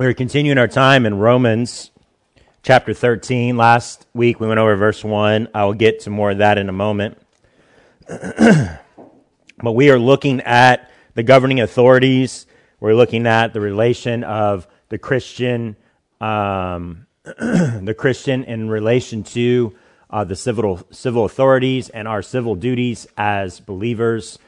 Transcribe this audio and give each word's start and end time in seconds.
We 0.00 0.06
are 0.06 0.14
continuing 0.14 0.56
our 0.56 0.66
time 0.66 1.04
in 1.04 1.18
Romans 1.18 1.90
chapter 2.62 2.94
13. 2.94 3.58
Last 3.58 4.06
week 4.14 4.40
we 4.40 4.46
went 4.46 4.58
over 4.58 4.74
verse 4.74 5.04
1. 5.04 5.48
I 5.52 5.66
will 5.66 5.74
get 5.74 6.00
to 6.00 6.10
more 6.10 6.30
of 6.30 6.38
that 6.38 6.56
in 6.56 6.70
a 6.70 6.72
moment. 6.72 7.18
but 8.08 9.72
we 9.72 9.90
are 9.90 9.98
looking 9.98 10.40
at 10.40 10.90
the 11.16 11.22
governing 11.22 11.60
authorities. 11.60 12.46
We're 12.80 12.94
looking 12.94 13.26
at 13.26 13.52
the 13.52 13.60
relation 13.60 14.24
of 14.24 14.66
the 14.88 14.96
Christian, 14.96 15.76
um, 16.18 17.06
the 17.24 17.94
Christian 17.94 18.44
in 18.44 18.70
relation 18.70 19.22
to 19.24 19.76
uh, 20.08 20.24
the 20.24 20.34
civil 20.34 20.80
civil 20.90 21.26
authorities 21.26 21.90
and 21.90 22.08
our 22.08 22.22
civil 22.22 22.54
duties 22.54 23.06
as 23.18 23.60
believers, 23.60 24.38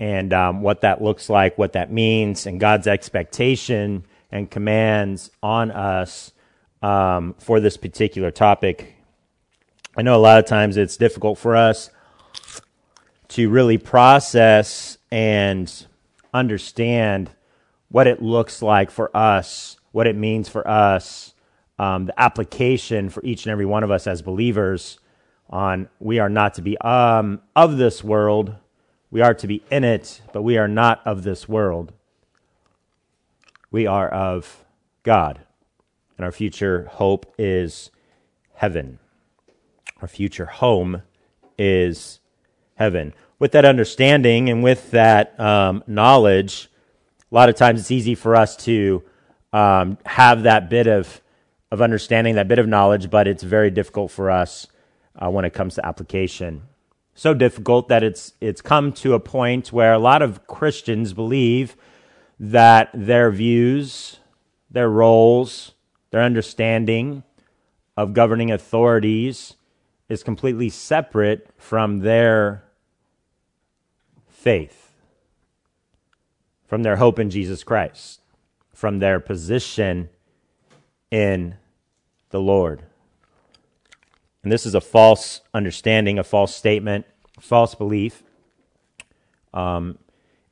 and 0.00 0.32
um, 0.32 0.62
what 0.62 0.80
that 0.80 1.02
looks 1.02 1.28
like, 1.28 1.58
what 1.58 1.74
that 1.74 1.92
means, 1.92 2.46
and 2.46 2.58
God's 2.58 2.86
expectation 2.86 4.04
and 4.34 4.50
commands 4.50 5.30
on 5.42 5.70
us 5.70 6.32
um, 6.82 7.34
for 7.38 7.60
this 7.60 7.78
particular 7.78 8.32
topic. 8.32 8.96
I 9.96 10.02
know 10.02 10.16
a 10.16 10.18
lot 10.18 10.40
of 10.40 10.44
times 10.44 10.76
it's 10.76 10.96
difficult 10.96 11.38
for 11.38 11.54
us 11.54 11.88
to 13.28 13.48
really 13.48 13.78
process 13.78 14.98
and 15.10 15.72
understand 16.34 17.30
what 17.88 18.08
it 18.08 18.20
looks 18.20 18.60
like 18.60 18.90
for 18.90 19.16
us, 19.16 19.76
what 19.92 20.08
it 20.08 20.16
means 20.16 20.48
for 20.48 20.66
us, 20.68 21.32
um, 21.78 22.06
the 22.06 22.20
application 22.20 23.10
for 23.10 23.24
each 23.24 23.46
and 23.46 23.52
every 23.52 23.66
one 23.66 23.84
of 23.84 23.92
us 23.92 24.08
as 24.08 24.20
believers 24.20 24.98
on 25.48 25.88
we 26.00 26.18
are 26.18 26.28
not 26.28 26.54
to 26.54 26.62
be 26.62 26.76
um, 26.78 27.40
of 27.54 27.76
this 27.76 28.02
world, 28.02 28.56
we 29.12 29.20
are 29.20 29.34
to 29.34 29.46
be 29.46 29.62
in 29.70 29.84
it, 29.84 30.22
but 30.32 30.42
we 30.42 30.58
are 30.58 30.66
not 30.66 31.00
of 31.06 31.22
this 31.22 31.48
world. 31.48 31.92
We 33.74 33.88
are 33.88 34.08
of 34.08 34.64
God, 35.02 35.40
and 36.16 36.24
our 36.24 36.30
future 36.30 36.88
hope 36.92 37.34
is 37.36 37.90
heaven. 38.54 39.00
Our 40.00 40.06
future 40.06 40.46
home 40.46 41.02
is 41.58 42.20
heaven. 42.76 43.14
With 43.40 43.50
that 43.50 43.64
understanding 43.64 44.48
and 44.48 44.62
with 44.62 44.92
that 44.92 45.40
um, 45.40 45.82
knowledge, 45.88 46.68
a 47.32 47.34
lot 47.34 47.48
of 47.48 47.56
times 47.56 47.80
it's 47.80 47.90
easy 47.90 48.14
for 48.14 48.36
us 48.36 48.54
to 48.58 49.02
um, 49.52 49.98
have 50.06 50.44
that 50.44 50.70
bit 50.70 50.86
of, 50.86 51.20
of 51.72 51.82
understanding, 51.82 52.36
that 52.36 52.46
bit 52.46 52.60
of 52.60 52.68
knowledge, 52.68 53.10
but 53.10 53.26
it's 53.26 53.42
very 53.42 53.72
difficult 53.72 54.12
for 54.12 54.30
us 54.30 54.68
uh, 55.16 55.28
when 55.28 55.44
it 55.44 55.52
comes 55.52 55.74
to 55.74 55.84
application. 55.84 56.62
So 57.16 57.34
difficult 57.34 57.88
that 57.88 58.04
it's, 58.04 58.34
it's 58.40 58.60
come 58.60 58.92
to 58.92 59.14
a 59.14 59.20
point 59.20 59.72
where 59.72 59.94
a 59.94 59.98
lot 59.98 60.22
of 60.22 60.46
Christians 60.46 61.12
believe 61.12 61.76
that 62.38 62.90
their 62.94 63.30
views, 63.30 64.18
their 64.70 64.88
roles, 64.88 65.72
their 66.10 66.22
understanding 66.22 67.22
of 67.96 68.12
governing 68.12 68.50
authorities 68.50 69.54
is 70.08 70.22
completely 70.22 70.68
separate 70.68 71.48
from 71.56 72.00
their 72.00 72.64
faith 74.28 74.84
from 76.74 76.82
their 76.82 76.96
hope 76.96 77.20
in 77.20 77.30
Jesus 77.30 77.62
Christ, 77.62 78.20
from 78.72 78.98
their 78.98 79.20
position 79.20 80.08
in 81.10 81.54
the 82.30 82.40
Lord. 82.40 82.82
And 84.42 84.50
this 84.50 84.66
is 84.66 84.74
a 84.74 84.80
false 84.80 85.40
understanding, 85.54 86.18
a 86.18 86.24
false 86.24 86.52
statement, 86.52 87.06
false 87.38 87.76
belief. 87.76 88.22
Um, 89.52 89.98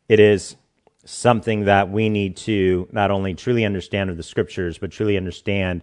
it 0.09 0.21
is 0.21 0.55
something 1.05 1.65
that 1.65 1.91
we 1.91 2.09
need 2.09 2.37
to 2.37 2.89
not 2.93 3.11
only 3.11 3.35
truly 3.35 3.65
understand 3.65 4.11
of 4.11 4.17
the 4.17 4.23
scriptures, 4.23 4.79
but 4.79 4.91
truly 4.91 5.17
understand 5.17 5.83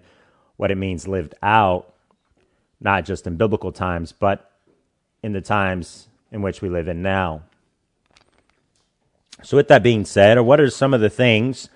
what 0.57 0.71
it 0.71 0.75
means 0.75 1.07
lived 1.07 1.35
out, 1.41 1.93
not 2.79 3.05
just 3.05 3.27
in 3.27 3.35
biblical 3.35 3.71
times, 3.71 4.11
but 4.11 4.51
in 5.21 5.33
the 5.33 5.41
times 5.41 6.07
in 6.31 6.41
which 6.41 6.61
we 6.61 6.69
live 6.69 6.87
in 6.87 7.01
now. 7.01 7.43
So, 9.43 9.57
with 9.57 9.67
that 9.69 9.83
being 9.83 10.05
said, 10.05 10.37
or 10.37 10.43
what 10.43 10.59
are 10.59 10.69
some 10.69 10.93
of 10.93 11.01
the 11.01 11.09
things 11.09 11.69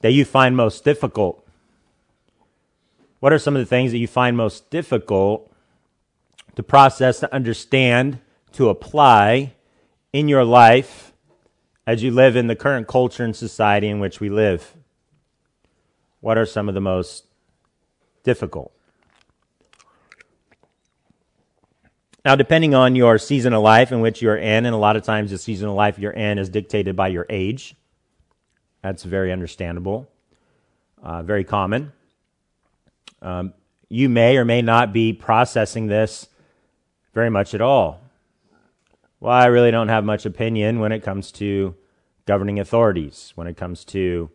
that 0.00 0.12
you 0.12 0.24
find 0.24 0.56
most 0.56 0.84
difficult? 0.84 1.46
What 3.20 3.32
are 3.32 3.38
some 3.38 3.56
of 3.56 3.60
the 3.60 3.66
things 3.66 3.92
that 3.92 3.98
you 3.98 4.06
find 4.06 4.36
most 4.36 4.70
difficult 4.70 5.50
to 6.56 6.62
process, 6.62 7.20
to 7.20 7.34
understand, 7.34 8.20
to 8.52 8.68
apply 8.68 9.54
in 10.12 10.28
your 10.28 10.44
life 10.44 11.13
as 11.86 12.02
you 12.02 12.10
live 12.10 12.36
in 12.36 12.46
the 12.46 12.56
current 12.56 12.86
culture 12.86 13.24
and 13.24 13.36
society 13.36 13.88
in 13.88 14.00
which 14.00 14.20
we 14.20 14.28
live? 14.28 14.74
What 16.20 16.38
are 16.38 16.46
some 16.46 16.68
of 16.68 16.74
the 16.74 16.80
most 16.80 17.24
difficult? 18.22 18.72
Now, 22.24 22.36
depending 22.36 22.74
on 22.74 22.96
your 22.96 23.18
season 23.18 23.52
of 23.52 23.62
life 23.62 23.92
in 23.92 24.00
which 24.00 24.22
you're 24.22 24.36
in, 24.36 24.64
and 24.64 24.74
a 24.74 24.78
lot 24.78 24.96
of 24.96 25.02
times 25.02 25.30
the 25.30 25.36
season 25.36 25.68
of 25.68 25.74
life 25.74 25.98
you're 25.98 26.10
in 26.10 26.38
is 26.38 26.48
dictated 26.48 26.96
by 26.96 27.08
your 27.08 27.26
age. 27.28 27.76
That's 28.80 29.02
very 29.02 29.30
understandable, 29.30 30.08
uh, 31.02 31.22
very 31.22 31.44
common. 31.44 31.92
Um, 33.20 33.52
you 33.90 34.08
may 34.08 34.38
or 34.38 34.46
may 34.46 34.62
not 34.62 34.94
be 34.94 35.12
processing 35.12 35.86
this 35.86 36.28
very 37.12 37.30
much 37.30 37.54
at 37.54 37.60
all. 37.60 38.00
Well, 39.24 39.32
I 39.32 39.46
really 39.46 39.70
don't 39.70 39.88
have 39.88 40.04
much 40.04 40.26
opinion 40.26 40.80
when 40.80 40.92
it 40.92 41.02
comes 41.02 41.32
to 41.32 41.74
governing 42.26 42.60
authorities, 42.60 43.32
when 43.36 43.46
it 43.46 43.56
comes 43.56 43.82
to 43.86 44.28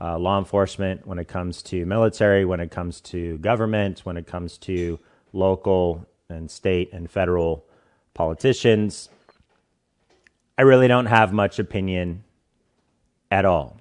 uh, 0.00 0.20
law 0.20 0.38
enforcement, 0.38 1.04
when 1.04 1.18
it 1.18 1.26
comes 1.26 1.64
to 1.64 1.84
military, 1.84 2.44
when 2.44 2.60
it 2.60 2.70
comes 2.70 3.00
to 3.00 3.38
government, 3.38 4.06
when 4.06 4.16
it 4.16 4.28
comes 4.28 4.56
to 4.58 5.00
local 5.32 6.06
and 6.28 6.48
state 6.48 6.92
and 6.92 7.10
federal 7.10 7.64
politicians. 8.14 9.08
I 10.56 10.62
really 10.62 10.86
don't 10.86 11.06
have 11.06 11.32
much 11.32 11.58
opinion 11.58 12.22
at 13.32 13.44
all. 13.44 13.80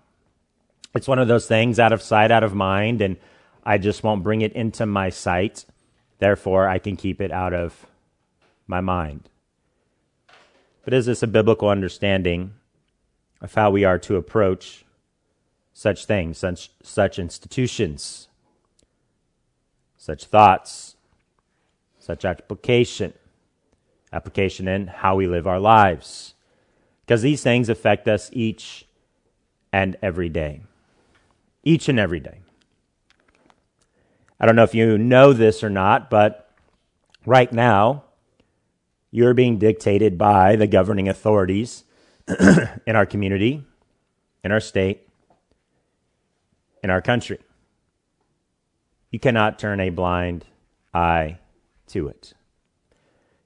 It's 0.96 1.08
one 1.08 1.20
of 1.20 1.28
those 1.28 1.46
things 1.46 1.78
out 1.78 1.94
of 1.94 2.02
sight, 2.02 2.32
out 2.32 2.44
of 2.44 2.56
mind, 2.56 3.02
and 3.02 3.18
I 3.64 3.78
just 3.78 4.02
won't 4.02 4.24
bring 4.24 4.42
it 4.42 4.54
into 4.54 4.88
my 4.88 5.10
sight. 5.10 5.66
Therefore, 6.18 6.68
I 6.68 6.80
can 6.80 6.98
keep 6.98 7.22
it 7.22 7.32
out 7.32 7.54
of 7.54 7.86
my 8.66 8.82
mind. 8.82 9.30
But 10.90 10.96
is 10.96 11.06
this 11.06 11.22
a 11.22 11.28
biblical 11.28 11.70
understanding 11.70 12.56
of 13.42 13.54
how 13.54 13.70
we 13.70 13.84
are 13.84 14.00
to 14.00 14.16
approach 14.16 14.86
such 15.72 16.06
things, 16.06 16.40
such, 16.40 16.72
such 16.82 17.20
institutions, 17.20 18.28
such 19.98 20.26
thoughts, 20.26 20.96
such 22.00 22.26
application, 22.26 23.14
application 24.12 24.68
in 24.68 24.88
how 24.88 25.14
we 25.14 25.28
live 25.28 25.46
our 25.46 25.60
lives. 25.60 26.34
Because 27.06 27.22
these 27.22 27.44
things 27.44 27.70
affect 27.70 28.08
us 28.08 28.32
each 28.34 28.88
and 29.72 29.96
every 30.02 30.28
day. 30.28 30.62
Each 31.64 31.88
and 31.88 32.00
every 32.00 32.20
day. 32.20 32.40
I 34.40 34.48
don't 34.48 34.56
know 34.56 34.64
if 34.64 34.74
you 34.74 34.98
know 34.98 35.34
this 35.34 35.64
or 35.64 35.70
not, 35.70 36.10
but 36.10 36.50
right 37.28 37.54
now, 37.54 38.06
you're 39.12 39.34
being 39.34 39.58
dictated 39.58 40.18
by 40.18 40.56
the 40.56 40.68
governing 40.68 41.10
authorities 41.10 41.84
in 42.86 42.96
our 42.96 43.06
community, 43.06 43.64
in 44.44 44.52
our 44.52 44.60
state, 44.60 45.08
in 46.84 46.90
our 46.90 47.02
country. 47.02 47.40
You 49.12 49.20
cannot 49.20 49.58
turn 49.58 49.80
a 49.80 49.90
blind 49.90 50.46
eye 50.94 51.40
to 51.88 52.08
it. 52.08 52.34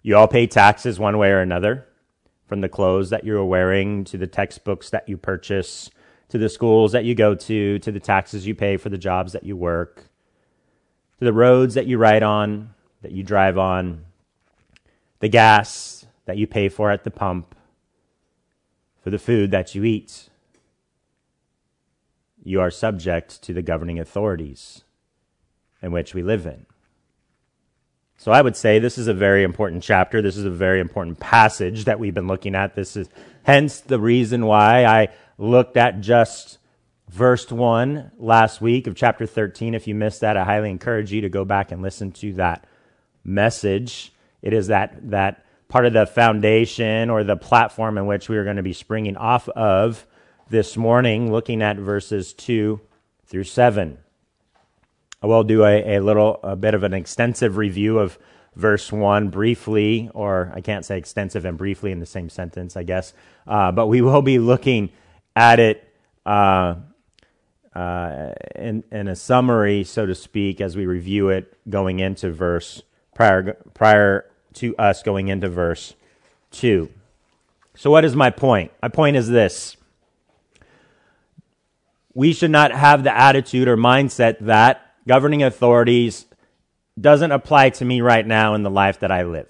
You 0.02 0.18
all 0.18 0.28
pay 0.28 0.48
taxes 0.48 1.00
one 1.00 1.18
way 1.18 1.32
or 1.32 1.40
another, 1.40 1.88
from 2.46 2.60
the 2.60 2.70
clothes 2.70 3.10
that 3.10 3.24
you're 3.24 3.46
wearing 3.46 4.04
to 4.04 4.18
the 4.18 4.28
textbooks 4.28 4.90
that 4.90 5.08
you 5.08 5.18
purchase, 5.18 5.90
to 6.28 6.38
the 6.38 6.50
schools 6.50 6.92
that 6.92 7.06
you 7.06 7.16
go 7.16 7.34
to, 7.36 7.80
to 7.80 7.92
the 7.92 8.02
taxes 8.02 8.46
you 8.46 8.54
pay 8.54 8.76
for 8.76 8.90
the 8.90 8.98
jobs 8.98 9.32
that 9.32 9.44
you 9.44 9.56
work, 9.56 10.10
to 11.20 11.26
the 11.26 11.32
roads 11.32 11.76
that 11.76 11.88
you 11.88 11.98
ride 11.98 12.22
on, 12.22 12.74
that 13.02 13.14
you 13.14 13.24
drive 13.24 13.58
on, 13.58 14.04
the 15.24 15.30
gas 15.30 16.06
that 16.26 16.36
you 16.36 16.46
pay 16.46 16.68
for 16.68 16.92
at 16.92 17.06
the 17.06 17.10
pump, 17.10 17.56
for 19.02 19.10
the 19.10 19.18
food 19.18 19.52
that 19.52 19.74
you 19.74 19.86
eat. 19.86 20.28
You 22.44 22.60
are 22.60 22.70
subject 22.70 23.42
to 23.44 23.54
the 23.54 23.62
governing 23.62 24.00
authorities 24.00 24.84
in 25.82 25.94
which 25.94 26.14
we 26.14 26.24
live 26.24 26.46
in. 26.46 26.66
So 28.18 28.34
I 28.34 28.42
would 28.42 28.58
say 28.58 28.80
this 28.80 28.98
is 28.98 29.08
a 29.08 29.14
very 29.14 29.44
important 29.44 29.82
chapter. 29.82 30.22
This 30.22 30.36
is 30.36 30.44
a 30.44 30.50
very 30.50 30.82
important 30.82 31.22
passage 31.22 31.86
that 31.86 32.02
we've 32.02 32.14
been 32.14 32.28
looking 32.28 32.54
at. 32.54 32.76
This 32.76 32.98
is 32.98 33.08
hence 33.44 33.80
the 33.80 34.02
reason 34.02 34.46
why 34.46 34.84
I 34.84 35.08
looked 35.38 35.78
at 35.78 36.02
just 36.02 36.58
verse 37.08 37.50
1 37.50 38.12
last 38.18 38.60
week 38.60 38.88
of 38.88 38.96
chapter 38.96 39.26
13. 39.26 39.74
If 39.74 39.88
you 39.88 39.96
missed 39.96 40.20
that, 40.20 40.36
I 40.36 40.44
highly 40.44 40.70
encourage 40.70 41.14
you 41.14 41.22
to 41.22 41.30
go 41.30 41.46
back 41.46 41.72
and 41.72 41.82
listen 41.82 42.12
to 42.12 42.34
that 42.34 42.68
message. 43.24 44.13
It 44.44 44.54
is 44.54 44.68
that, 44.68 45.10
that 45.10 45.44
part 45.70 45.88
of 45.88 45.94
the 45.94 46.06
foundation 46.06 47.10
or 47.10 47.24
the 47.24 47.36
platform 47.36 47.98
in 47.98 48.06
which 48.06 48.30
we 48.30 48.38
are 48.38 48.44
going 48.44 48.58
to 48.58 48.64
be 48.64 48.74
springing 48.74 49.18
off 49.18 49.50
of 49.50 50.06
this 50.50 50.78
morning, 50.78 51.32
looking 51.32 51.64
at 51.64 51.78
verses 51.78 52.34
2 52.34 52.80
through 53.26 53.46
7. 53.46 53.98
I 55.24 55.26
will 55.26 55.44
do 55.44 55.64
a, 55.64 55.98
a 55.98 56.00
little, 56.00 56.40
a 56.44 56.56
bit 56.56 56.76
of 56.76 56.84
an 56.84 56.94
extensive 56.94 57.58
review 57.58 57.98
of 57.98 58.20
verse 58.56 58.92
1 58.92 59.30
briefly, 59.30 60.12
or 60.14 60.52
I 60.54 60.62
can't 60.62 60.86
say 60.86 60.98
extensive 60.98 61.46
and 61.46 61.58
briefly 61.58 61.92
in 61.92 62.00
the 62.00 62.06
same 62.06 62.30
sentence, 62.30 62.76
I 62.76 62.84
guess, 62.84 63.14
uh, 63.48 63.72
but 63.72 63.88
we 63.88 64.02
will 64.02 64.22
be 64.22 64.38
looking 64.40 64.92
at 65.36 65.60
it 65.60 65.88
uh, 66.26 66.76
uh, 67.74 68.34
in, 68.56 68.84
in 68.92 69.08
a 69.08 69.16
summary, 69.16 69.86
so 69.86 70.06
to 70.06 70.14
speak, 70.14 70.62
as 70.62 70.76
we 70.76 70.86
review 70.86 71.30
it 71.30 71.58
going 71.70 72.00
into 72.00 72.32
verse, 72.32 72.84
prior, 73.16 73.58
prior 73.74 74.26
to 74.56 74.76
us 74.78 75.04
going 75.04 75.28
into 75.28 75.50
verse 75.50 75.94
2. 76.52 76.90
So, 77.76 77.90
what 77.90 78.06
is 78.06 78.16
my 78.16 78.30
point? 78.30 78.72
My 78.82 78.90
point 78.90 79.16
is 79.16 79.28
this 79.28 79.78
we 82.14 82.34
should 82.34 82.52
not 82.52 82.72
have 82.72 83.04
the 83.04 83.16
attitude 83.16 83.68
or 83.68 83.78
mindset 83.78 84.40
that 84.42 84.94
governing 85.08 85.44
authorities 85.44 86.26
doesn't 87.00 87.32
apply 87.32 87.72
to 87.72 87.86
me 87.86 88.02
right 88.02 88.26
now 88.26 88.54
in 88.54 88.64
the 88.64 88.70
life 88.70 89.00
that 89.00 89.12
I 89.12 89.24
live. 89.24 89.50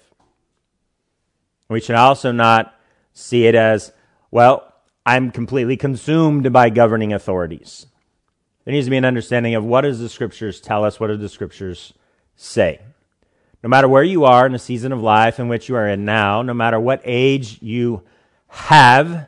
We 1.68 1.80
should 1.80 1.96
also 1.96 2.32
not 2.32 2.74
see 3.12 3.46
it 3.46 3.54
as, 3.54 3.92
well, 4.30 4.72
I'm 5.04 5.30
completely 5.30 5.76
consumed 5.76 6.52
by 6.52 6.70
governing 6.70 7.12
authorities. 7.12 7.86
There 8.64 8.72
needs 8.72 8.86
to 8.86 8.90
be 8.90 8.96
an 8.96 9.04
understanding 9.04 9.54
of 9.54 9.64
what 9.64 9.82
does 9.82 9.98
the 9.98 10.08
scriptures 10.08 10.60
tell 10.60 10.84
us, 10.84 10.98
what 10.98 11.08
do 11.08 11.16
the 11.16 11.28
scriptures 11.28 11.92
say. 12.34 12.80
No 13.64 13.70
matter 13.70 13.88
where 13.88 14.02
you 14.02 14.24
are 14.24 14.44
in 14.44 14.52
the 14.52 14.58
season 14.58 14.92
of 14.92 15.00
life 15.00 15.40
in 15.40 15.48
which 15.48 15.70
you 15.70 15.74
are 15.74 15.88
in 15.88 16.04
now, 16.04 16.42
no 16.42 16.52
matter 16.52 16.78
what 16.78 17.00
age 17.02 17.62
you 17.62 18.02
have, 18.48 19.26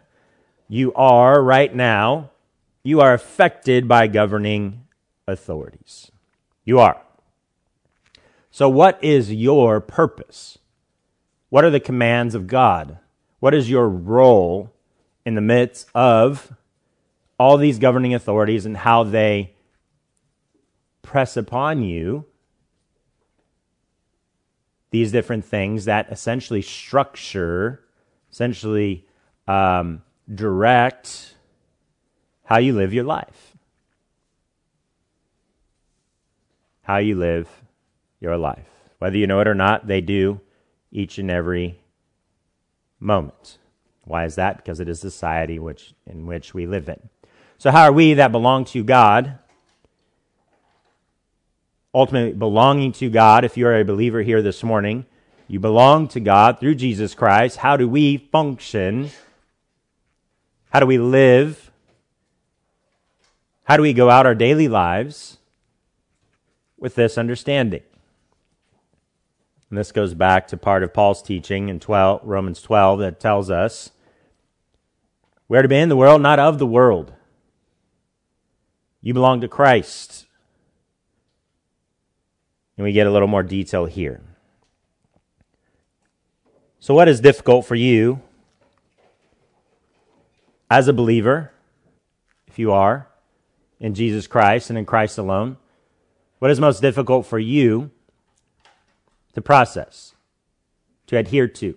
you 0.69 0.93
are 0.93 1.43
right 1.43 1.75
now, 1.75 2.33
you 2.83 3.01
are 3.01 3.15
affected 3.15 3.89
by 3.89 4.07
governing 4.09 4.85
authorities. 5.27 6.13
You 6.67 6.81
are. 6.81 7.01
So, 8.51 8.69
what 8.69 9.03
is 9.03 9.33
your 9.33 9.81
purpose? 9.81 10.59
What 11.49 11.65
are 11.65 11.71
the 11.71 11.81
commands 11.81 12.35
of 12.35 12.47
God? 12.47 12.99
What 13.41 13.55
is 13.55 13.71
your 13.71 13.89
role 13.89 14.71
in 15.25 15.35
the 15.35 15.41
midst 15.41 15.89
of 15.95 16.55
all 17.39 17.57
these 17.57 17.79
governing 17.79 18.13
authorities 18.13 18.67
and 18.67 18.77
how 18.77 19.03
they 19.03 19.55
press 21.01 21.39
upon 21.39 21.83
you 21.83 22.27
these 24.91 25.13
different 25.13 25.45
things 25.45 25.85
that 25.87 26.11
essentially 26.11 26.63
structure, 26.63 27.83
essentially 28.31 29.07
um, 29.49 30.03
direct 30.33 31.35
how 32.45 32.59
you 32.59 32.73
live 32.73 32.95
your 32.95 33.05
life. 33.05 33.57
How 36.83 36.99
you 36.99 37.17
live 37.17 37.49
your 38.21 38.37
life. 38.37 38.69
Whether 38.99 39.17
you 39.19 39.27
know 39.27 39.41
it 39.41 39.49
or 39.49 39.55
not, 39.55 39.87
they 39.87 40.01
do 40.01 40.41
each 40.93 41.19
and 41.19 41.31
every 41.31 41.81
moment. 43.01 43.59
Why 44.05 44.25
is 44.25 44.37
that? 44.37 44.57
Because 44.57 44.79
it 44.79 44.89
is 44.89 45.01
society 45.01 45.59
which, 45.59 45.95
in 46.07 46.27
which 46.27 46.55
we 46.55 46.67
live 46.67 46.89
in. 46.89 47.09
So, 47.59 47.71
how 47.73 47.83
are 47.83 47.93
we 47.93 48.15
that 48.15 48.33
belong 48.33 48.65
to 48.67 48.85
God? 48.85 49.39
Ultimately, 51.97 52.35
belonging 52.35 52.93
to 52.93 53.09
God, 53.09 53.43
if 53.43 53.57
you're 53.57 53.75
a 53.75 53.83
believer 53.83 54.21
here 54.21 54.43
this 54.43 54.63
morning, 54.63 55.07
you 55.49 55.59
belong 55.59 56.09
to 56.09 56.21
God 56.21 56.61
through 56.61 56.75
Jesus 56.75 57.15
Christ. 57.15 57.57
How 57.57 57.79
do 57.79 57.89
we 57.89 58.19
function? 58.19 59.09
How 60.69 60.81
do 60.81 60.85
we 60.85 60.99
live? 60.99 61.71
How 63.65 63.79
do 63.79 63.83
we 63.83 63.95
go 63.95 64.11
out 64.11 64.27
our 64.27 64.35
daily 64.35 64.69
lives 64.69 65.39
with 66.77 66.97
this 66.97 67.17
understanding? 67.17 67.83
And 69.71 69.79
this 69.79 69.91
goes 69.91 70.13
back 70.13 70.49
to 70.49 70.59
part 70.59 70.83
of 70.83 70.93
Paul's 70.93 71.23
teaching 71.23 71.71
in 71.71 71.81
12, 71.81 72.21
Romans 72.25 72.61
12 72.61 72.99
that 72.99 73.21
tells 73.21 73.49
us 73.49 73.91
we 75.49 75.57
are 75.57 75.63
to 75.63 75.69
be 75.69 75.77
in 75.77 75.89
the 75.89 75.97
world, 75.97 76.21
not 76.21 76.39
of 76.39 76.59
the 76.59 76.67
world. 76.67 77.15
You 79.01 79.15
belong 79.15 79.41
to 79.41 79.49
Christ. 79.49 80.26
And 82.77 82.85
we 82.85 82.93
get 82.93 83.07
a 83.07 83.11
little 83.11 83.29
more 83.29 83.43
detail 83.43 83.87
here. 83.87 84.21
So, 86.79 86.95
what 86.95 87.09
is 87.09 87.21
difficult 87.21 87.67
for 87.67 87.75
you 87.75 88.21
as 90.71 90.89
a 90.89 90.93
believer, 90.93 91.53
if 92.47 92.59
you 92.59 92.73
are, 92.73 93.09
in 93.81 93.95
Jesus 93.95 94.27
Christ 94.27 94.71
and 94.71 94.79
in 94.79 94.85
Christ 94.85 95.19
alone? 95.19 95.57
What 96.39 96.51
is 96.51 96.61
most 96.61 96.83
difficult 96.83 97.27
for 97.27 97.39
you 97.39 97.91
to 99.37 99.43
process, 99.43 100.15
to 101.07 101.17
adhere 101.17 101.49
to, 101.49 101.77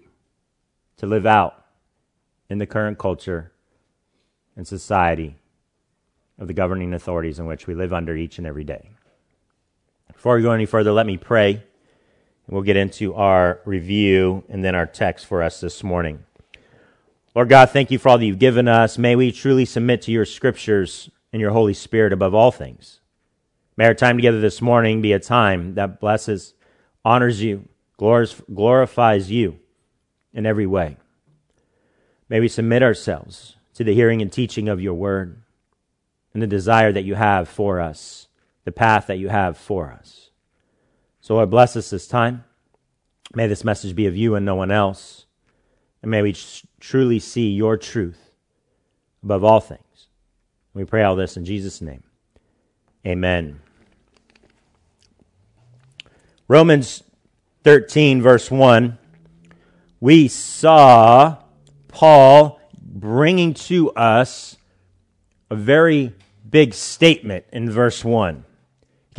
to 0.98 1.06
live 1.06 1.26
out 1.26 1.66
in 2.50 2.58
the 2.58 2.66
current 2.66 2.98
culture 2.98 3.52
and 4.56 4.68
society 4.68 5.36
of 6.38 6.48
the 6.48 6.54
governing 6.54 6.94
authorities 6.94 7.38
in 7.38 7.46
which 7.46 7.68
we 7.68 7.76
live 7.76 7.94
under 7.94 8.16
each 8.16 8.38
and 8.38 8.48
every 8.48 8.64
day. 8.64 8.92
Before 10.20 10.36
we 10.36 10.42
go 10.42 10.52
any 10.52 10.66
further, 10.66 10.92
let 10.92 11.06
me 11.06 11.16
pray, 11.16 11.52
and 11.54 11.62
we'll 12.50 12.62
get 12.62 12.76
into 12.76 13.14
our 13.14 13.62
review 13.64 14.44
and 14.50 14.62
then 14.62 14.76
our 14.76 14.86
text 14.86 15.26
for 15.26 15.42
us 15.42 15.62
this 15.62 15.82
morning. 15.82 16.26
Lord 17.34 17.48
God, 17.48 17.70
thank 17.70 17.90
you 17.90 17.98
for 17.98 18.10
all 18.10 18.18
that 18.18 18.26
you've 18.26 18.38
given 18.38 18.68
us. 18.68 18.98
May 18.98 19.16
we 19.16 19.32
truly 19.32 19.64
submit 19.64 20.02
to 20.02 20.12
your 20.12 20.26
scriptures 20.26 21.10
and 21.32 21.40
your 21.40 21.52
Holy 21.52 21.74
Spirit 21.74 22.12
above 22.12 22.36
all 22.36 22.52
things. 22.52 23.00
May 23.78 23.86
our 23.86 23.94
time 23.94 24.18
together 24.18 24.42
this 24.42 24.62
morning 24.62 25.02
be 25.02 25.14
a 25.14 25.22
time 25.22 25.76
that 25.76 26.02
blesses, 26.02 26.54
honors 27.06 27.42
you, 27.42 27.70
glorifies 27.98 29.32
you 29.32 29.58
in 30.34 30.46
every 30.46 30.68
way. 30.68 30.98
May 32.28 32.42
we 32.42 32.50
submit 32.50 32.84
ourselves 32.84 33.56
to 33.74 33.86
the 33.86 33.96
hearing 33.96 34.22
and 34.22 34.30
teaching 34.30 34.68
of 34.68 34.82
your 34.82 34.96
word 34.96 35.42
and 36.34 36.44
the 36.44 36.48
desire 36.48 36.92
that 36.92 37.06
you 37.06 37.16
have 37.16 37.48
for 37.48 37.80
us, 37.80 38.26
the 38.66 38.72
path 38.72 39.08
that 39.08 39.20
you 39.20 39.30
have 39.30 39.58
for 39.58 39.92
us. 39.92 40.30
So, 41.22 41.36
Lord, 41.36 41.50
bless 41.50 41.76
us 41.76 41.90
this 41.90 42.08
time. 42.08 42.44
May 43.34 43.48
this 43.48 43.64
message 43.64 43.96
be 43.96 44.08
of 44.08 44.16
you 44.16 44.36
and 44.36 44.46
no 44.46 44.56
one 44.56 44.72
else. 44.72 45.26
And 46.02 46.10
may 46.10 46.22
we 46.22 46.34
tr- 46.34 46.66
truly 46.80 47.20
see 47.20 47.50
your 47.50 47.78
truth 47.78 48.32
above 49.24 49.44
all 49.44 49.60
things. 49.60 50.08
We 50.74 50.86
pray 50.86 51.04
all 51.04 51.16
this 51.16 51.38
in 51.38 51.46
Jesus' 51.46 51.82
name. 51.82 52.04
Amen. 53.06 53.60
Romans 56.48 57.04
13, 57.64 58.22
verse 58.22 58.50
1. 58.50 58.98
We 60.00 60.28
saw 60.28 61.38
Paul 61.90 62.60
bringing 62.82 63.54
to 63.54 63.92
us 63.92 64.58
a 65.52 65.56
very 65.56 66.16
big 66.50 66.74
statement 66.74 67.46
in 67.52 67.70
verse 67.70 68.04
1. 68.04 68.46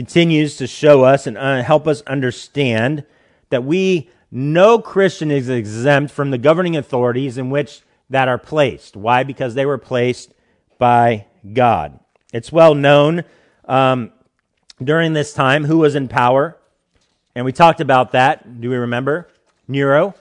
Continues 0.00 0.56
to 0.56 0.66
show 0.66 1.04
us 1.04 1.26
and 1.26 1.36
uh, 1.36 1.62
help 1.62 1.86
us 1.86 2.00
understand 2.06 3.04
that 3.50 3.64
we, 3.64 4.08
no 4.30 4.78
Christian 4.78 5.30
is 5.30 5.50
exempt 5.50 6.10
from 6.10 6.30
the 6.30 6.38
governing 6.38 6.74
authorities 6.74 7.36
in 7.36 7.50
which 7.50 7.82
that 8.08 8.26
are 8.26 8.38
placed. 8.38 8.96
Why? 8.96 9.24
Because 9.24 9.52
they 9.54 9.66
were 9.66 9.76
placed 9.76 10.32
by 10.78 11.26
God. 11.52 12.00
It's 12.32 12.50
well 12.50 12.74
known 12.74 13.24
um, 13.66 14.10
during 14.82 15.12
this 15.12 15.34
time 15.34 15.64
who 15.64 15.76
was 15.76 15.94
in 15.94 16.08
power. 16.08 16.56
And 17.34 17.44
we 17.44 17.52
talked 17.52 17.82
about 17.82 18.12
that. 18.12 18.58
Do 18.62 18.70
we 18.70 18.76
remember? 18.76 19.28
Nero. 19.68 20.14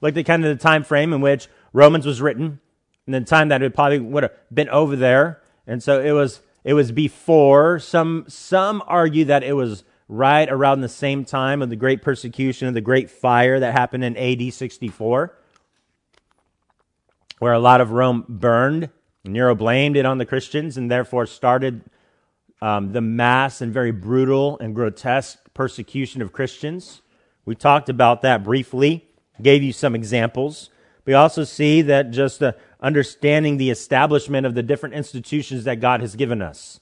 Looked 0.00 0.16
at 0.16 0.24
kind 0.24 0.42
of 0.42 0.56
the 0.56 0.62
time 0.62 0.84
frame 0.84 1.12
in 1.12 1.20
which 1.20 1.48
Romans 1.74 2.06
was 2.06 2.22
written 2.22 2.60
and 3.04 3.14
the 3.14 3.20
time 3.20 3.48
that 3.48 3.60
it 3.60 3.74
probably 3.74 3.98
would 3.98 4.22
have 4.22 4.32
been 4.50 4.70
over 4.70 4.96
there. 4.96 5.42
And 5.66 5.82
so 5.82 6.00
it 6.00 6.12
was 6.12 6.40
it 6.64 6.74
was 6.74 6.92
before. 6.92 7.78
Some 7.78 8.24
some 8.28 8.82
argue 8.86 9.24
that 9.26 9.42
it 9.42 9.54
was 9.54 9.84
right 10.08 10.48
around 10.50 10.80
the 10.80 10.88
same 10.88 11.24
time 11.24 11.62
of 11.62 11.70
the 11.70 11.76
great 11.76 12.02
persecution 12.02 12.68
of 12.68 12.74
the 12.74 12.80
great 12.80 13.10
fire 13.10 13.58
that 13.58 13.72
happened 13.72 14.04
in 14.04 14.16
AD 14.16 14.52
64, 14.52 15.34
where 17.38 17.52
a 17.52 17.58
lot 17.58 17.80
of 17.80 17.92
Rome 17.92 18.24
burned. 18.28 18.90
Nero 19.24 19.54
blamed 19.54 19.96
it 19.96 20.04
on 20.04 20.18
the 20.18 20.26
Christians 20.26 20.76
and 20.76 20.90
therefore 20.90 21.26
started 21.26 21.82
um, 22.60 22.92
the 22.92 23.00
mass 23.00 23.60
and 23.60 23.72
very 23.72 23.92
brutal 23.92 24.58
and 24.58 24.74
grotesque 24.74 25.38
persecution 25.54 26.22
of 26.22 26.32
Christians. 26.32 27.02
We 27.44 27.54
talked 27.54 27.88
about 27.88 28.22
that 28.22 28.44
briefly, 28.44 29.08
gave 29.40 29.62
you 29.62 29.72
some 29.72 29.94
examples. 29.94 30.70
We 31.04 31.14
also 31.14 31.44
see 31.44 31.82
that 31.82 32.10
just 32.10 32.42
uh, 32.42 32.52
understanding 32.82 33.56
the 33.56 33.70
establishment 33.70 34.44
of 34.44 34.54
the 34.54 34.62
different 34.62 34.94
institutions 34.94 35.64
that 35.64 35.80
God 35.80 36.00
has 36.00 36.16
given 36.16 36.42
us. 36.42 36.80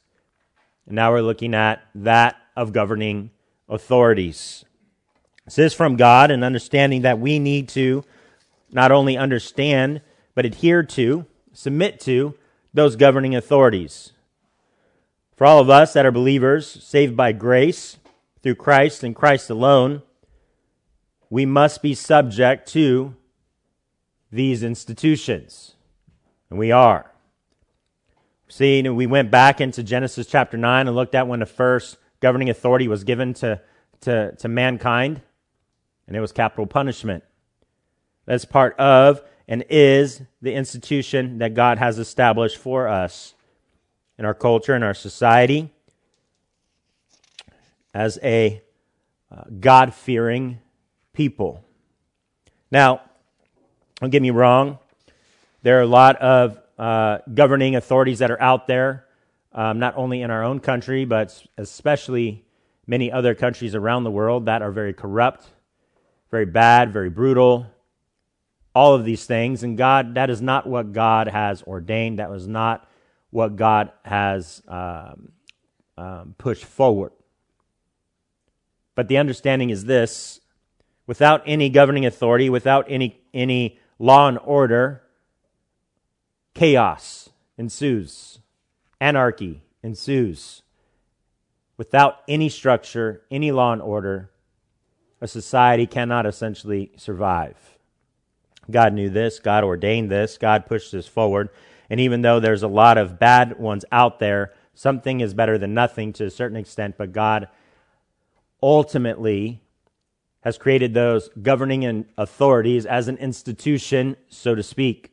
And 0.87 0.97
now 0.97 1.13
we're 1.13 1.21
looking 1.21 1.55
at 1.55 1.83
that 1.95 2.37
of 2.57 2.73
governing 2.73 3.31
authorities. 3.69 4.65
This 5.45 5.59
is 5.59 5.75
from 5.75 5.97
God 5.97 6.31
and 6.31 6.43
understanding 6.43 7.03
that 7.03 7.21
we 7.21 7.39
need 7.39 7.69
to 7.71 8.03
not 8.73 8.91
only 8.91 9.17
understand, 9.17 10.01
but 10.35 10.47
adhere 10.47 10.83
to, 10.83 11.27
submit 11.53 12.01
to 12.01 12.35
those 12.73 12.97
governing 12.97 13.35
authorities. 13.35 14.13
For 15.37 15.47
all 15.47 15.61
of 15.61 15.71
us 15.71 15.93
that 15.93 16.07
are 16.07 16.13
believers, 16.13 16.67
saved 16.67 17.17
by 17.17 17.33
grace 17.33 17.99
through 18.43 18.55
Christ 18.57 19.03
and 19.03 19.15
Christ 19.15 19.51
alone, 19.51 20.03
we 21.29 21.47
must 21.47 21.83
be 21.83 21.95
subject 21.95 22.69
to 22.73 23.15
these 24.31 24.63
institutions. 24.63 25.70
And 26.51 26.59
we 26.59 26.73
are. 26.73 27.11
See, 28.49 28.87
we 28.89 29.07
went 29.07 29.31
back 29.31 29.61
into 29.61 29.83
Genesis 29.83 30.27
chapter 30.27 30.57
9 30.57 30.89
and 30.89 30.97
looked 30.97 31.15
at 31.15 31.29
when 31.29 31.41
the 31.41 31.47
first 31.47 31.97
governing 32.19 32.51
authority 32.51 32.89
was 32.89 33.05
given 33.05 33.33
to, 33.35 33.61
to, 34.03 34.35
to 34.37 34.49
mankind, 34.49 35.23
and 36.07 36.17
it 36.17 36.21
was 36.21 36.33
capital 36.33 36.67
punishment. 36.67 37.23
That's 38.27 38.45
part 38.45 38.79
of 38.79 39.23
and 39.51 39.65
is 39.69 40.23
the 40.41 40.55
institution 40.55 41.39
that 41.39 41.55
God 41.55 41.79
has 41.79 41.99
established 41.99 42.57
for 42.57 42.87
us 42.87 43.35
in 44.17 44.25
our 44.25 44.35
culture, 44.35 44.77
in 44.77 44.85
our 44.85 44.95
society, 44.95 45.73
as 47.93 48.19
a 48.23 48.63
uh, 49.33 49.43
God 49.59 49.93
fearing 49.93 50.61
people. 51.13 51.65
Now, 52.71 53.01
don't 54.01 54.11
get 54.11 54.23
me 54.23 54.31
wrong, 54.31 54.79
there 55.63 55.79
are 55.79 55.83
a 55.83 55.87
lot 55.87 56.17
of 56.17 56.59
uh, 56.79 57.19
governing 57.33 57.77
authorities 57.77 58.21
that 58.21 58.31
are 58.31 58.41
out 58.41 58.67
there, 58.67 59.05
um, 59.53 59.79
not 59.79 59.97
only 59.97 60.23
in 60.23 60.31
our 60.31 60.43
own 60.43 60.61
country, 60.61 61.05
but 61.05 61.45
especially 61.59 62.45
many 62.87 63.13
other 63.13 63.35
countries 63.35 63.75
around 63.75 64.05
the 64.05 64.11
world 64.11 64.47
that 64.47 64.63
are 64.63 64.73
very 64.73 64.95
corrupt, 64.95 65.47
very 66.31 66.47
bad, 66.47 66.93
very 66.93 67.11
brutal, 67.11 67.67
all 68.75 68.95
of 68.95 69.05
these 69.05 69.27
things. 69.27 69.63
And 69.63 69.77
God, 69.77 70.15
that 70.15 70.31
is 70.31 70.41
not 70.41 70.67
what 70.67 70.93
God 70.93 71.29
has 71.29 71.63
ordained. 71.63 72.19
That 72.19 72.31
was 72.31 72.47
not 72.49 72.89
what 73.31 73.57
God 73.57 73.93
has 74.05 74.63
um, 74.67 75.33
um, 75.97 76.35
pushed 76.39 76.65
forward. 76.65 77.13
But 78.95 79.09
the 79.09 79.19
understanding 79.19 79.71
is 79.71 79.85
this 79.85 80.41
without 81.07 81.43
any 81.47 81.69
governing 81.69 82.07
authority, 82.07 82.49
without 82.51 82.87
any, 82.89 83.21
any 83.35 83.79
law 83.99 84.29
and 84.29 84.39
order, 84.43 85.03
chaos 86.61 87.31
ensues, 87.57 88.39
anarchy 89.01 89.63
ensues. 89.83 90.61
Without 91.79 92.17
any 92.29 92.51
structure, 92.51 93.23
any 93.31 93.51
law 93.51 93.73
and 93.73 93.81
order, 93.81 94.29
a 95.23 95.27
society 95.27 95.87
cannot 95.87 96.27
essentially 96.27 96.93
survive. 96.99 97.57
God 98.71 98.93
knew 98.93 99.09
this, 99.09 99.39
God 99.39 99.65
ordained 99.65 100.11
this, 100.11 100.37
God 100.37 100.67
pushed 100.67 100.93
this 100.93 101.07
forward. 101.07 101.49
And 101.89 101.99
even 101.99 102.21
though 102.21 102.41
there's 102.41 102.63
a 102.63 102.69
lot 102.69 102.99
of 102.99 103.19
bad 103.19 103.59
ones 103.59 103.87
out 103.91 104.19
there, 104.19 104.53
something 104.75 105.21
is 105.21 105.33
better 105.33 105.57
than 105.57 105.73
nothing 105.73 106.13
to 106.13 106.27
a 106.27 106.31
certain 106.31 106.59
extent, 106.59 106.97
but 106.99 107.15
God 107.15 107.49
ultimately 108.63 109.63
has 110.43 110.59
created 110.59 110.93
those 110.93 111.31
governing 111.41 112.05
authorities 112.19 112.85
as 112.85 113.09
an 113.09 113.17
institution, 113.17 114.15
so 114.29 114.55
to 114.55 114.63
speak. 114.63 115.13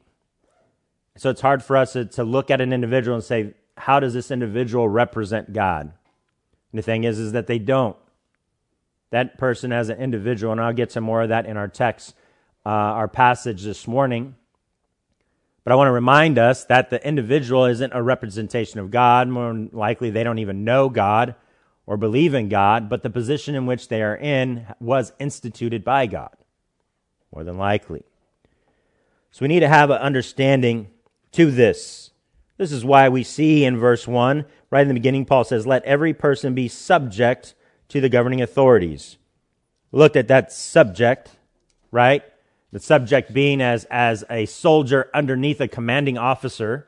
So 1.18 1.30
it's 1.32 1.42
hard 1.42 1.64
for 1.64 1.76
us 1.76 1.94
to, 1.94 2.06
to 2.06 2.24
look 2.24 2.52
at 2.52 2.62
an 2.62 2.72
individual 2.72 3.16
and 3.16 3.24
say, 3.24 3.54
how 3.76 4.00
does 4.00 4.14
this 4.14 4.32
individual 4.32 4.88
represent 4.88 5.52
God? 5.52 5.92
And 6.72 6.80
the 6.80 6.84
thing 6.84 7.04
is, 7.04 7.20
is 7.20 7.32
that 7.32 7.48
they 7.48 7.60
don't. 7.60 7.98
That 9.10 9.38
person 9.38 9.72
as 9.72 9.90
an 9.90 9.98
individual, 9.98 10.52
and 10.52 10.62
I'll 10.62 10.74
get 10.74 10.92
to 10.92 11.02
more 11.02 11.24
of 11.24 11.30
that 11.30 11.46
in 11.46 11.58
our 11.58 11.68
text, 11.68 12.14
uh, 12.66 12.70
our 12.70 13.08
passage 13.08 13.64
this 13.64 13.88
morning. 13.88 14.36
But 15.64 15.74
I 15.74 15.76
want 15.76 15.88
to 15.88 15.94
remind 15.94 16.38
us 16.38 16.66
that 16.66 16.90
the 16.90 17.06
individual 17.06 17.66
isn't 17.66 17.94
a 17.94 18.02
representation 18.02 18.80
of 18.80 18.92
God. 18.92 19.28
More 19.28 19.68
likely, 19.72 20.10
they 20.10 20.24
don't 20.24 20.40
even 20.40 20.64
know 20.64 20.90
God 20.90 21.36
or 21.86 21.98
believe 21.98 22.34
in 22.34 22.50
God, 22.50 22.90
but 22.90 23.02
the 23.02 23.10
position 23.10 23.56
in 23.56 23.66
which 23.66 23.88
they 23.88 24.02
are 24.02 24.16
in 24.16 24.68
was 24.80 25.14
instituted 25.20 25.84
by 25.84 26.06
God, 26.06 26.36
more 27.34 27.44
than 27.44 27.58
likely. 27.58 28.04
So 29.32 29.44
we 29.44 29.48
need 29.48 29.62
to 29.62 29.70
have 29.70 29.90
an 29.90 29.98
understanding 29.98 30.90
to 31.38 31.52
this. 31.52 32.10
This 32.58 32.72
is 32.72 32.84
why 32.84 33.10
we 33.10 33.22
see 33.22 33.64
in 33.64 33.78
verse 33.78 34.08
1, 34.08 34.44
right 34.72 34.82
in 34.82 34.88
the 34.88 34.96
beginning, 34.96 35.24
Paul 35.24 35.44
says, 35.44 35.68
Let 35.68 35.84
every 35.84 36.12
person 36.12 36.56
be 36.56 36.68
subject 36.68 37.54
to 37.90 38.02
the 38.02 38.10
governing 38.10 38.42
authorities. 38.42 39.18
looked 39.92 40.16
at 40.16 40.28
that 40.30 40.52
subject, 40.52 41.30
right? 41.92 42.24
The 42.72 42.80
subject 42.80 43.36
being 43.36 43.62
as, 43.62 43.86
as 43.86 44.24
a 44.32 44.48
soldier 44.48 45.12
underneath 45.14 45.62
a 45.62 45.68
commanding 45.68 46.18
officer, 46.18 46.88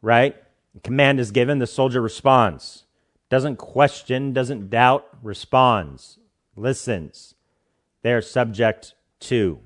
right? 0.00 0.34
Command 0.82 1.20
is 1.20 1.30
given, 1.30 1.58
the 1.58 1.66
soldier 1.66 2.00
responds. 2.00 2.84
Doesn't 3.28 3.56
question, 3.56 4.32
doesn't 4.32 4.70
doubt, 4.70 5.06
responds, 5.22 6.18
listens. 6.56 7.34
They 8.00 8.14
are 8.14 8.22
subject 8.22 8.94
to. 9.20 9.60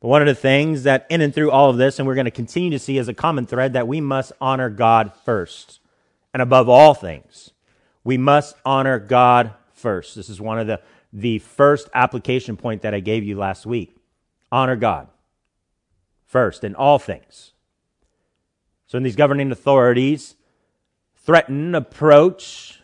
But 0.00 0.08
one 0.08 0.22
of 0.22 0.26
the 0.26 0.34
things 0.34 0.84
that 0.84 1.06
in 1.10 1.20
and 1.20 1.34
through 1.34 1.50
all 1.50 1.70
of 1.70 1.76
this, 1.76 1.98
and 1.98 2.08
we're 2.08 2.14
going 2.14 2.24
to 2.24 2.30
continue 2.30 2.70
to 2.70 2.78
see 2.78 2.98
as 2.98 3.08
a 3.08 3.14
common 3.14 3.46
thread, 3.46 3.74
that 3.74 3.86
we 3.86 4.00
must 4.00 4.32
honor 4.40 4.70
God 4.70 5.12
first. 5.24 5.80
And 6.32 6.40
above 6.40 6.68
all 6.68 6.94
things, 6.94 7.50
we 8.02 8.16
must 8.16 8.56
honor 8.64 8.98
God 8.98 9.52
first. 9.72 10.14
This 10.14 10.28
is 10.28 10.40
one 10.40 10.58
of 10.58 10.66
the 10.66 10.80
the 11.12 11.38
first 11.40 11.88
application 11.92 12.56
point 12.56 12.82
that 12.82 12.94
I 12.94 13.00
gave 13.00 13.24
you 13.24 13.36
last 13.36 13.66
week. 13.66 13.96
Honor 14.52 14.76
God 14.76 15.08
first 16.24 16.64
in 16.64 16.74
all 16.74 16.98
things. 16.98 17.52
So, 18.86 18.96
in 18.96 19.04
these 19.04 19.16
governing 19.16 19.52
authorities, 19.52 20.36
threaten, 21.16 21.74
approach, 21.74 22.80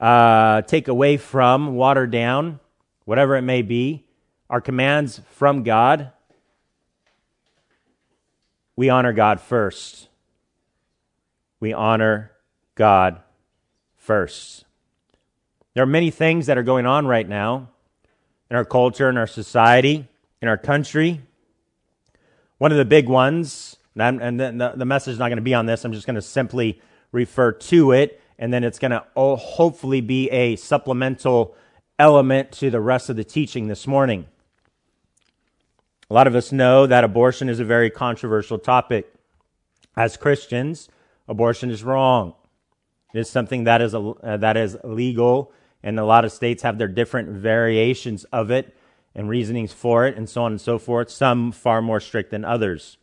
uh, 0.00 0.62
take 0.62 0.88
away 0.88 1.16
from, 1.16 1.74
water 1.74 2.06
down, 2.06 2.60
whatever 3.04 3.36
it 3.36 3.42
may 3.42 3.62
be, 3.62 4.06
are 4.48 4.60
commands 4.60 5.20
from 5.30 5.62
God. 5.62 6.12
We 8.76 8.88
honor 8.88 9.12
God 9.12 9.40
first. 9.40 10.08
We 11.60 11.72
honor 11.72 12.32
God 12.74 13.20
first. 13.96 14.64
There 15.74 15.82
are 15.82 15.86
many 15.86 16.10
things 16.10 16.46
that 16.46 16.58
are 16.58 16.62
going 16.62 16.86
on 16.86 17.06
right 17.06 17.28
now 17.28 17.68
in 18.50 18.56
our 18.56 18.64
culture, 18.64 19.08
in 19.08 19.16
our 19.16 19.26
society, 19.26 20.06
in 20.40 20.48
our 20.48 20.58
country. 20.58 21.20
One 22.58 22.72
of 22.72 22.78
the 22.78 22.84
big 22.84 23.08
ones, 23.08 23.76
and, 23.96 24.40
the, 24.40 24.72
the 24.76 24.84
message 24.84 25.12
is 25.12 25.18
not 25.18 25.28
going 25.28 25.36
to 25.36 25.42
be 25.42 25.54
on 25.54 25.66
this, 25.66 25.84
I'm 25.84 25.92
just 25.92 26.06
going 26.06 26.16
to 26.16 26.22
simply 26.22 26.80
refer 27.12 27.52
to 27.52 27.92
it, 27.92 28.20
and 28.38 28.52
then 28.52 28.64
it's 28.64 28.78
going 28.78 28.90
to 28.90 29.04
oh, 29.16 29.36
hopefully 29.36 30.00
be 30.00 30.28
a 30.30 30.56
supplemental 30.56 31.54
element 31.98 32.52
to 32.52 32.70
the 32.70 32.80
rest 32.80 33.08
of 33.08 33.16
the 33.16 33.24
teaching 33.24 33.68
this 33.68 33.86
morning. 33.86 34.26
A 36.12 36.14
lot 36.14 36.26
of 36.26 36.34
us 36.34 36.52
know 36.52 36.86
that 36.86 37.04
abortion 37.04 37.48
is 37.48 37.58
a 37.58 37.64
very 37.64 37.88
controversial 37.88 38.58
topic. 38.58 39.10
As 39.96 40.18
Christians, 40.18 40.90
abortion 41.26 41.70
is 41.70 41.82
wrong. 41.82 42.34
It 43.14 43.20
is 43.20 43.30
something 43.30 43.64
that 43.64 43.80
is, 43.80 43.94
uh, 43.94 44.12
that 44.22 44.58
is 44.58 44.76
legal 44.84 45.54
and 45.82 45.98
a 45.98 46.04
lot 46.04 46.26
of 46.26 46.30
states 46.30 46.64
have 46.64 46.76
their 46.76 46.86
different 46.86 47.30
variations 47.30 48.24
of 48.24 48.50
it 48.50 48.76
and 49.14 49.26
reasonings 49.26 49.72
for 49.72 50.06
it 50.06 50.18
and 50.18 50.28
so 50.28 50.42
on 50.42 50.52
and 50.52 50.60
so 50.60 50.78
forth, 50.78 51.08
some 51.08 51.50
far 51.50 51.80
more 51.80 51.98
strict 51.98 52.30
than 52.30 52.44
others. 52.44 52.98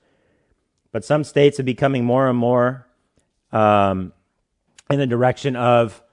But 0.91 1.03
some 1.03 1.23
states 1.23 1.59
are 1.59 1.63
becoming 1.63 2.05
more 2.05 2.29
and 2.29 2.37
more 2.37 2.85
um, 3.51 4.13
in 4.87 4.99
the 4.99 5.07
direction 5.07 5.55
of 5.55 6.03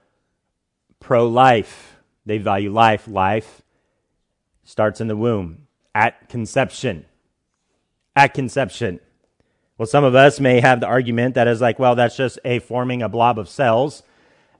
pro 0.99 1.27
life. 1.27 1.97
They 2.25 2.39
value 2.39 2.73
life. 2.73 3.07
Life 3.07 3.61
starts 4.63 4.99
in 4.99 5.07
the 5.07 5.15
womb, 5.15 5.66
at 5.97 6.29
conception. 6.29 7.05
At 8.15 8.33
conception. 8.33 8.99
Well, 9.77 9.87
some 9.87 10.03
of 10.03 10.15
us 10.15 10.39
may 10.39 10.59
have 10.59 10.79
the 10.79 10.87
argument 10.87 11.35
that 11.35 11.47
is 11.47 11.61
like, 11.61 11.79
well, 11.79 11.95
that's 11.95 12.15
just 12.15 12.39
a 12.45 12.59
forming 12.59 13.01
a 13.01 13.09
blob 13.09 13.37
of 13.37 13.49
cells 13.49 14.03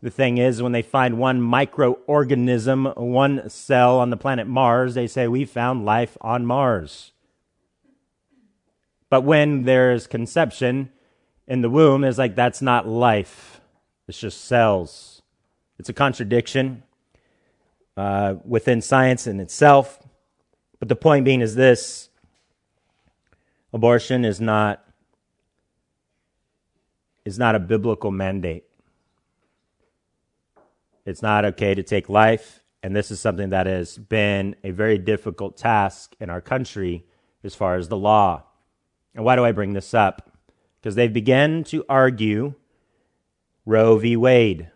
the 0.01 0.12
thing 0.12 0.38
is, 0.38 0.62
when 0.62 0.74
they 0.74 0.84
find 0.84 1.17
one 1.17 1.41
microorganism, 1.41 2.96
one 2.98 3.50
cell 3.50 4.00
on 4.00 4.10
the 4.10 4.17
planet 4.17 4.48
Mars, 4.48 4.94
they 4.94 5.08
say, 5.08 5.27
We 5.27 5.46
found 5.46 5.86
life 5.86 6.17
on 6.22 6.46
Mars. 6.46 7.13
But 9.10 9.22
when 9.22 9.63
there's 9.63 10.06
conception 10.06 10.91
in 11.48 11.62
the 11.62 11.70
womb, 11.70 12.03
it's 12.03 12.17
like, 12.17 12.36
that's 12.36 12.62
not 12.62 12.88
life. 12.88 13.62
It's 14.08 14.20
just 14.20 14.46
cells. 14.46 15.22
It's 15.79 15.89
a 15.89 15.94
contradiction 15.94 16.84
uh, 17.96 18.36
within 18.46 18.82
science 18.82 19.25
in 19.25 19.39
itself. 19.39 20.00
But 20.80 20.90
the 20.90 20.96
point 20.96 21.26
being 21.26 21.42
is 21.42 21.56
this 21.56 22.10
abortion 23.74 24.26
is 24.26 24.40
not, 24.40 24.84
is 27.26 27.40
not 27.40 27.56
a 27.56 27.60
biblical 27.60 28.12
mandate. 28.12 28.66
It's 31.06 31.22
not 31.22 31.46
okay 31.46 31.74
to 31.74 31.84
take 31.84 32.10
life. 32.10 32.62
And 32.84 32.96
this 32.96 33.12
is 33.12 33.20
something 33.20 33.50
that 33.50 33.66
has 33.66 33.98
been 33.98 34.56
a 34.64 34.72
very 34.72 34.98
difficult 34.98 35.58
task 35.58 36.16
in 36.20 36.30
our 36.30 36.42
country 36.42 37.06
as 37.44 37.56
far 37.56 37.76
as 37.76 37.88
the 37.88 37.98
law. 37.98 38.44
And 39.16 39.26
why 39.26 39.36
do 39.36 39.44
I 39.44 39.52
bring 39.52 39.74
this 39.74 39.94
up? 39.94 40.32
Because 40.80 40.96
they've 40.96 41.12
begun 41.12 41.64
to 41.66 41.84
argue 41.90 42.54
Roe 43.66 43.98
v. 43.98 44.16
Wade, 44.16 44.70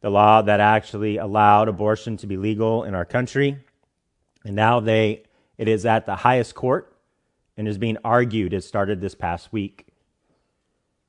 the 0.00 0.10
law 0.10 0.42
that 0.42 0.58
actually 0.58 1.18
allowed 1.18 1.68
abortion 1.68 2.16
to 2.18 2.26
be 2.26 2.36
legal 2.36 2.82
in 2.84 2.94
our 2.94 3.04
country. 3.04 3.58
And 4.44 4.56
now 4.56 4.80
they, 4.80 5.22
it 5.58 5.68
is 5.68 5.86
at 5.86 6.06
the 6.06 6.16
highest 6.16 6.54
court 6.54 6.96
and 7.56 7.68
is 7.68 7.78
being 7.78 7.98
argued. 8.04 8.52
It 8.52 8.64
started 8.64 9.00
this 9.00 9.14
past 9.14 9.52
week. 9.52 9.86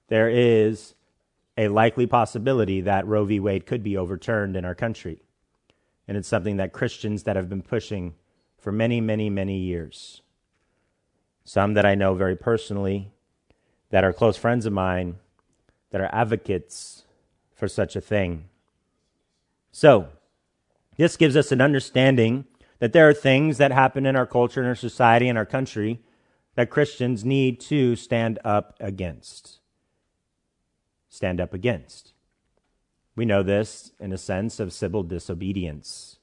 There 0.08 0.30
is 0.30 0.94
a 1.58 1.68
likely 1.68 2.06
possibility 2.08 2.82
that 2.82 3.08
Roe 3.08 3.26
v. 3.26 3.40
Wade 3.40 3.66
could 3.66 3.84
be 3.84 3.98
overturned 3.98 4.56
in 4.56 4.66
our 4.66 4.76
country. 4.76 5.22
And 6.08 6.18
it's 6.18 6.28
something 6.28 6.58
that 6.58 6.74
Christians 6.74 7.24
that 7.24 7.36
have 7.36 7.50
been 7.50 7.62
pushing 7.62 8.16
for 8.58 8.72
many, 8.72 9.00
many, 9.02 9.30
many 9.30 9.58
years. 9.58 10.22
Some 11.46 11.74
that 11.74 11.86
I 11.86 11.96
know 11.96 12.14
very 12.14 12.36
personally, 12.36 13.12
that 13.90 14.04
are 14.04 14.14
close 14.14 14.38
friends 14.38 14.66
of 14.66 14.74
mine, 14.74 15.18
that 15.92 16.02
are 16.02 16.10
advocates 16.14 17.04
for 17.54 17.68
such 17.68 17.96
a 17.96 18.02
thing. 18.02 18.46
So, 19.72 20.08
this 20.98 21.18
gives 21.18 21.36
us 21.36 21.52
an 21.52 21.62
understanding 21.62 22.46
that 22.84 22.92
there 22.92 23.08
are 23.08 23.14
things 23.14 23.60
that 23.60 23.72
happen 23.72 24.06
in 24.06 24.14
our 24.14 24.26
culture, 24.26 24.60
in 24.60 24.68
our 24.68 24.76
society, 24.76 25.30
in 25.30 25.38
our 25.38 25.46
country 25.46 26.02
that 26.56 26.70
Christians 26.70 27.24
need 27.24 27.62
to 27.62 27.96
stand 27.96 28.40
up 28.44 28.76
against. 28.78 29.62
Stand 31.08 31.40
up 31.40 31.54
against. 31.54 32.12
We 33.16 33.24
know 33.24 33.42
this 33.42 33.94
in 34.02 34.12
a 34.12 34.18
sense 34.18 34.60
of 34.60 34.74
civil 34.74 35.02
disobedience. 35.02 36.20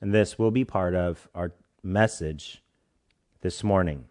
And 0.00 0.14
this 0.14 0.38
will 0.38 0.50
be 0.50 0.64
part 0.64 0.94
of 0.94 1.28
our 1.34 1.52
message 1.82 2.62
this 3.42 3.62
morning. 3.62 4.06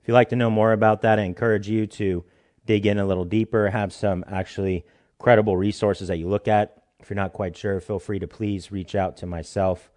If 0.00 0.06
you'd 0.06 0.14
like 0.14 0.28
to 0.28 0.36
know 0.36 0.48
more 0.48 0.70
about 0.70 1.02
that, 1.02 1.18
I 1.18 1.22
encourage 1.22 1.68
you 1.68 1.88
to 1.88 2.22
dig 2.66 2.86
in 2.86 3.00
a 3.00 3.04
little 3.04 3.24
deeper, 3.24 3.70
have 3.70 3.92
some 3.92 4.24
actually 4.28 4.84
credible 5.18 5.56
resources 5.56 6.06
that 6.06 6.18
you 6.18 6.28
look 6.28 6.46
at. 6.46 6.84
If 7.00 7.10
you're 7.10 7.16
not 7.16 7.32
quite 7.32 7.56
sure, 7.56 7.80
feel 7.80 7.98
free 7.98 8.20
to 8.20 8.28
please 8.28 8.70
reach 8.70 8.94
out 8.94 9.16
to 9.16 9.26
myself 9.26 9.90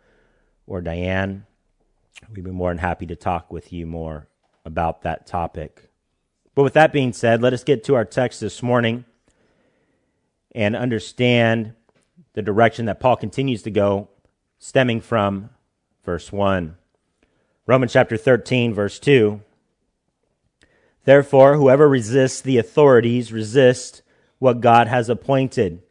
or 0.68 0.82
Diane. 0.82 1.46
We'd 2.34 2.44
be 2.44 2.52
more 2.52 2.70
than 2.70 2.78
happy 2.78 3.06
to 3.08 3.16
talk 3.16 3.52
with 3.52 3.74
you 3.74 3.88
more 3.88 4.28
about 4.66 5.02
that 5.02 5.26
topic. 5.26 5.90
But 6.54 6.64
with 6.64 6.74
that 6.74 6.94
being 6.94 7.14
said, 7.14 7.42
let 7.42 7.54
us 7.54 7.64
get 7.64 7.84
to 7.86 7.96
our 7.96 8.06
text 8.06 8.42
this 8.42 8.62
morning 8.62 9.06
and 10.54 10.76
understand 10.76 11.74
the 12.34 12.42
direction 12.42 12.86
that 12.86 13.00
Paul 13.00 13.16
continues 13.16 13.64
to 13.64 13.72
go, 13.72 14.10
stemming 14.60 15.02
from 15.02 15.50
verse 16.04 16.32
1. 16.32 16.76
Romans 17.66 17.94
chapter 17.94 18.18
13, 18.18 18.74
verse 18.74 19.00
2. 19.00 19.42
Therefore, 21.04 21.56
whoever 21.56 21.88
resists 21.88 22.42
the 22.42 22.58
authorities 22.58 23.32
resists 23.32 24.02
what 24.40 24.62
God 24.62 24.88
has 24.88 25.10
appointed, 25.10 25.82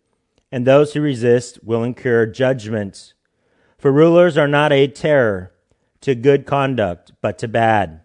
and 0.53 0.67
those 0.67 0.93
who 0.93 1.01
resist 1.01 1.63
will 1.65 1.83
incur 1.83 2.27
judgment. 2.27 3.15
For 3.79 3.93
rulers 3.93 4.39
are 4.39 4.49
not 4.49 4.73
a 4.73 4.89
terror 4.89 5.53
to 6.01 6.15
good 6.15 6.47
conduct, 6.47 7.13
but 7.21 7.39
to 7.39 7.49
bad. 7.49 8.01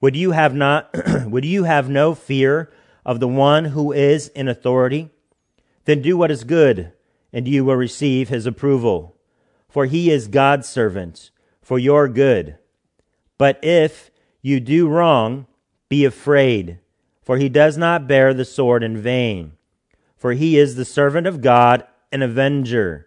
Would 0.00 0.16
you 0.16 0.30
have 0.32 0.54
not, 0.54 0.94
would 1.26 1.44
you 1.44 1.64
have 1.64 1.88
no 1.88 2.14
fear 2.14 2.72
of 3.04 3.20
the 3.20 3.28
one 3.28 3.66
who 3.66 3.92
is 3.92 4.28
in 4.28 4.48
authority? 4.48 5.10
Then 5.84 6.02
do 6.02 6.16
what 6.16 6.30
is 6.30 6.44
good, 6.44 6.92
and 7.32 7.48
you 7.48 7.64
will 7.64 7.76
receive 7.76 8.28
his 8.28 8.46
approval. 8.46 9.16
For 9.68 9.86
he 9.86 10.10
is 10.10 10.28
God's 10.28 10.68
servant, 10.68 11.30
for 11.62 11.78
your 11.78 12.08
good. 12.08 12.58
But 13.38 13.58
if 13.62 14.10
you 14.42 14.60
do 14.60 14.88
wrong, 14.88 15.46
be 15.88 16.04
afraid, 16.04 16.78
for 17.22 17.36
he 17.36 17.48
does 17.48 17.76
not 17.76 18.06
bear 18.06 18.32
the 18.32 18.44
sword 18.44 18.82
in 18.82 18.96
vain. 18.96 19.52
For 20.16 20.32
he 20.32 20.58
is 20.58 20.74
the 20.74 20.84
servant 20.84 21.26
of 21.26 21.40
God, 21.40 21.86
an 22.12 22.22
avenger, 22.22 23.06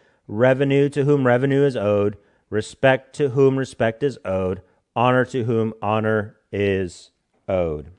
revenue 0.27 0.89
to 0.89 1.05
whom 1.05 1.25
revenue 1.25 1.63
is 1.65 1.75
owed, 1.75 2.17
respect 2.49 3.15
to 3.15 3.29
whom 3.29 3.57
respect 3.57 4.03
is 4.03 4.17
owed, 4.25 4.61
honor 4.95 5.25
to 5.25 5.43
whom 5.43 5.73
honor 5.81 6.37
is 6.51 7.11
owed. 7.47 7.91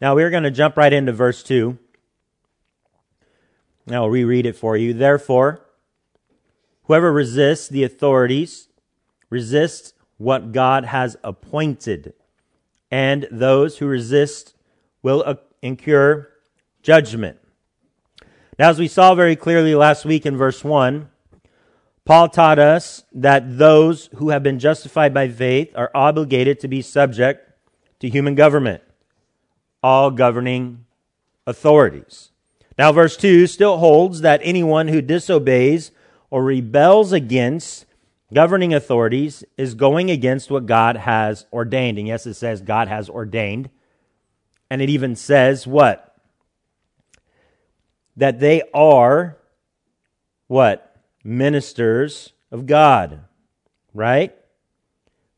Now 0.00 0.14
we're 0.14 0.30
going 0.30 0.42
to 0.42 0.50
jump 0.50 0.76
right 0.76 0.92
into 0.92 1.12
verse 1.12 1.42
2. 1.42 1.78
Now 3.86 4.04
I'll 4.04 4.10
reread 4.10 4.46
it 4.46 4.56
for 4.56 4.76
you. 4.76 4.92
Therefore, 4.92 5.64
whoever 6.84 7.12
resists 7.12 7.68
the 7.68 7.84
authorities 7.84 8.68
resists 9.30 9.94
what 10.16 10.52
God 10.52 10.86
has 10.86 11.16
appointed 11.24 12.14
and 12.90 13.26
those 13.30 13.78
who 13.78 13.86
resist 13.86 14.54
will 15.02 15.24
uh, 15.26 15.34
incur 15.62 16.28
judgment. 16.82 17.38
Now, 18.58 18.70
as 18.70 18.78
we 18.78 18.86
saw 18.86 19.14
very 19.16 19.34
clearly 19.34 19.74
last 19.74 20.04
week 20.04 20.24
in 20.24 20.36
verse 20.36 20.62
1, 20.62 21.08
Paul 22.04 22.28
taught 22.28 22.60
us 22.60 23.02
that 23.12 23.58
those 23.58 24.10
who 24.16 24.30
have 24.30 24.44
been 24.44 24.60
justified 24.60 25.12
by 25.12 25.28
faith 25.28 25.72
are 25.74 25.90
obligated 25.94 26.60
to 26.60 26.68
be 26.68 26.80
subject 26.80 27.50
to 27.98 28.08
human 28.08 28.36
government, 28.36 28.82
all 29.82 30.10
governing 30.12 30.84
authorities. 31.46 32.30
Now, 32.78 32.92
verse 32.92 33.16
2 33.16 33.48
still 33.48 33.78
holds 33.78 34.20
that 34.20 34.40
anyone 34.44 34.88
who 34.88 35.02
disobeys 35.02 35.90
or 36.30 36.44
rebels 36.44 37.12
against 37.12 37.86
governing 38.32 38.72
authorities 38.72 39.44
is 39.56 39.74
going 39.74 40.10
against 40.10 40.50
what 40.50 40.66
God 40.66 40.96
has 40.96 41.46
ordained. 41.52 41.98
And 41.98 42.06
yes, 42.06 42.26
it 42.26 42.34
says 42.34 42.60
God 42.60 42.86
has 42.86 43.08
ordained. 43.08 43.70
And 44.70 44.80
it 44.80 44.90
even 44.90 45.16
says 45.16 45.66
what? 45.66 46.13
That 48.16 48.40
they 48.40 48.62
are 48.72 49.36
what? 50.46 50.96
Ministers 51.24 52.32
of 52.50 52.66
God. 52.66 53.20
Right? 53.92 54.34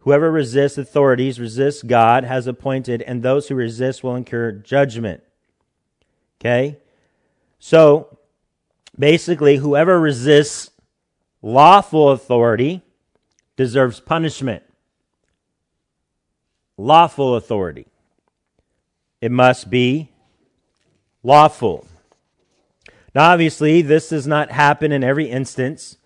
Whoever 0.00 0.30
resists 0.30 0.78
authorities 0.78 1.40
resists 1.40 1.82
God 1.82 2.24
has 2.24 2.46
appointed, 2.46 3.02
and 3.02 3.22
those 3.22 3.48
who 3.48 3.54
resist 3.54 4.04
will 4.04 4.14
incur 4.14 4.52
judgment. 4.52 5.22
Okay? 6.40 6.78
So, 7.58 8.18
basically, 8.96 9.56
whoever 9.56 9.98
resists 9.98 10.70
lawful 11.42 12.10
authority 12.10 12.82
deserves 13.56 13.98
punishment. 13.98 14.62
Lawful 16.76 17.34
authority. 17.34 17.86
It 19.20 19.32
must 19.32 19.70
be 19.70 20.10
lawful. 21.22 21.86
Now, 23.16 23.30
obviously, 23.30 23.80
this 23.80 24.10
does 24.10 24.26
not 24.26 24.50
happen 24.50 24.92
in 24.92 25.02
every 25.02 25.30
instance. 25.30 25.96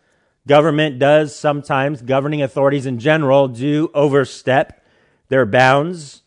Government 0.46 1.00
does 1.00 1.34
sometimes, 1.34 2.02
governing 2.02 2.40
authorities 2.40 2.86
in 2.86 3.00
general, 3.00 3.48
do 3.48 3.90
overstep 3.94 4.80
their 5.28 5.44
bounds, 5.44 6.22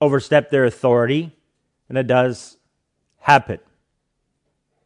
overstep 0.00 0.48
their 0.48 0.64
authority, 0.64 1.36
and 1.86 1.98
it 1.98 2.06
does 2.06 2.56
happen. 3.18 3.58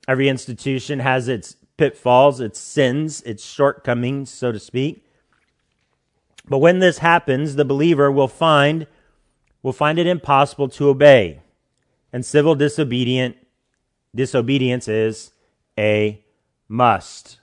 Every 0.08 0.28
institution 0.28 0.98
has 0.98 1.28
its 1.28 1.54
pitfalls, 1.76 2.40
its 2.40 2.58
sins, 2.58 3.22
its 3.22 3.44
shortcomings, 3.44 4.30
so 4.30 4.50
to 4.50 4.58
speak. 4.58 5.06
But 6.48 6.58
when 6.58 6.80
this 6.80 6.98
happens, 6.98 7.54
the 7.54 7.64
believer 7.64 8.10
will 8.10 8.26
find 8.26 8.88
will 9.62 9.72
find 9.72 10.00
it 10.00 10.08
impossible 10.08 10.70
to 10.70 10.88
obey. 10.88 11.40
And 12.12 12.26
civil 12.26 12.56
disobedient 12.56 13.36
disobedience 14.14 14.88
is 14.88 15.32
a 15.78 16.22
must. 16.68 17.38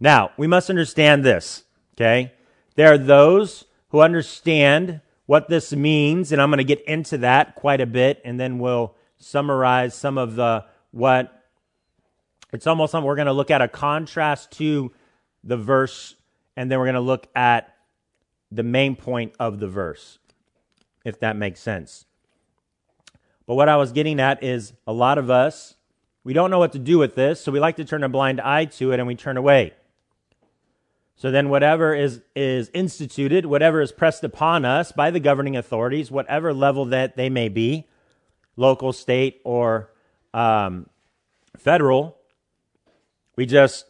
Now, 0.00 0.30
we 0.36 0.46
must 0.46 0.70
understand 0.70 1.24
this, 1.24 1.64
okay? 1.94 2.32
There 2.74 2.92
are 2.92 2.98
those 2.98 3.64
who 3.88 4.00
understand 4.00 5.00
what 5.26 5.48
this 5.48 5.72
means, 5.72 6.32
and 6.32 6.42
I'm 6.42 6.50
going 6.50 6.58
to 6.58 6.64
get 6.64 6.82
into 6.82 7.18
that 7.18 7.54
quite 7.54 7.80
a 7.80 7.86
bit, 7.86 8.20
and 8.24 8.38
then 8.38 8.58
we'll 8.58 8.94
summarize 9.16 9.94
some 9.94 10.18
of 10.18 10.34
the 10.34 10.64
what 10.90 11.44
it's 12.52 12.66
almost 12.66 12.94
like 12.94 13.02
we're 13.02 13.16
going 13.16 13.26
to 13.26 13.32
look 13.32 13.50
at 13.50 13.62
a 13.62 13.68
contrast 13.68 14.52
to 14.52 14.92
the 15.42 15.56
verse, 15.56 16.14
and 16.56 16.70
then 16.70 16.78
we're 16.78 16.84
going 16.84 16.94
to 16.94 17.00
look 17.00 17.26
at 17.34 17.74
the 18.52 18.62
main 18.62 18.94
point 18.94 19.34
of 19.40 19.58
the 19.58 19.66
verse, 19.66 20.18
if 21.04 21.18
that 21.20 21.36
makes 21.36 21.60
sense. 21.60 22.04
But 23.46 23.56
what 23.56 23.68
I 23.68 23.76
was 23.76 23.92
getting 23.92 24.20
at 24.20 24.42
is 24.44 24.72
a 24.86 24.92
lot 24.92 25.18
of 25.18 25.30
us 25.30 25.74
We 26.24 26.32
don't 26.32 26.50
know 26.50 26.58
what 26.58 26.72
to 26.72 26.78
do 26.78 26.98
with 26.98 27.14
this, 27.14 27.40
so 27.40 27.52
we 27.52 27.60
like 27.60 27.76
to 27.76 27.84
turn 27.84 28.02
a 28.02 28.08
blind 28.08 28.40
eye 28.40 28.64
to 28.64 28.92
it 28.92 28.98
and 28.98 29.06
we 29.06 29.14
turn 29.14 29.36
away. 29.36 29.74
So 31.16 31.30
then, 31.30 31.48
whatever 31.48 31.94
is, 31.94 32.22
is 32.34 32.70
instituted, 32.74 33.46
whatever 33.46 33.80
is 33.80 33.92
pressed 33.92 34.24
upon 34.24 34.64
us 34.64 34.90
by 34.90 35.10
the 35.10 35.20
governing 35.20 35.56
authorities, 35.56 36.10
whatever 36.10 36.52
level 36.52 36.86
that 36.86 37.16
they 37.16 37.30
may 37.30 37.48
be, 37.48 37.86
local, 38.56 38.92
state, 38.92 39.40
or 39.44 39.92
um, 40.32 40.86
federal, 41.56 42.16
we 43.36 43.46
just 43.46 43.86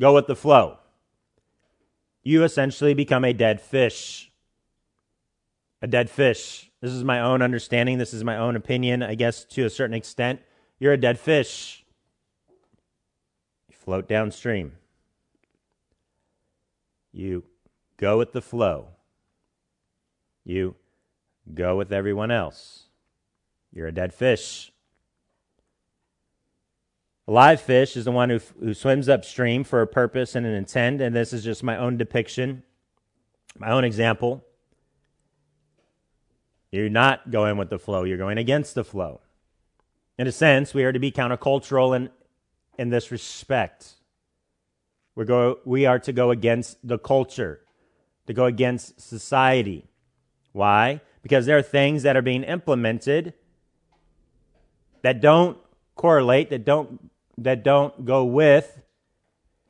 go 0.00 0.14
with 0.14 0.26
the 0.26 0.34
flow. 0.34 0.78
You 2.22 2.42
essentially 2.42 2.94
become 2.94 3.24
a 3.24 3.32
dead 3.32 3.60
fish. 3.60 4.32
A 5.80 5.86
dead 5.86 6.10
fish. 6.10 6.70
This 6.80 6.92
is 6.92 7.04
my 7.04 7.20
own 7.20 7.42
understanding. 7.42 7.98
This 7.98 8.14
is 8.14 8.24
my 8.24 8.36
own 8.36 8.56
opinion, 8.56 9.02
I 9.02 9.14
guess, 9.14 9.44
to 9.44 9.64
a 9.64 9.70
certain 9.70 9.94
extent. 9.94 10.40
You're 10.78 10.92
a 10.92 11.00
dead 11.00 11.18
fish. 11.18 11.84
You 13.68 13.76
float 13.76 14.08
downstream. 14.08 14.72
You 17.12 17.44
go 17.96 18.18
with 18.18 18.32
the 18.32 18.42
flow. 18.42 18.88
You 20.44 20.74
go 21.52 21.76
with 21.76 21.92
everyone 21.92 22.30
else. 22.30 22.84
You're 23.72 23.86
a 23.86 23.92
dead 23.92 24.12
fish. 24.12 24.72
A 27.26 27.32
live 27.32 27.60
fish 27.60 27.96
is 27.96 28.04
the 28.04 28.12
one 28.12 28.28
who, 28.28 28.40
who 28.60 28.74
swims 28.74 29.08
upstream 29.08 29.64
for 29.64 29.80
a 29.80 29.86
purpose 29.86 30.34
and 30.34 30.44
an 30.44 30.52
intent, 30.52 31.00
and 31.00 31.16
this 31.16 31.32
is 31.32 31.42
just 31.42 31.62
my 31.62 31.76
own 31.76 31.96
depiction, 31.96 32.62
my 33.58 33.70
own 33.70 33.82
example. 33.82 34.44
You're 36.70 36.90
not 36.90 37.30
going 37.30 37.56
with 37.56 37.70
the 37.70 37.78
flow, 37.78 38.04
you're 38.04 38.18
going 38.18 38.36
against 38.36 38.74
the 38.74 38.84
flow. 38.84 39.20
In 40.18 40.26
a 40.26 40.32
sense, 40.32 40.72
we 40.72 40.84
are 40.84 40.92
to 40.92 40.98
be 40.98 41.10
countercultural 41.10 41.96
in, 41.96 42.10
in 42.78 42.90
this 42.90 43.10
respect. 43.10 43.94
we 45.14 45.24
go, 45.24 45.58
we 45.64 45.86
are 45.86 45.98
to 45.98 46.12
go 46.12 46.30
against 46.30 46.86
the 46.86 46.98
culture, 46.98 47.60
to 48.26 48.32
go 48.32 48.44
against 48.44 49.00
society. 49.00 49.86
Why? 50.52 51.00
Because 51.22 51.46
there 51.46 51.58
are 51.58 51.62
things 51.62 52.04
that 52.04 52.16
are 52.16 52.22
being 52.22 52.44
implemented 52.44 53.34
that 55.02 55.20
don't 55.20 55.58
correlate, 55.96 56.50
that 56.50 56.64
don't 56.64 57.10
that 57.38 57.64
don't 57.64 58.04
go 58.04 58.24
with, 58.24 58.80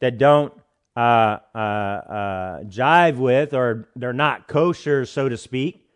that 0.00 0.18
don't 0.18 0.52
uh, 0.96 1.38
uh, 1.54 1.58
uh, 1.58 2.62
jive 2.64 3.16
with, 3.16 3.54
or 3.54 3.88
they're 3.96 4.12
not 4.12 4.46
kosher, 4.46 5.06
so 5.06 5.28
to 5.28 5.36
speak, 5.36 5.88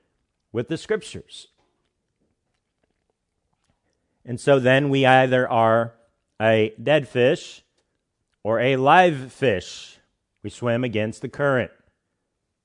with 0.52 0.68
the 0.68 0.78
scriptures. 0.78 1.48
And 4.24 4.40
so 4.40 4.58
then 4.58 4.88
we 4.88 5.06
either 5.06 5.48
are 5.48 5.94
a 6.40 6.74
dead 6.82 7.08
fish 7.08 7.62
or 8.42 8.60
a 8.60 8.76
live 8.76 9.32
fish. 9.32 9.98
We 10.42 10.50
swim 10.50 10.84
against 10.84 11.22
the 11.22 11.28
current, 11.28 11.70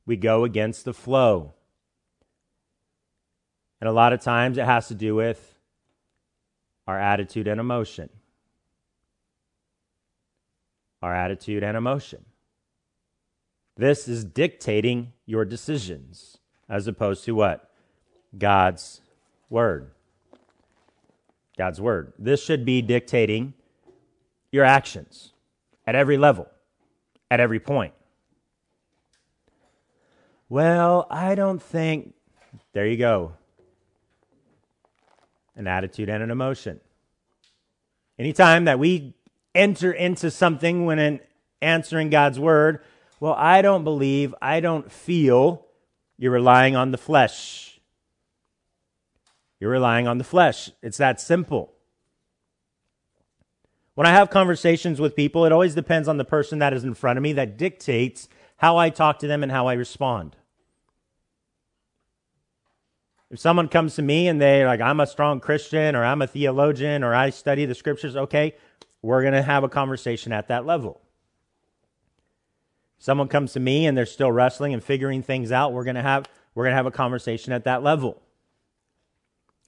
we 0.05 0.17
go 0.17 0.43
against 0.43 0.85
the 0.85 0.93
flow. 0.93 1.53
And 3.81 3.89
a 3.89 3.93
lot 3.93 4.13
of 4.13 4.21
times 4.21 4.57
it 4.57 4.65
has 4.65 4.87
to 4.87 4.95
do 4.95 5.15
with 5.15 5.57
our 6.87 6.97
attitude 6.97 7.47
and 7.47 7.59
emotion 7.59 8.09
our 11.03 11.13
attitude 11.13 11.63
and 11.63 11.75
emotion. 11.75 12.23
This 13.75 14.07
is 14.07 14.23
dictating 14.23 15.11
your 15.25 15.43
decisions 15.43 16.37
as 16.69 16.87
opposed 16.87 17.25
to 17.25 17.33
what? 17.33 17.69
God's 18.37 19.01
word. 19.49 19.91
God's 21.57 21.79
word. 21.79 22.13
This 22.17 22.43
should 22.43 22.65
be 22.65 22.81
dictating 22.81 23.53
your 24.51 24.65
actions 24.65 25.33
at 25.85 25.95
every 25.95 26.17
level, 26.17 26.47
at 27.29 27.39
every 27.39 27.59
point. 27.59 27.93
Well, 30.49 31.07
I 31.09 31.35
don't 31.35 31.61
think. 31.61 32.13
There 32.73 32.85
you 32.85 32.97
go. 32.97 33.33
An 35.55 35.67
attitude 35.67 36.09
and 36.09 36.23
an 36.23 36.31
emotion. 36.31 36.79
Anytime 38.19 38.65
that 38.65 38.79
we 38.79 39.15
enter 39.55 39.91
into 39.91 40.29
something 40.31 40.85
when 40.85 40.99
in 40.99 41.19
answering 41.61 42.09
God's 42.09 42.39
word, 42.39 42.83
well, 43.19 43.35
I 43.37 43.61
don't 43.61 43.83
believe, 43.83 44.35
I 44.41 44.59
don't 44.59 44.91
feel, 44.91 45.65
you're 46.17 46.31
relying 46.31 46.75
on 46.75 46.91
the 46.91 46.97
flesh. 46.97 47.72
You're 49.63 49.71
relying 49.71 50.09
on 50.09 50.17
the 50.17 50.25
flesh. 50.25 50.71
It's 50.81 50.97
that 50.97 51.21
simple. 51.21 51.71
When 53.95 54.05
I 54.05 54.11
have 54.11 54.29
conversations 54.29 54.99
with 54.99 55.15
people, 55.15 55.45
it 55.45 55.53
always 55.53 55.73
depends 55.73 56.09
on 56.09 56.17
the 56.17 56.25
person 56.25 56.59
that 56.59 56.73
is 56.73 56.83
in 56.83 56.93
front 56.93 57.15
of 57.15 57.23
me 57.23 57.31
that 57.31 57.57
dictates 57.57 58.27
how 58.57 58.75
I 58.75 58.89
talk 58.89 59.19
to 59.19 59.27
them 59.27 59.41
and 59.41 59.49
how 59.49 59.67
I 59.67 59.75
respond. 59.75 60.35
If 63.31 63.39
someone 63.39 63.69
comes 63.69 63.95
to 63.95 64.01
me 64.01 64.27
and 64.27 64.41
they're 64.41 64.67
like, 64.67 64.81
I'm 64.81 64.99
a 64.99 65.07
strong 65.07 65.39
Christian 65.39 65.95
or 65.95 66.03
I'm 66.03 66.21
a 66.21 66.27
theologian 66.27 67.01
or 67.01 67.15
I 67.15 67.29
study 67.29 67.63
the 67.63 67.73
scriptures, 67.73 68.17
okay, 68.17 68.55
we're 69.01 69.21
going 69.21 69.33
to 69.33 69.41
have 69.41 69.63
a 69.63 69.69
conversation 69.69 70.33
at 70.33 70.49
that 70.49 70.65
level. 70.65 70.99
Someone 72.99 73.29
comes 73.29 73.53
to 73.53 73.61
me 73.61 73.85
and 73.85 73.97
they're 73.97 74.05
still 74.05 74.29
wrestling 74.29 74.73
and 74.73 74.83
figuring 74.83 75.23
things 75.23 75.53
out, 75.53 75.71
we're 75.71 75.85
going 75.85 75.95
to 75.95 76.01
have 76.01 76.27
we're 76.53 76.65
going 76.65 76.73
to 76.73 76.77
have 76.77 76.85
a 76.85 76.91
conversation 76.91 77.53
at 77.53 77.63
that 77.63 77.81
level. 77.81 78.22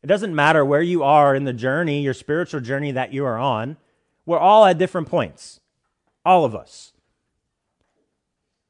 It 0.06 0.08
doesn't 0.08 0.36
matter 0.36 0.64
where 0.64 0.84
you 0.84 1.02
are 1.02 1.34
in 1.34 1.46
the 1.46 1.52
journey, 1.52 2.04
your 2.04 2.14
spiritual 2.14 2.62
journey 2.62 2.92
that 2.92 3.12
you 3.12 3.26
are 3.26 3.40
on. 3.40 3.76
We're 4.24 4.38
all 4.38 4.64
at 4.64 4.78
different 4.78 5.10
points. 5.10 5.60
All 6.24 6.46
of 6.46 6.54
us. 6.54 6.94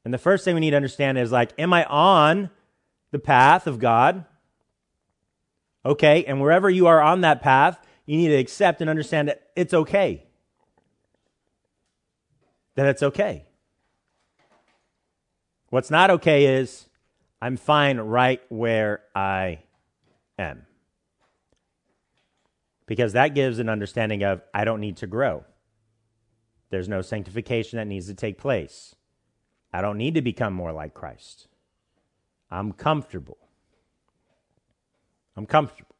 And 0.02 0.14
the 0.14 0.18
first 0.18 0.46
thing 0.46 0.54
we 0.54 0.62
need 0.62 0.70
to 0.70 0.76
understand 0.76 1.18
is 1.18 1.32
like, 1.32 1.52
am 1.58 1.74
I 1.74 1.84
on 1.84 2.48
the 3.10 3.18
path 3.18 3.66
of 3.66 3.78
God? 3.78 4.24
Okay, 5.84 6.24
and 6.24 6.40
wherever 6.40 6.70
you 6.70 6.86
are 6.86 7.02
on 7.02 7.20
that 7.20 7.42
path, 7.42 7.86
you 8.06 8.16
need 8.16 8.28
to 8.28 8.36
accept 8.36 8.80
and 8.80 8.88
understand 8.88 9.28
that 9.28 9.50
it's 9.54 9.74
okay 9.74 10.24
That 12.76 12.86
it's 12.86 13.02
okay. 13.02 13.44
What's 15.68 15.90
not 15.90 16.10
okay 16.12 16.60
is 16.60 16.88
I'm 17.42 17.58
fine 17.58 17.98
right 17.98 18.40
where 18.48 19.02
I 19.14 19.58
am. 20.38 20.65
Because 22.86 23.12
that 23.14 23.34
gives 23.34 23.58
an 23.58 23.68
understanding 23.68 24.22
of 24.22 24.42
I 24.54 24.64
don't 24.64 24.80
need 24.80 24.96
to 24.98 25.06
grow. 25.06 25.44
There's 26.70 26.88
no 26.88 27.02
sanctification 27.02 27.78
that 27.78 27.86
needs 27.86 28.06
to 28.06 28.14
take 28.14 28.38
place. 28.38 28.94
I 29.72 29.82
don't 29.82 29.98
need 29.98 30.14
to 30.14 30.22
become 30.22 30.52
more 30.52 30.72
like 30.72 30.94
Christ. 30.94 31.48
I'm 32.50 32.72
comfortable. 32.72 33.38
I'm 35.36 35.46
comfortable. 35.46 35.96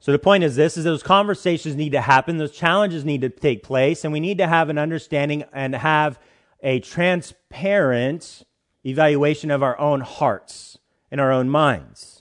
So 0.00 0.12
the 0.12 0.18
point 0.18 0.44
is 0.44 0.56
this 0.56 0.76
is 0.78 0.84
those 0.84 1.02
conversations 1.02 1.76
need 1.76 1.92
to 1.92 2.00
happen, 2.00 2.38
those 2.38 2.52
challenges 2.52 3.04
need 3.04 3.20
to 3.20 3.28
take 3.28 3.62
place, 3.62 4.02
and 4.02 4.12
we 4.12 4.20
need 4.20 4.38
to 4.38 4.46
have 4.46 4.70
an 4.70 4.78
understanding 4.78 5.44
and 5.52 5.74
have 5.74 6.18
a 6.62 6.80
transparent 6.80 8.42
evaluation 8.84 9.50
of 9.50 9.62
our 9.62 9.78
own 9.78 10.00
hearts 10.00 10.78
and 11.10 11.20
our 11.20 11.30
own 11.30 11.50
minds. 11.50 12.19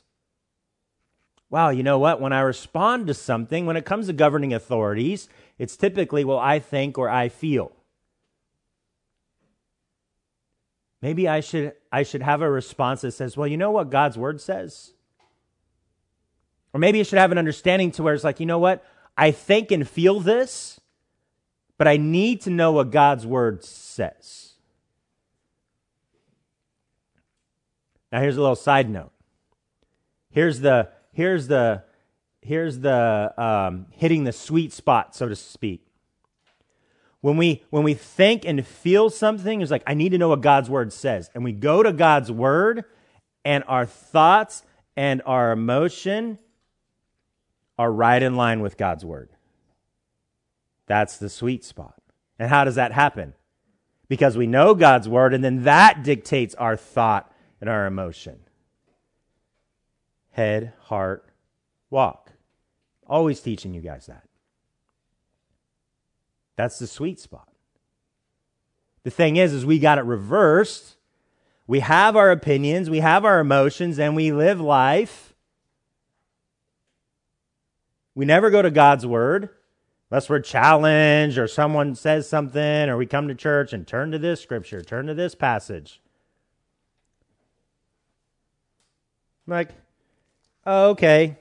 Wow, 1.50 1.70
you 1.70 1.82
know 1.82 1.98
what? 1.98 2.22
When 2.22 2.32
I 2.32 2.42
respond 2.42 3.08
to 3.08 3.14
something, 3.14 3.66
when 3.66 3.76
it 3.76 3.86
comes 3.86 4.08
to 4.08 4.14
governing 4.14 4.54
authorities, 4.54 5.30
it's 5.58 5.76
typically, 5.76 6.24
well, 6.24 6.38
I 6.38 6.60
think 6.60 6.98
or 6.98 7.10
I 7.10 7.30
feel. 7.30 7.72
Maybe 11.02 11.28
I 11.28 11.40
should, 11.40 11.74
I 11.92 12.04
should 12.04 12.22
have 12.22 12.42
a 12.42 12.52
response 12.52 13.02
that 13.02 13.12
says, 13.14 13.36
well, 13.36 13.48
you 13.48 13.58
know 13.58 13.72
what 13.72 13.90
God's 13.90 14.18
word 14.18 14.42
says? 14.42 14.94
Or 16.74 16.80
maybe 16.80 17.00
I 17.00 17.04
should 17.04 17.20
have 17.20 17.32
an 17.32 17.38
understanding 17.38 17.92
to 17.92 18.04
where 18.04 18.14
it's 18.14 18.24
like, 18.24 18.40
you 18.40 18.46
know 18.46 18.60
what? 18.60 18.86
I 19.18 19.32
think 19.32 19.72
and 19.72 19.88
feel 19.88 20.20
this, 20.20 20.80
but 21.78 21.88
I 21.88 21.98
need 21.98 22.42
to 22.42 22.50
know 22.50 22.74
what 22.74 22.92
God's 22.92 23.26
word 23.26 23.64
says. 23.64 24.54
Now 28.12 28.22
here's 28.22 28.38
a 28.38 28.42
little 28.42 28.56
side 28.56 28.90
note. 28.90 29.12
Here's 30.30 30.60
the 30.60 30.90
here's 31.20 31.48
the 31.48 31.84
here's 32.42 32.80
the 32.80 33.34
um, 33.38 33.88
hitting 33.92 34.24
the 34.24 34.32
sweet 34.32 34.72
spot, 34.72 35.14
so 35.14 35.28
to 35.28 35.36
speak. 35.36 35.86
When 37.20 37.36
we 37.36 37.66
when 37.72 37.84
we 37.84 37.94
think 37.94 38.46
and 38.46 38.66
feel 38.66 39.10
something, 39.10 39.62
it's 39.62 39.70
like 39.70 39.84
I 39.86 39.96
need 39.96 40.14
to 40.14 40.18
know 40.18 40.30
what 40.30 40.40
God's 40.40 40.70
word 40.70 40.94
says, 40.94 41.30
and 41.36 41.44
we 41.44 41.52
go 41.52 41.84
to 41.84 41.92
God's 41.92 42.32
word, 42.32 42.86
and 43.44 43.66
our 43.68 43.86
thoughts 43.86 44.64
and 44.96 45.22
our 45.26 45.52
emotion 45.52 46.40
are 47.78 47.92
right 47.92 48.24
in 48.24 48.36
line 48.36 48.62
with 48.62 48.78
God's 48.78 49.04
word. 49.04 49.30
That's 50.88 51.18
the 51.18 51.30
sweet 51.30 51.66
spot. 51.66 52.02
And 52.40 52.50
how 52.50 52.64
does 52.64 52.76
that 52.76 52.94
happen? 52.94 53.34
Because 54.08 54.38
we 54.38 54.48
know 54.48 54.74
God's 54.74 55.10
word, 55.10 55.34
and 55.34 55.44
then 55.44 55.64
that 55.64 56.02
dictates 56.02 56.56
our 56.56 56.78
thought 56.78 57.30
and 57.60 57.70
our 57.70 57.86
emotion. 57.86 58.40
Head, 60.32 60.74
heart, 60.84 61.26
walk. 61.90 62.32
Always 63.08 63.40
teaching 63.42 63.74
you 63.74 63.82
guys 63.82 64.06
that. 64.06 64.24
That's 66.56 66.80
the 66.80 66.88
sweet 66.88 67.20
spot. 67.20 67.48
The 69.04 69.10
thing 69.10 69.38
is, 69.38 69.54
is 69.54 69.66
we 69.66 69.80
got 69.80 69.98
it 69.98 70.04
reversed. 70.04 70.98
We 71.68 71.80
have 71.80 72.16
our 72.16 72.32
opinions, 72.32 72.90
we 72.90 73.00
have 73.00 73.26
our 73.26 73.40
emotions, 73.40 74.00
and 74.00 74.16
we 74.16 74.32
live 74.32 74.60
life. 74.60 75.34
We 78.16 78.26
never 78.26 78.50
go 78.50 78.62
to 78.62 78.72
God's 78.72 79.06
word 79.06 79.50
unless 80.10 80.30
we're 80.30 80.40
challenged 80.40 81.38
or 81.38 81.48
someone 81.48 81.96
says 81.96 82.28
something 82.28 82.90
or 82.90 82.98
we 82.98 83.06
come 83.06 83.28
to 83.28 83.36
church 83.36 83.72
and 83.72 83.88
turn 83.88 84.12
to 84.12 84.20
this 84.20 84.42
scripture, 84.42 84.82
turn 84.82 85.06
to 85.06 85.14
this 85.14 85.36
passage. 85.36 86.02
like, 89.48 89.70
okay. 90.70 91.38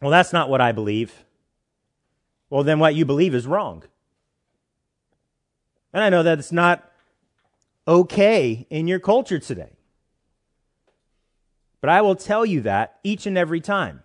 Well, 0.00 0.10
that's 0.10 0.32
not 0.32 0.48
what 0.48 0.60
I 0.60 0.72
believe. 0.72 1.24
Well, 2.48 2.64
then 2.64 2.78
what 2.78 2.94
you 2.94 3.04
believe 3.04 3.34
is 3.34 3.46
wrong. 3.46 3.84
And 5.92 6.02
I 6.02 6.08
know 6.08 6.22
that 6.22 6.38
it's 6.38 6.52
not 6.52 6.90
okay 7.86 8.66
in 8.70 8.86
your 8.86 9.00
culture 9.00 9.38
today. 9.38 9.70
But 11.80 11.90
I 11.90 12.02
will 12.02 12.16
tell 12.16 12.44
you 12.44 12.60
that 12.62 12.98
each 13.02 13.26
and 13.26 13.38
every 13.38 13.60
time. 13.60 14.02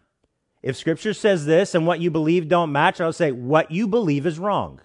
If 0.64 0.76
scripture 0.76 1.14
says 1.14 1.46
this 1.46 1.76
and 1.76 1.86
what 1.86 2.00
you 2.00 2.10
believe 2.10 2.48
don't 2.48 2.72
match, 2.72 3.00
I'll 3.00 3.14
say 3.14 3.32
what 3.32 3.70
you 3.70 3.88
believe 3.88 4.26
is 4.26 4.40
wrong. 4.40 4.82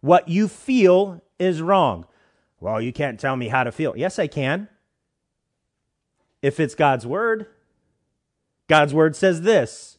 What 0.00 0.28
you 0.28 0.46
feel 0.46 1.22
is 1.38 1.62
wrong. 1.62 2.06
Well, 2.60 2.80
you 2.80 2.92
can't 2.92 3.18
tell 3.18 3.36
me 3.36 3.48
how 3.48 3.64
to 3.64 3.72
feel. 3.72 3.96
Yes, 3.96 4.18
I 4.18 4.26
can. 4.26 4.68
If 6.42 6.60
it's 6.60 6.74
God's 6.74 7.06
word, 7.06 7.46
God's 8.68 8.94
word 8.94 9.16
says 9.16 9.42
this. 9.42 9.98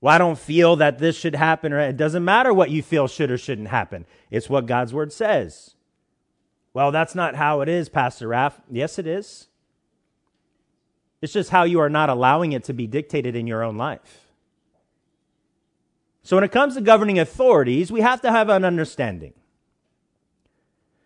Well, 0.00 0.14
I 0.14 0.18
don't 0.18 0.38
feel 0.38 0.76
that 0.76 0.98
this 0.98 1.16
should 1.16 1.34
happen, 1.34 1.72
or 1.72 1.80
it 1.80 1.96
doesn't 1.96 2.24
matter 2.24 2.52
what 2.52 2.70
you 2.70 2.82
feel 2.82 3.08
should 3.08 3.30
or 3.30 3.38
shouldn't 3.38 3.68
happen. 3.68 4.04
It's 4.30 4.50
what 4.50 4.66
God's 4.66 4.92
word 4.92 5.12
says. 5.12 5.74
Well, 6.74 6.92
that's 6.92 7.14
not 7.14 7.36
how 7.36 7.62
it 7.62 7.68
is, 7.68 7.88
Pastor 7.88 8.28
Raff. 8.28 8.60
Yes, 8.70 8.98
it 8.98 9.06
is. 9.06 9.48
It's 11.22 11.32
just 11.32 11.48
how 11.48 11.64
you 11.64 11.80
are 11.80 11.88
not 11.88 12.10
allowing 12.10 12.52
it 12.52 12.64
to 12.64 12.74
be 12.74 12.86
dictated 12.86 13.34
in 13.34 13.46
your 13.46 13.62
own 13.62 13.78
life. 13.78 14.26
So 16.22 16.36
when 16.36 16.44
it 16.44 16.52
comes 16.52 16.74
to 16.74 16.82
governing 16.82 17.18
authorities, 17.18 17.90
we 17.90 18.02
have 18.02 18.20
to 18.22 18.30
have 18.30 18.50
an 18.50 18.62
understanding. 18.62 19.32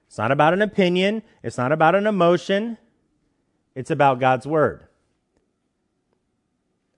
It's 0.09 0.19
not 0.19 0.33
about 0.33 0.55
an 0.55 0.63
opinion, 0.63 1.23
it's 1.45 1.57
not 1.57 1.71
about 1.71 1.95
an 1.95 2.09
emotion, 2.09 2.79
it's 3.77 3.93
about 3.93 4.19
God's 4.19 4.45
word. 4.45 4.88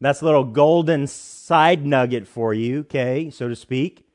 That's 0.01 0.23
a 0.23 0.25
little 0.25 0.45
golden 0.45 1.07
side 1.07 1.85
nugget 1.85 2.27
for 2.27 2.55
you, 2.55 2.81
okay, 2.81 3.31
so 3.31 3.49
to 3.49 3.57
speak. 3.57 4.07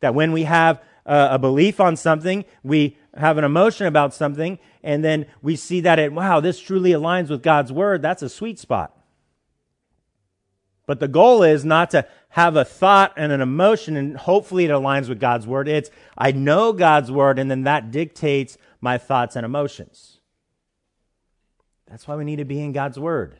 That 0.00 0.14
when 0.14 0.32
we 0.32 0.42
have 0.44 0.82
a 1.06 1.38
belief 1.38 1.80
on 1.80 1.96
something, 1.96 2.44
we 2.62 2.96
have 3.16 3.38
an 3.38 3.44
emotion 3.44 3.86
about 3.86 4.14
something, 4.14 4.58
and 4.82 5.04
then 5.04 5.26
we 5.40 5.56
see 5.56 5.80
that 5.80 5.98
it, 5.98 6.12
wow, 6.12 6.40
this 6.40 6.60
truly 6.60 6.90
aligns 6.90 7.30
with 7.30 7.42
God's 7.42 7.72
word, 7.72 8.02
that's 8.02 8.22
a 8.22 8.28
sweet 8.28 8.58
spot. 8.58 8.96
But 10.86 11.00
the 11.00 11.08
goal 11.08 11.42
is 11.42 11.64
not 11.64 11.90
to 11.92 12.06
have 12.30 12.56
a 12.56 12.64
thought 12.64 13.12
and 13.16 13.30
an 13.30 13.40
emotion 13.40 13.96
and 13.96 14.16
hopefully 14.16 14.64
it 14.64 14.70
aligns 14.70 15.08
with 15.08 15.20
God's 15.20 15.46
word. 15.46 15.68
It's, 15.68 15.90
I 16.18 16.32
know 16.32 16.72
God's 16.72 17.10
word 17.10 17.38
and 17.38 17.50
then 17.50 17.62
that 17.62 17.90
dictates 17.90 18.58
my 18.80 18.98
thoughts 18.98 19.36
and 19.36 19.46
emotions. 19.46 20.18
That's 21.86 22.08
why 22.08 22.16
we 22.16 22.24
need 22.24 22.36
to 22.36 22.44
be 22.44 22.60
in 22.60 22.72
God's 22.72 22.98
word. 22.98 23.38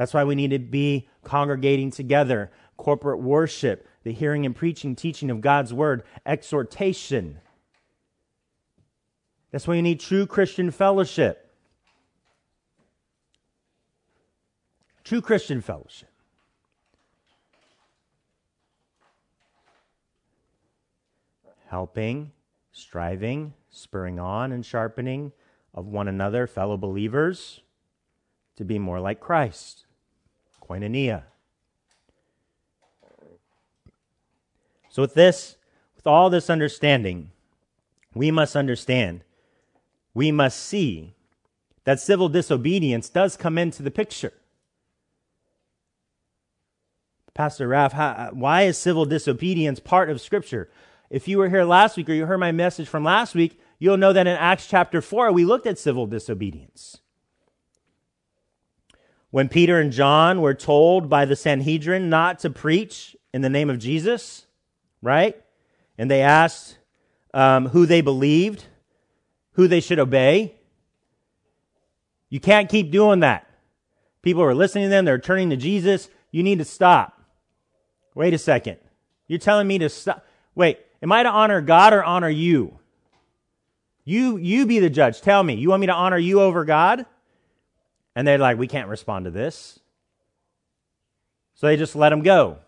That's 0.00 0.14
why 0.14 0.24
we 0.24 0.34
need 0.34 0.52
to 0.52 0.58
be 0.58 1.10
congregating 1.24 1.90
together, 1.90 2.50
corporate 2.78 3.20
worship, 3.20 3.86
the 4.02 4.14
hearing 4.14 4.46
and 4.46 4.56
preaching, 4.56 4.96
teaching 4.96 5.30
of 5.30 5.42
God's 5.42 5.74
word, 5.74 6.04
exhortation. 6.24 7.38
That's 9.50 9.68
why 9.68 9.74
you 9.74 9.82
need 9.82 10.00
true 10.00 10.24
Christian 10.24 10.70
fellowship. 10.70 11.54
True 15.04 15.20
Christian 15.20 15.60
fellowship. 15.60 16.08
Helping, 21.66 22.32
striving, 22.72 23.52
spurring 23.68 24.18
on, 24.18 24.50
and 24.50 24.64
sharpening 24.64 25.32
of 25.74 25.88
one 25.88 26.08
another, 26.08 26.46
fellow 26.46 26.78
believers, 26.78 27.60
to 28.56 28.64
be 28.64 28.78
more 28.78 28.98
like 28.98 29.20
Christ. 29.20 29.84
Koinonia. 30.70 31.24
So, 34.88 35.02
with 35.02 35.14
this, 35.14 35.56
with 35.96 36.06
all 36.06 36.30
this 36.30 36.48
understanding, 36.48 37.32
we 38.14 38.30
must 38.30 38.54
understand 38.56 39.22
we 40.14 40.32
must 40.32 40.58
see 40.58 41.14
that 41.84 42.00
civil 42.00 42.28
disobedience 42.28 43.08
does 43.08 43.36
come 43.36 43.58
into 43.58 43.82
the 43.82 43.90
picture. 43.90 44.32
Pastor 47.32 47.68
Raff, 47.68 47.92
how, 47.92 48.30
why 48.32 48.62
is 48.62 48.76
civil 48.76 49.04
disobedience 49.04 49.80
part 49.80 50.10
of 50.10 50.20
Scripture? 50.20 50.68
If 51.10 51.28
you 51.28 51.38
were 51.38 51.48
here 51.48 51.64
last 51.64 51.96
week 51.96 52.08
or 52.08 52.12
you 52.12 52.26
heard 52.26 52.38
my 52.38 52.52
message 52.52 52.88
from 52.88 53.04
last 53.04 53.34
week, 53.34 53.60
you'll 53.78 53.96
know 53.96 54.12
that 54.12 54.26
in 54.26 54.36
Acts 54.36 54.66
chapter 54.66 55.00
4, 55.00 55.32
we 55.32 55.44
looked 55.44 55.66
at 55.66 55.78
civil 55.78 56.06
disobedience. 56.06 57.00
When 59.30 59.48
Peter 59.48 59.78
and 59.78 59.92
John 59.92 60.40
were 60.40 60.54
told 60.54 61.08
by 61.08 61.24
the 61.24 61.36
Sanhedrin 61.36 62.10
not 62.10 62.40
to 62.40 62.50
preach 62.50 63.16
in 63.32 63.42
the 63.42 63.48
name 63.48 63.70
of 63.70 63.78
Jesus, 63.78 64.46
right? 65.02 65.40
And 65.96 66.10
they 66.10 66.22
asked 66.22 66.78
um, 67.32 67.66
who 67.66 67.86
they 67.86 68.00
believed, 68.00 68.64
who 69.52 69.68
they 69.68 69.80
should 69.80 69.98
obey. 69.98 70.54
You 72.28 72.40
can't 72.40 72.68
keep 72.68 72.90
doing 72.90 73.20
that. 73.20 73.46
People 74.22 74.42
are 74.42 74.54
listening 74.54 74.84
to 74.84 74.90
them, 74.90 75.04
they're 75.04 75.18
turning 75.18 75.50
to 75.50 75.56
Jesus. 75.56 76.08
You 76.30 76.42
need 76.42 76.58
to 76.58 76.64
stop. 76.64 77.20
Wait 78.14 78.34
a 78.34 78.38
second. 78.38 78.76
You're 79.26 79.38
telling 79.38 79.66
me 79.66 79.78
to 79.78 79.88
stop. 79.88 80.26
Wait, 80.54 80.78
am 81.02 81.12
I 81.12 81.22
to 81.22 81.28
honor 81.28 81.60
God 81.60 81.92
or 81.92 82.04
honor 82.04 82.28
you? 82.28 82.78
You 84.04 84.36
you 84.36 84.66
be 84.66 84.80
the 84.80 84.90
judge. 84.90 85.20
Tell 85.20 85.42
me. 85.42 85.54
You 85.54 85.70
want 85.70 85.80
me 85.80 85.86
to 85.86 85.94
honor 85.94 86.18
you 86.18 86.40
over 86.40 86.64
God? 86.64 87.06
And 88.20 88.28
they're 88.28 88.36
like, 88.36 88.58
"We 88.58 88.66
can't 88.66 88.90
respond 88.90 89.24
to 89.24 89.30
this." 89.30 89.80
So 91.54 91.66
they 91.66 91.78
just 91.78 91.96
let 91.96 92.10
them 92.10 92.20
go. 92.20 92.58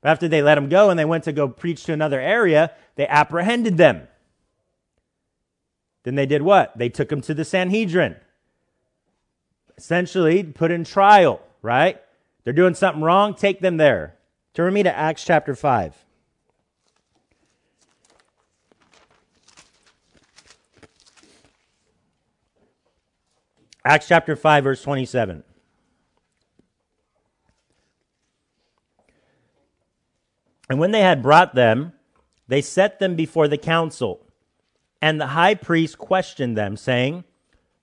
But 0.00 0.08
after 0.08 0.26
they 0.26 0.42
let 0.42 0.56
them 0.56 0.68
go 0.68 0.90
and 0.90 0.98
they 0.98 1.04
went 1.04 1.22
to 1.24 1.32
go 1.32 1.46
preach 1.46 1.84
to 1.84 1.92
another 1.92 2.20
area, 2.20 2.72
they 2.96 3.06
apprehended 3.06 3.76
them. 3.76 4.08
Then 6.02 6.16
they 6.16 6.26
did 6.26 6.42
what? 6.42 6.76
They 6.76 6.88
took 6.88 7.12
him 7.12 7.20
to 7.20 7.34
the 7.34 7.44
Sanhedrin. 7.44 8.16
Essentially, 9.78 10.42
put 10.42 10.72
in 10.72 10.82
trial, 10.82 11.40
right? 11.62 12.02
They're 12.42 12.52
doing 12.52 12.74
something 12.74 13.04
wrong, 13.04 13.34
take 13.34 13.60
them 13.60 13.76
there. 13.76 14.16
Turn 14.54 14.74
me 14.74 14.82
to 14.82 14.92
Acts 14.92 15.24
chapter 15.24 15.54
5. 15.54 16.04
Acts 23.86 24.08
chapter 24.08 24.34
5, 24.34 24.64
verse 24.64 24.82
27. 24.82 25.44
And 30.68 30.80
when 30.80 30.90
they 30.90 31.02
had 31.02 31.22
brought 31.22 31.54
them, 31.54 31.92
they 32.48 32.62
set 32.62 32.98
them 32.98 33.14
before 33.14 33.46
the 33.46 33.56
council. 33.56 34.26
And 35.00 35.20
the 35.20 35.28
high 35.28 35.54
priest 35.54 35.98
questioned 35.98 36.58
them, 36.58 36.76
saying, 36.76 37.22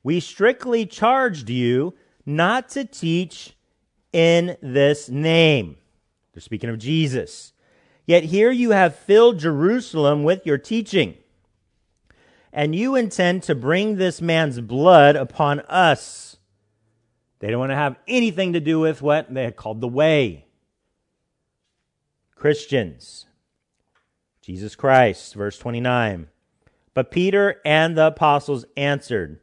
We 0.04 0.20
strictly 0.20 0.86
charged 0.86 1.50
you 1.50 1.94
not 2.26 2.68
to 2.70 2.84
teach 2.84 3.56
in 4.12 4.58
this 4.62 5.08
name. 5.08 5.78
They're 6.34 6.42
speaking 6.42 6.70
of 6.70 6.80
Jesus. 6.80 7.54
Yet 8.06 8.26
here 8.26 8.52
you 8.52 8.72
have 8.72 8.94
filled 8.94 9.40
Jerusalem 9.40 10.26
with 10.26 10.46
your 10.46 10.58
teaching. 10.58 11.16
And 12.54 12.76
you 12.76 12.96
intend 12.96 13.44
to 13.44 13.56
bring 13.56 13.96
this 13.96 14.22
man's 14.22 14.62
blood 14.62 15.16
upon 15.16 15.62
us. 15.62 16.38
They 17.40 17.50
don't 17.50 17.60
want 17.60 17.72
to 17.72 17.76
have 17.76 17.98
anything 18.08 18.54
to 18.54 18.62
do 18.62 18.80
with 18.80 19.02
what 19.02 19.34
they 19.34 19.44
had 19.44 19.58
called 19.58 19.82
the 19.82 19.88
way. 19.88 20.46
Christians. 22.36 23.26
Jesus 24.42 24.76
Christ, 24.76 25.34
verse 25.34 25.58
29. 25.58 26.28
But 26.94 27.10
Peter 27.10 27.60
and 27.66 27.98
the 27.98 28.08
apostles 28.08 28.66
answered, 28.78 29.40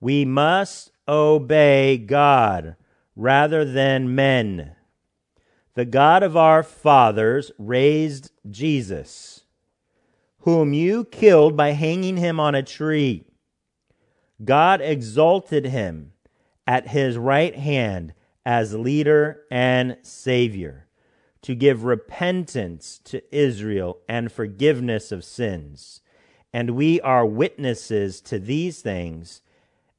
We 0.00 0.24
must 0.24 0.92
obey 1.06 1.98
God 1.98 2.76
rather 3.14 3.64
than 3.64 4.14
men. 4.14 4.76
The 5.74 5.84
God 5.84 6.22
of 6.22 6.36
our 6.36 6.62
fathers 6.62 7.52
raised 7.58 8.30
Jesus, 8.48 9.42
whom 10.46 10.72
you 10.72 11.04
killed 11.04 11.56
by 11.56 11.72
hanging 11.72 12.16
him 12.16 12.38
on 12.38 12.54
a 12.54 12.62
tree. 12.62 13.24
God 14.44 14.80
exalted 14.80 15.66
him 15.66 16.12
at 16.68 16.86
his 16.86 17.18
right 17.18 17.56
hand 17.56 18.14
as 18.44 18.72
leader 18.72 19.40
and 19.50 19.96
savior 20.02 20.86
to 21.42 21.56
give 21.56 21.82
repentance 21.82 23.00
to 23.02 23.20
Israel 23.36 23.98
and 24.08 24.30
forgiveness 24.30 25.10
of 25.10 25.24
sins. 25.24 26.00
And 26.52 26.70
we 26.70 27.00
are 27.00 27.26
witnesses 27.26 28.20
to 28.20 28.38
these 28.38 28.80
things, 28.80 29.42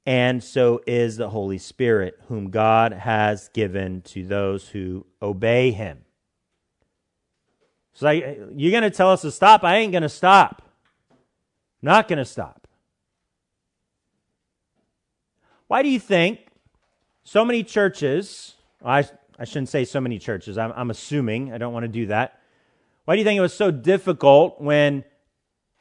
and 0.06 0.42
so 0.42 0.80
is 0.88 1.18
the 1.18 1.32
Holy 1.32 1.58
Spirit, 1.58 2.22
whom 2.30 2.52
God 2.52 2.94
has 2.94 3.50
given 3.50 4.02
to 4.04 4.26
those 4.26 4.70
who 4.70 5.08
obey 5.22 5.72
him. 5.72 6.06
So 7.98 8.12
you're 8.12 8.70
going 8.70 8.84
to 8.84 8.92
tell 8.92 9.10
us 9.10 9.22
to 9.22 9.32
stop? 9.32 9.64
I 9.64 9.78
ain't 9.78 9.92
going 9.92 10.04
to 10.04 10.10
stop. 10.10 10.62
not 11.82 12.08
going 12.08 12.20
to 12.20 12.26
stop. 12.26 12.68
Why 15.66 15.82
do 15.82 15.90
you 15.90 16.00
think 16.00 16.42
so 17.24 17.44
many 17.44 17.64
churches, 17.64 18.54
I, 18.86 19.00
I 19.40 19.46
shouldn't 19.46 19.70
say 19.70 19.84
so 19.84 20.00
many 20.00 20.20
churches, 20.20 20.60
I'm, 20.60 20.72
I'm 20.76 20.92
assuming, 20.92 21.52
I 21.52 21.58
don't 21.58 21.74
want 21.74 21.86
to 21.86 21.88
do 21.88 22.06
that. 22.06 22.40
Why 23.06 23.16
do 23.16 23.20
you 23.20 23.26
think 23.26 23.40
it 23.40 23.42
was 23.42 23.56
so 23.56 23.72
difficult 23.72 24.62
when 24.62 25.04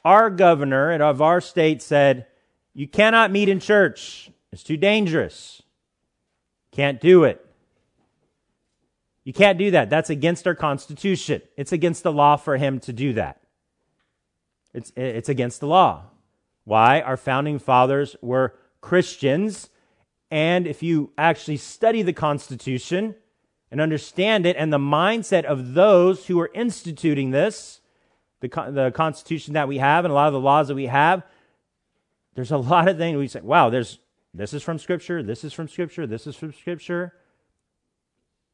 our 0.03 0.31
governor 0.31 0.99
of 0.99 1.21
our 1.21 1.39
state 1.39 1.83
said, 1.83 2.25
You 2.73 2.87
cannot 2.87 3.29
meet 3.29 3.47
in 3.47 3.59
church? 3.59 4.31
It's 4.51 4.63
too 4.63 4.77
dangerous. 4.77 5.61
Can't 6.71 6.99
do 6.99 7.25
it. 7.25 7.46
You 9.27 9.33
can't 9.33 9.57
do 9.57 9.71
that. 9.71 9.89
That's 9.89 10.09
against 10.09 10.47
our 10.47 10.55
Constitution. 10.55 11.41
It's 11.57 11.73
against 11.73 12.03
the 12.03 12.13
law 12.13 12.37
for 12.37 12.55
him 12.55 12.79
to 12.79 12.93
do 12.93 13.11
that. 13.11 13.41
It's, 14.73 14.93
it's 14.95 15.27
against 15.27 15.59
the 15.59 15.67
law. 15.67 16.03
Why? 16.63 17.01
Our 17.01 17.17
founding 17.17 17.59
fathers 17.59 18.15
were 18.21 18.55
Christians. 18.79 19.69
And 20.31 20.65
if 20.65 20.81
you 20.81 21.11
actually 21.17 21.57
study 21.57 22.03
the 22.03 22.13
Constitution 22.13 23.15
and 23.69 23.81
understand 23.81 24.45
it 24.45 24.55
and 24.57 24.71
the 24.71 24.77
mindset 24.77 25.43
of 25.43 25.73
those 25.73 26.27
who 26.27 26.39
are 26.39 26.49
instituting 26.53 27.31
this, 27.31 27.81
the, 28.39 28.47
the 28.47 28.93
Constitution 28.95 29.55
that 29.55 29.67
we 29.67 29.79
have 29.79 30.05
and 30.05 30.13
a 30.13 30.15
lot 30.15 30.27
of 30.27 30.33
the 30.33 30.39
laws 30.39 30.69
that 30.69 30.75
we 30.75 30.85
have, 30.85 31.23
there's 32.35 32.51
a 32.51 32.57
lot 32.73 32.87
of 32.87 32.97
things 32.97 33.17
we 33.17 33.27
say, 33.27 33.41
wow, 33.41 33.69
there's, 33.69 33.99
this 34.33 34.53
is 34.53 34.63
from 34.63 34.79
Scripture, 34.79 35.21
this 35.21 35.43
is 35.43 35.51
from 35.51 35.67
Scripture, 35.67 36.07
this 36.07 36.27
is 36.27 36.37
from 36.37 36.53
Scripture. 36.53 37.11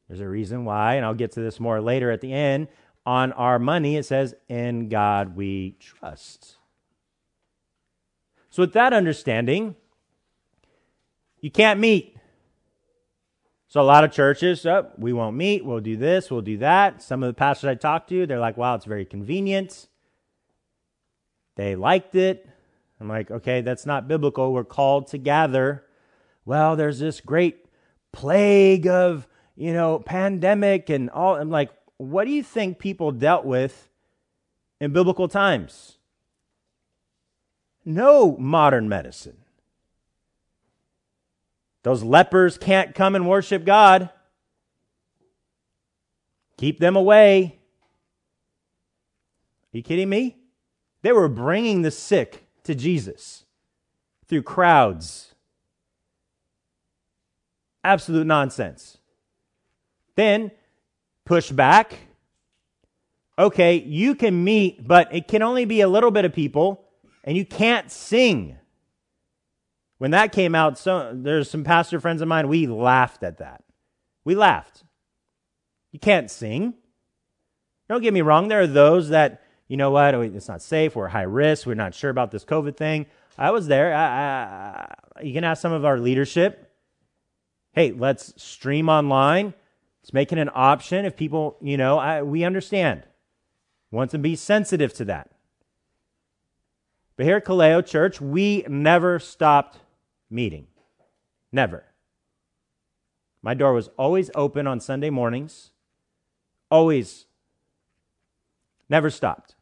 There's 0.08 0.20
a 0.20 0.28
reason 0.28 0.64
why, 0.64 0.94
and 0.94 1.04
I'll 1.04 1.14
get 1.14 1.32
to 1.32 1.40
this 1.40 1.58
more 1.58 1.80
later 1.80 2.10
at 2.10 2.20
the 2.20 2.32
end. 2.32 2.68
On 3.06 3.32
our 3.32 3.58
money, 3.58 3.96
it 3.96 4.04
says, 4.04 4.34
In 4.48 4.88
God 4.88 5.36
we 5.36 5.76
trust. 5.80 6.56
So, 8.50 8.62
with 8.62 8.72
that 8.74 8.92
understanding, 8.92 9.76
you 11.40 11.50
can't 11.50 11.80
meet. 11.80 12.16
So, 13.66 13.80
a 13.80 13.82
lot 13.82 14.04
of 14.04 14.12
churches, 14.12 14.64
oh, 14.64 14.90
we 14.96 15.12
won't 15.12 15.36
meet, 15.36 15.64
we'll 15.64 15.80
do 15.80 15.96
this, 15.96 16.30
we'll 16.30 16.40
do 16.40 16.58
that. 16.58 17.02
Some 17.02 17.22
of 17.22 17.26
the 17.26 17.34
pastors 17.34 17.68
I 17.68 17.74
talked 17.74 18.08
to, 18.10 18.26
they're 18.26 18.38
like, 18.38 18.56
wow, 18.56 18.76
it's 18.76 18.84
very 18.84 19.04
convenient. 19.04 19.88
They 21.56 21.74
liked 21.76 22.14
it. 22.14 22.48
I'm 23.00 23.08
like, 23.08 23.30
okay, 23.30 23.60
that's 23.60 23.86
not 23.86 24.08
biblical. 24.08 24.52
We're 24.52 24.64
called 24.64 25.08
to 25.08 25.18
gather. 25.18 25.84
Well, 26.44 26.76
there's 26.76 27.00
this 27.00 27.20
great 27.20 27.66
plague 28.12 28.86
of 28.86 29.26
you 29.56 29.72
know, 29.72 29.98
pandemic 29.98 30.90
and 30.90 31.10
all. 31.10 31.36
I'm 31.36 31.50
like, 31.50 31.70
what 31.96 32.24
do 32.24 32.30
you 32.30 32.42
think 32.42 32.78
people 32.78 33.12
dealt 33.12 33.44
with 33.44 33.88
in 34.80 34.92
biblical 34.92 35.28
times? 35.28 35.98
No 37.84 38.36
modern 38.38 38.88
medicine. 38.88 39.36
Those 41.82 42.02
lepers 42.02 42.56
can't 42.56 42.94
come 42.94 43.14
and 43.14 43.28
worship 43.28 43.64
God. 43.64 44.10
Keep 46.56 46.80
them 46.80 46.96
away. 46.96 47.58
Are 49.72 49.76
you 49.76 49.82
kidding 49.82 50.08
me? 50.08 50.36
They 51.02 51.12
were 51.12 51.28
bringing 51.28 51.82
the 51.82 51.90
sick 51.90 52.46
to 52.62 52.74
Jesus 52.74 53.44
through 54.26 54.42
crowds. 54.42 55.34
Absolute 57.82 58.26
nonsense. 58.26 58.96
Then 60.16 60.50
push 61.24 61.50
back. 61.50 61.98
Okay, 63.38 63.76
you 63.76 64.14
can 64.14 64.44
meet, 64.44 64.86
but 64.86 65.12
it 65.14 65.26
can 65.26 65.42
only 65.42 65.64
be 65.64 65.80
a 65.80 65.88
little 65.88 66.10
bit 66.10 66.24
of 66.24 66.32
people, 66.32 66.84
and 67.24 67.36
you 67.36 67.44
can't 67.44 67.90
sing. 67.90 68.56
When 69.98 70.12
that 70.12 70.32
came 70.32 70.54
out, 70.54 70.78
so 70.78 71.10
there's 71.12 71.50
some 71.50 71.64
pastor 71.64 71.98
friends 71.98 72.22
of 72.22 72.28
mine, 72.28 72.46
we 72.48 72.66
laughed 72.66 73.22
at 73.24 73.38
that. 73.38 73.64
We 74.24 74.34
laughed. 74.34 74.84
You 75.90 75.98
can't 75.98 76.30
sing. 76.30 76.74
Don't 77.88 78.02
get 78.02 78.14
me 78.14 78.22
wrong, 78.22 78.48
there 78.48 78.60
are 78.60 78.66
those 78.66 79.08
that, 79.08 79.42
you 79.66 79.76
know 79.76 79.90
what, 79.90 80.14
oh, 80.14 80.20
it's 80.20 80.48
not 80.48 80.62
safe, 80.62 80.94
we're 80.94 81.08
high 81.08 81.22
risk, 81.22 81.66
we're 81.66 81.74
not 81.74 81.94
sure 81.94 82.10
about 82.10 82.30
this 82.30 82.44
COVID 82.44 82.76
thing. 82.76 83.06
I 83.36 83.50
was 83.50 83.66
there. 83.66 83.92
I, 83.94 84.04
I, 84.04 85.22
you 85.22 85.32
can 85.32 85.44
ask 85.44 85.60
some 85.60 85.72
of 85.72 85.84
our 85.84 85.98
leadership. 85.98 86.72
Hey, 87.72 87.90
let's 87.90 88.40
stream 88.40 88.88
online 88.88 89.54
it's 90.04 90.12
making 90.12 90.38
an 90.38 90.50
option 90.54 91.06
if 91.06 91.16
people, 91.16 91.56
you 91.62 91.78
know, 91.78 91.98
I, 91.98 92.22
we 92.22 92.44
understand. 92.44 93.04
Want 93.90 94.10
to 94.10 94.18
be 94.18 94.36
sensitive 94.36 94.92
to 94.94 95.06
that. 95.06 95.30
But 97.16 97.24
here 97.24 97.38
at 97.38 97.46
Kaleo 97.46 97.84
Church, 97.84 98.20
we 98.20 98.66
never 98.68 99.18
stopped 99.18 99.78
meeting. 100.28 100.66
Never. 101.50 101.84
My 103.40 103.54
door 103.54 103.72
was 103.72 103.88
always 103.96 104.30
open 104.34 104.66
on 104.66 104.78
Sunday 104.78 105.08
mornings. 105.08 105.70
Always. 106.70 107.24
Never 108.90 109.08
stopped. 109.08 109.54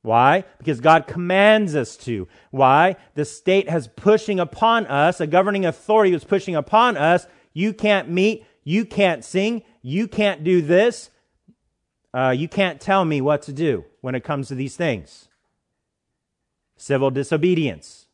Why? 0.00 0.44
Because 0.56 0.80
God 0.80 1.06
commands 1.06 1.74
us 1.76 1.98
to. 1.98 2.28
Why? 2.50 2.96
The 3.12 3.26
state 3.26 3.68
has 3.68 3.88
pushing 3.88 4.40
upon 4.40 4.86
us, 4.86 5.20
a 5.20 5.26
governing 5.26 5.66
authority 5.66 6.14
was 6.14 6.24
pushing 6.24 6.56
upon 6.56 6.96
us. 6.96 7.26
You 7.52 7.74
can't 7.74 8.08
meet, 8.08 8.46
you 8.64 8.84
can't 8.86 9.24
sing. 9.24 9.62
You 9.82 10.08
can't 10.08 10.42
do 10.42 10.62
this. 10.62 11.10
Uh, 12.12 12.30
you 12.30 12.48
can't 12.48 12.80
tell 12.80 13.04
me 13.04 13.20
what 13.20 13.42
to 13.42 13.52
do 13.52 13.84
when 14.00 14.14
it 14.14 14.24
comes 14.24 14.48
to 14.48 14.54
these 14.54 14.76
things. 14.76 15.28
Civil 16.76 17.10
disobedience. 17.10 18.06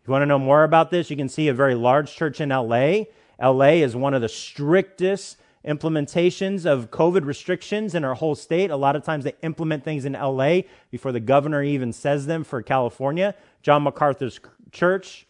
If 0.00 0.08
you 0.08 0.12
want 0.12 0.22
to 0.22 0.26
know 0.26 0.38
more 0.38 0.64
about 0.64 0.90
this, 0.90 1.10
you 1.10 1.16
can 1.16 1.28
see 1.28 1.48
a 1.48 1.54
very 1.54 1.74
large 1.74 2.14
church 2.14 2.40
in 2.40 2.50
LA. 2.50 3.04
LA 3.40 3.80
is 3.82 3.96
one 3.96 4.14
of 4.14 4.20
the 4.20 4.28
strictest 4.28 5.36
implementations 5.66 6.66
of 6.66 6.90
COVID 6.90 7.24
restrictions 7.24 7.94
in 7.94 8.04
our 8.04 8.14
whole 8.14 8.34
state. 8.34 8.70
A 8.70 8.76
lot 8.76 8.96
of 8.96 9.04
times 9.04 9.24
they 9.24 9.34
implement 9.42 9.84
things 9.84 10.04
in 10.04 10.14
LA 10.14 10.62
before 10.90 11.12
the 11.12 11.20
governor 11.20 11.62
even 11.62 11.92
says 11.92 12.26
them 12.26 12.42
for 12.42 12.62
California. 12.62 13.34
John 13.62 13.84
MacArthur's 13.84 14.40
church, 14.72 15.26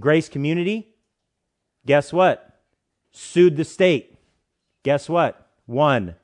Grace 0.00 0.30
Community. 0.30 0.94
Guess 1.84 2.12
what? 2.12 2.55
Sued 3.16 3.56
the 3.56 3.64
state. 3.64 4.18
Guess 4.82 5.08
what? 5.08 5.48
One, 5.64 6.16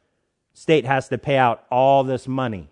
state 0.53 0.85
has 0.85 1.09
to 1.09 1.19
pay 1.19 1.39
out 1.39 1.65
all 1.71 2.05
this 2.05 2.29
money. 2.29 2.69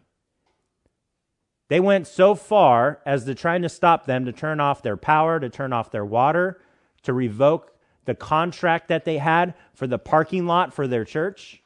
They 1.69 1.81
went 1.81 2.07
so 2.07 2.35
far 2.35 3.01
as 3.07 3.25
to 3.25 3.35
trying 3.35 3.63
to 3.63 3.69
stop 3.69 4.05
them 4.07 4.27
to 4.27 4.33
turn 4.33 4.61
off 4.61 4.83
their 4.83 4.97
power, 4.97 5.41
to 5.41 5.49
turn 5.49 5.73
off 5.73 5.91
their 5.91 6.05
water, 6.05 6.61
to 7.03 7.15
revoke 7.15 7.73
the 8.05 8.15
contract 8.15 8.89
that 8.89 9.05
they 9.05 9.19
had 9.19 9.55
for 9.73 9.87
the 9.87 9.99
parking 9.99 10.47
lot 10.47 10.75
for 10.75 10.87
their 10.87 11.05
church. 11.05 11.63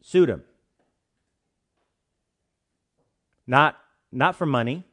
Sued 0.00 0.28
them. 0.28 0.44
Not, 3.46 3.76
not 4.10 4.34
for 4.34 4.46
money. 4.46 4.84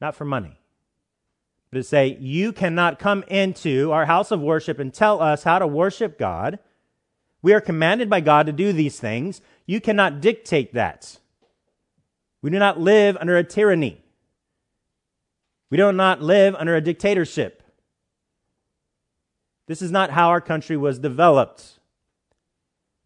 Not 0.00 0.16
for 0.16 0.24
money 0.24 0.59
to 1.72 1.82
say, 1.82 2.16
you 2.20 2.52
cannot 2.52 2.98
come 2.98 3.22
into 3.28 3.92
our 3.92 4.06
house 4.06 4.30
of 4.30 4.40
worship 4.40 4.78
and 4.78 4.92
tell 4.92 5.22
us 5.22 5.44
how 5.44 5.58
to 5.58 5.66
worship 5.66 6.18
God. 6.18 6.58
We 7.42 7.54
are 7.54 7.60
commanded 7.60 8.10
by 8.10 8.20
God 8.20 8.46
to 8.46 8.52
do 8.52 8.72
these 8.72 8.98
things. 8.98 9.40
You 9.66 9.80
cannot 9.80 10.20
dictate 10.20 10.74
that. 10.74 11.18
We 12.42 12.50
do 12.50 12.58
not 12.58 12.80
live 12.80 13.16
under 13.20 13.36
a 13.36 13.44
tyranny. 13.44 14.02
We 15.70 15.76
do 15.76 15.92
not 15.92 16.20
live 16.20 16.56
under 16.56 16.74
a 16.74 16.80
dictatorship. 16.80 17.62
This 19.68 19.80
is 19.80 19.92
not 19.92 20.10
how 20.10 20.30
our 20.30 20.40
country 20.40 20.76
was 20.76 20.98
developed. 20.98 21.78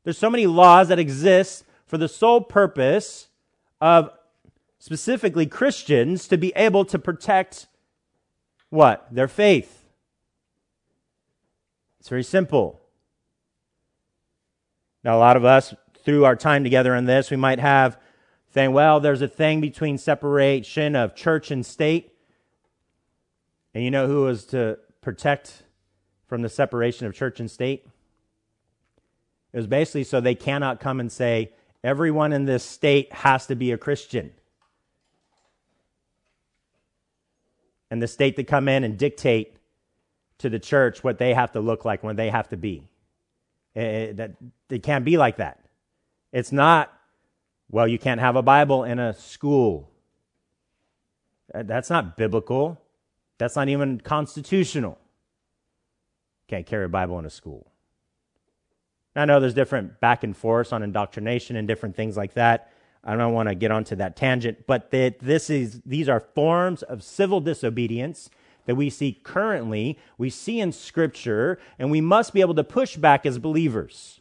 There's 0.04 0.16
so 0.16 0.30
many 0.30 0.46
laws 0.46 0.88
that 0.88 0.98
exist 0.98 1.64
for 1.86 1.98
the 1.98 2.08
sole 2.08 2.40
purpose 2.40 3.28
of 3.80 4.10
specifically 4.78 5.44
Christians 5.44 6.26
to 6.28 6.38
be 6.38 6.52
able 6.56 6.86
to 6.86 6.98
protect 6.98 7.66
what? 8.74 9.06
Their 9.10 9.28
faith. 9.28 9.84
It's 12.00 12.08
very 12.08 12.24
simple. 12.24 12.80
Now, 15.04 15.16
a 15.16 15.20
lot 15.20 15.36
of 15.36 15.44
us, 15.44 15.74
through 16.04 16.24
our 16.24 16.36
time 16.36 16.64
together 16.64 16.94
in 16.94 17.06
this, 17.06 17.30
we 17.30 17.36
might 17.36 17.60
have 17.60 17.98
saying, 18.52 18.72
well, 18.72 19.00
there's 19.00 19.22
a 19.22 19.28
thing 19.28 19.60
between 19.60 19.96
separation 19.96 20.96
of 20.96 21.14
church 21.14 21.50
and 21.50 21.64
state. 21.64 22.12
And 23.74 23.82
you 23.82 23.90
know 23.90 24.06
who 24.06 24.22
was 24.22 24.44
to 24.46 24.78
protect 25.00 25.62
from 26.26 26.42
the 26.42 26.48
separation 26.48 27.06
of 27.06 27.14
church 27.14 27.40
and 27.40 27.50
state? 27.50 27.86
It 29.52 29.56
was 29.56 29.66
basically 29.66 30.04
so 30.04 30.20
they 30.20 30.34
cannot 30.34 30.80
come 30.80 31.00
and 31.00 31.10
say, 31.10 31.52
everyone 31.82 32.32
in 32.32 32.44
this 32.44 32.64
state 32.64 33.12
has 33.12 33.46
to 33.46 33.56
be 33.56 33.72
a 33.72 33.78
Christian. 33.78 34.32
And 37.94 38.02
the 38.02 38.08
state 38.08 38.34
to 38.34 38.42
come 38.42 38.66
in 38.66 38.82
and 38.82 38.98
dictate 38.98 39.54
to 40.38 40.50
the 40.50 40.58
church 40.58 41.04
what 41.04 41.18
they 41.18 41.32
have 41.32 41.52
to 41.52 41.60
look 41.60 41.84
like, 41.84 42.02
when 42.02 42.16
they 42.16 42.28
have 42.28 42.48
to 42.48 42.56
be. 42.56 42.88
It, 43.72 43.84
it, 43.84 44.16
that, 44.16 44.32
it 44.68 44.82
can't 44.82 45.04
be 45.04 45.16
like 45.16 45.36
that. 45.36 45.60
It's 46.32 46.50
not, 46.50 46.92
well, 47.70 47.86
you 47.86 48.00
can't 48.00 48.18
have 48.18 48.34
a 48.34 48.42
Bible 48.42 48.82
in 48.82 48.98
a 48.98 49.14
school. 49.14 49.92
Eh, 51.54 51.62
that's 51.62 51.88
not 51.88 52.16
biblical. 52.16 52.82
That's 53.38 53.54
not 53.54 53.68
even 53.68 54.00
constitutional. 54.00 54.98
Can't 56.48 56.66
carry 56.66 56.86
a 56.86 56.88
Bible 56.88 57.20
in 57.20 57.26
a 57.26 57.30
school. 57.30 57.70
I 59.14 59.24
know 59.24 59.38
there's 59.38 59.54
different 59.54 60.00
back 60.00 60.24
and 60.24 60.36
forth 60.36 60.72
on 60.72 60.82
indoctrination 60.82 61.54
and 61.54 61.68
different 61.68 61.94
things 61.94 62.16
like 62.16 62.34
that. 62.34 62.72
I 63.04 63.16
don't 63.16 63.34
want 63.34 63.50
to 63.50 63.54
get 63.54 63.70
onto 63.70 63.96
that 63.96 64.16
tangent, 64.16 64.66
but 64.66 64.90
that 64.90 65.18
this 65.20 65.50
is 65.50 65.82
these 65.84 66.08
are 66.08 66.20
forms 66.20 66.82
of 66.82 67.02
civil 67.02 67.40
disobedience 67.40 68.30
that 68.66 68.76
we 68.76 68.88
see 68.88 69.12
currently, 69.12 69.98
we 70.16 70.30
see 70.30 70.58
in 70.58 70.72
Scripture, 70.72 71.58
and 71.78 71.90
we 71.90 72.00
must 72.00 72.32
be 72.32 72.40
able 72.40 72.54
to 72.54 72.64
push 72.64 72.96
back 72.96 73.26
as 73.26 73.38
believers. 73.38 74.20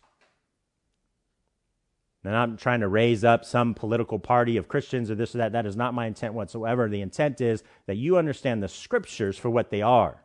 And 2.25 2.35
I'm 2.35 2.57
trying 2.57 2.79
to 2.81 2.87
raise 2.87 3.23
up 3.23 3.43
some 3.43 3.73
political 3.73 4.17
party 4.17 4.55
of 4.55 4.67
Christians 4.67 5.11
or 5.11 5.15
this 5.15 5.35
or 5.35 5.39
that. 5.39 5.51
That 5.51 5.65
is 5.65 5.75
not 5.75 5.93
my 5.93 6.05
intent 6.05 6.33
whatsoever. 6.33 6.87
The 6.87 7.01
intent 7.01 7.41
is 7.41 7.63
that 7.85 7.97
you 7.97 8.17
understand 8.17 8.63
the 8.63 8.69
Scriptures 8.69 9.37
for 9.37 9.49
what 9.49 9.69
they 9.69 9.81
are. 9.81 10.22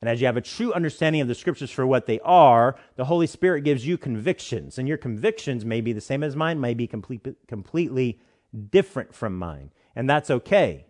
And 0.00 0.08
as 0.08 0.20
you 0.20 0.26
have 0.26 0.36
a 0.36 0.42
true 0.42 0.72
understanding 0.72 1.20
of 1.20 1.28
the 1.28 1.34
scriptures 1.34 1.70
for 1.70 1.86
what 1.86 2.06
they 2.06 2.20
are, 2.20 2.76
the 2.96 3.06
Holy 3.06 3.26
Spirit 3.26 3.62
gives 3.62 3.86
you 3.86 3.98
convictions. 3.98 4.78
And 4.78 4.86
your 4.86 4.96
convictions 4.96 5.64
may 5.64 5.80
be 5.80 5.92
the 5.92 6.00
same 6.00 6.22
as 6.22 6.36
mine, 6.36 6.60
may 6.60 6.74
be 6.74 6.86
complete, 6.86 7.26
completely 7.48 8.20
different 8.70 9.12
from 9.12 9.36
mine. 9.36 9.72
And 9.96 10.08
that's 10.08 10.30
okay 10.30 10.86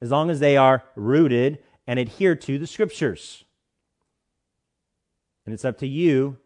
as 0.00 0.10
long 0.10 0.30
as 0.30 0.40
they 0.40 0.56
are 0.56 0.84
rooted 0.94 1.58
and 1.86 1.98
adhere 1.98 2.34
to 2.36 2.58
the 2.58 2.66
scriptures. 2.66 3.44
And 5.44 5.52
it's 5.52 5.64
up 5.64 5.78
to 5.78 5.86
you 5.86 6.38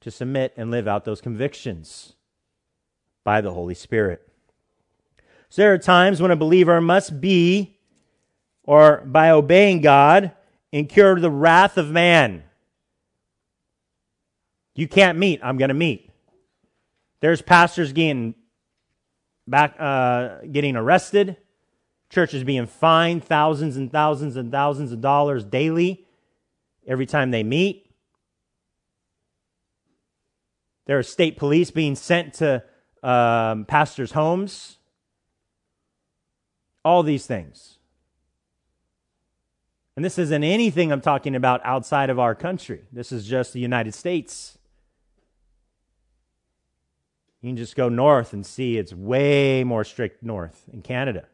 to 0.00 0.10
submit 0.10 0.52
and 0.56 0.70
live 0.70 0.86
out 0.86 1.04
those 1.04 1.20
convictions 1.20 2.14
by 3.24 3.40
the 3.40 3.52
Holy 3.52 3.74
Spirit. 3.74 4.28
So 5.48 5.62
there 5.62 5.72
are 5.72 5.78
times 5.78 6.20
when 6.20 6.30
a 6.30 6.36
believer 6.36 6.80
must 6.80 7.20
be, 7.20 7.78
or 8.62 9.02
by 9.06 9.30
obeying 9.30 9.80
God, 9.80 10.32
incur 10.74 11.20
the 11.20 11.30
wrath 11.30 11.78
of 11.78 11.88
man. 11.88 12.42
You 14.74 14.88
can't 14.88 15.16
meet, 15.16 15.38
I'm 15.40 15.56
going 15.56 15.68
to 15.68 15.74
meet. 15.74 16.10
There's 17.20 17.40
pastors 17.40 17.92
getting 17.92 18.34
back, 19.46 19.76
uh, 19.78 20.38
getting 20.50 20.74
arrested. 20.74 21.36
Churches 22.10 22.42
being 22.42 22.66
fined 22.66 23.24
thousands 23.24 23.76
and 23.76 23.90
thousands 23.90 24.34
and 24.36 24.50
thousands 24.50 24.90
of 24.90 25.00
dollars 25.00 25.44
daily 25.44 26.06
every 26.88 27.06
time 27.06 27.30
they 27.30 27.44
meet. 27.44 27.88
There 30.86 30.98
are 30.98 31.04
state 31.04 31.36
police 31.36 31.70
being 31.70 31.94
sent 31.94 32.34
to 32.34 32.64
um, 33.00 33.64
pastors' 33.64 34.12
homes. 34.12 34.78
All 36.84 37.04
these 37.04 37.26
things. 37.26 37.73
And 39.96 40.04
this 40.04 40.18
isn't 40.18 40.42
anything 40.42 40.90
I'm 40.90 41.00
talking 41.00 41.36
about 41.36 41.60
outside 41.64 42.10
of 42.10 42.18
our 42.18 42.34
country. 42.34 42.82
This 42.92 43.12
is 43.12 43.26
just 43.26 43.52
the 43.52 43.60
United 43.60 43.94
States. 43.94 44.58
You 47.40 47.50
can 47.50 47.56
just 47.56 47.76
go 47.76 47.88
north 47.88 48.32
and 48.32 48.44
see 48.44 48.78
it's 48.78 48.92
way 48.92 49.62
more 49.62 49.84
strict 49.84 50.22
north 50.22 50.64
in 50.72 50.82
Canada. 50.82 51.26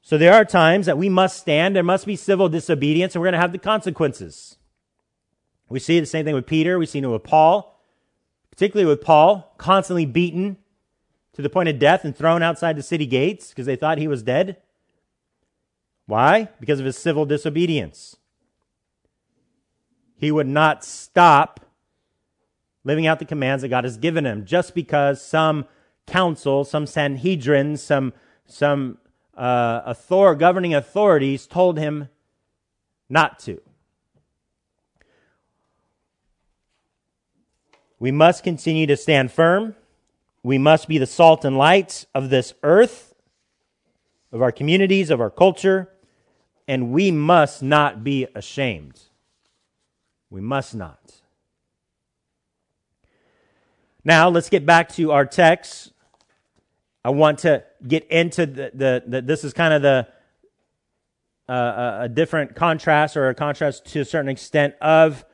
So 0.00 0.18
there 0.18 0.32
are 0.34 0.44
times 0.44 0.86
that 0.86 0.98
we 0.98 1.08
must 1.08 1.38
stand. 1.38 1.76
There 1.76 1.84
must 1.84 2.06
be 2.06 2.16
civil 2.16 2.48
disobedience, 2.48 3.14
and 3.14 3.20
we're 3.20 3.26
going 3.26 3.34
to 3.34 3.40
have 3.40 3.52
the 3.52 3.58
consequences. 3.58 4.56
We 5.68 5.78
see 5.78 6.00
the 6.00 6.06
same 6.06 6.24
thing 6.24 6.34
with 6.34 6.46
Peter. 6.46 6.78
We 6.78 6.86
see 6.86 6.98
it 6.98 7.06
with 7.06 7.22
Paul, 7.22 7.80
particularly 8.50 8.88
with 8.88 9.00
Paul, 9.00 9.54
constantly 9.58 10.06
beaten 10.06 10.56
to 11.34 11.42
the 11.42 11.48
point 11.48 11.68
of 11.68 11.78
death 11.78 12.04
and 12.04 12.16
thrown 12.16 12.42
outside 12.42 12.76
the 12.76 12.82
city 12.82 13.06
gates 13.06 13.50
because 13.50 13.66
they 13.66 13.76
thought 13.76 13.98
he 13.98 14.08
was 14.08 14.22
dead. 14.22 14.56
Why? 16.06 16.48
Because 16.60 16.80
of 16.80 16.86
his 16.86 16.98
civil 16.98 17.24
disobedience. 17.24 18.16
He 20.16 20.30
would 20.30 20.46
not 20.46 20.84
stop 20.84 21.60
living 22.84 23.06
out 23.06 23.18
the 23.18 23.24
commands 23.24 23.62
that 23.62 23.68
God 23.68 23.84
has 23.84 23.96
given 23.96 24.26
him 24.26 24.44
just 24.44 24.74
because 24.74 25.24
some 25.24 25.66
council, 26.06 26.64
some 26.64 26.86
Sanhedrin, 26.86 27.76
some, 27.76 28.12
some 28.46 28.98
uh, 29.36 29.82
author- 29.86 30.34
governing 30.34 30.74
authorities 30.74 31.46
told 31.46 31.78
him 31.78 32.08
not 33.08 33.38
to. 33.40 33.60
We 37.98 38.10
must 38.10 38.42
continue 38.42 38.86
to 38.88 38.96
stand 38.96 39.30
firm. 39.30 39.76
We 40.42 40.58
must 40.58 40.88
be 40.88 40.98
the 40.98 41.06
salt 41.06 41.44
and 41.44 41.56
light 41.56 42.04
of 42.14 42.30
this 42.30 42.52
earth, 42.64 43.11
of 44.32 44.42
our 44.42 44.50
communities, 44.50 45.10
of 45.10 45.20
our 45.20 45.30
culture, 45.30 45.90
and 46.66 46.90
we 46.90 47.10
must 47.10 47.62
not 47.62 48.02
be 48.02 48.26
ashamed. 48.34 49.00
We 50.30 50.40
must 50.40 50.74
not. 50.74 51.20
Now, 54.04 54.30
let's 54.30 54.48
get 54.48 54.66
back 54.66 54.88
to 54.94 55.12
our 55.12 55.26
text. 55.26 55.92
I 57.04 57.10
want 57.10 57.40
to 57.40 57.64
get 57.86 58.06
into 58.08 58.46
the, 58.46 58.70
the, 58.74 59.02
the 59.06 59.22
this 59.22 59.44
is 59.44 59.52
kind 59.52 59.74
of 59.74 59.82
the 59.82 60.08
uh, 61.48 61.98
a 62.02 62.08
different 62.08 62.54
contrast 62.54 63.16
or 63.16 63.28
a 63.28 63.34
contrast 63.34 63.84
to 63.86 64.00
a 64.00 64.04
certain 64.04 64.30
extent 64.30 64.74
of 64.80 65.24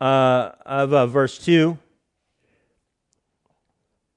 uh, 0.00 0.52
of 0.64 0.92
uh, 0.92 1.06
verse 1.06 1.38
two. 1.38 1.78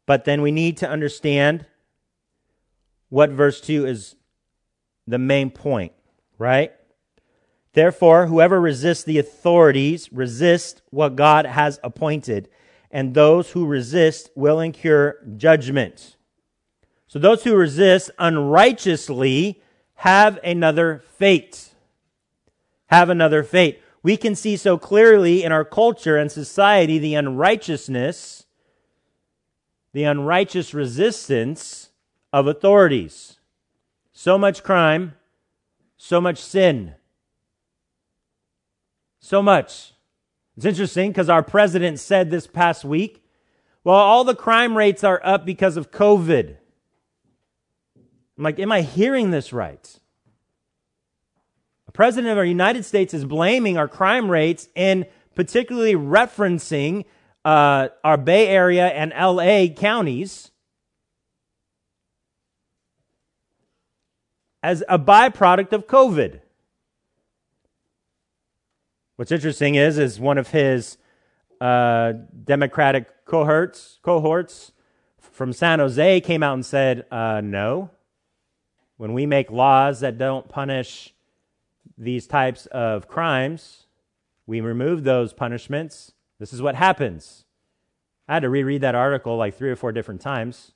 But 0.06 0.26
then 0.26 0.42
we 0.42 0.52
need 0.52 0.78
to 0.78 0.90
understand 0.90 1.66
what 3.10 3.32
verse 3.32 3.62
two 3.62 3.86
is 3.86 4.16
the 5.10 5.20
main 5.20 5.50
point, 5.50 5.94
right? 6.38 6.72
Therefore, 7.74 8.28
whoever 8.28 8.60
resists 8.60 9.04
the 9.04 9.20
authorities 9.20 10.12
resists 10.12 10.82
what 10.90 11.16
God 11.16 11.46
has 11.46 11.80
appointed, 11.84 12.50
and 12.92 13.14
those 13.14 13.52
who 13.52 13.66
resist 13.66 14.30
will 14.36 14.60
incur 14.60 15.18
judgment. 15.38 16.18
So 17.08 17.20
those 17.20 17.44
who 17.44 17.56
resist 17.56 18.12
unrighteously 18.20 19.62
have 19.96 20.40
another 20.44 21.04
fate. 21.18 21.70
Have 22.88 23.10
another 23.10 23.44
fate. 23.44 23.82
We 24.02 24.16
can 24.16 24.36
see 24.36 24.56
so 24.56 24.78
clearly 24.78 25.44
in 25.44 25.52
our 25.52 25.66
culture 25.66 26.18
and 26.18 26.32
society 26.32 27.00
the 27.00 27.16
unrighteousness, 27.16 28.46
the 29.92 30.04
unrighteous 30.04 30.74
resistance 30.74 31.90
of 32.32 32.48
authorities. 32.48 33.39
So 34.22 34.38
much 34.38 34.64
crime, 34.64 35.14
so 35.96 36.20
much 36.20 36.40
sin. 36.40 36.96
So 39.22 39.42
much. 39.42 39.94
It's 40.58 40.66
interesting 40.66 41.12
because 41.12 41.30
our 41.30 41.42
president 41.42 42.02
said 42.02 42.30
this 42.30 42.46
past 42.46 42.84
week, 42.84 43.24
well, 43.86 43.96
all 43.96 44.26
the 44.26 44.36
crime 44.36 44.76
rates 44.76 45.06
are 45.06 45.22
up 45.24 45.46
because 45.46 45.78
of 45.78 45.92
COVID. 45.92 46.58
I'm 48.38 48.44
like, 48.44 48.60
am 48.60 48.74
I 48.74 48.82
hearing 48.82 49.32
this 49.32 49.54
right? 49.54 50.00
The 51.86 51.94
president 51.94 52.30
of 52.30 52.38
our 52.38 52.44
United 52.44 52.84
States 52.84 53.14
is 53.14 53.24
blaming 53.24 53.78
our 53.78 53.88
crime 53.88 54.30
rates 54.30 54.68
and 54.76 55.06
particularly 55.34 55.96
referencing 55.96 57.06
uh, 57.46 57.88
our 58.04 58.18
Bay 58.18 58.50
Area 58.50 58.88
and 58.90 59.14
LA 59.18 59.68
counties 59.74 60.52
as 64.62 64.84
a 64.90 65.00
byproduct 65.00 65.74
of 65.74 65.88
COVID. 65.88 66.42
What's 69.16 69.32
interesting 69.32 69.76
is, 69.76 69.98
is 69.98 70.20
one 70.20 70.38
of 70.38 70.50
his 70.50 70.98
uh, 71.60 72.14
Democratic 72.44 73.26
cohorts, 73.26 74.00
cohorts 74.02 74.72
from 75.20 75.54
San 75.54 75.80
Jose 75.80 76.22
came 76.22 76.44
out 76.44 76.54
and 76.54 76.66
said, 76.66 77.06
uh, 77.12 77.42
no, 77.44 77.92
when 78.98 79.14
we 79.14 79.26
make 79.26 79.52
laws 79.52 80.02
that 80.02 80.18
don't 80.18 80.48
punish 80.50 81.14
these 81.98 82.28
types 82.28 82.66
of 82.68 83.08
crimes, 83.08 83.88
we 84.46 84.62
remove 84.62 85.04
those 85.04 85.34
punishments. 85.34 86.14
This 86.40 86.54
is 86.54 86.62
what 86.62 86.76
happens. 86.76 87.46
I 88.28 88.36
had 88.36 88.44
to 88.44 88.50
reread 88.50 88.82
that 88.82 88.96
article 88.96 89.38
like 89.38 89.56
three 89.56 89.70
or 89.70 89.76
four 89.76 89.92
different 89.92 90.22
times. 90.22 90.72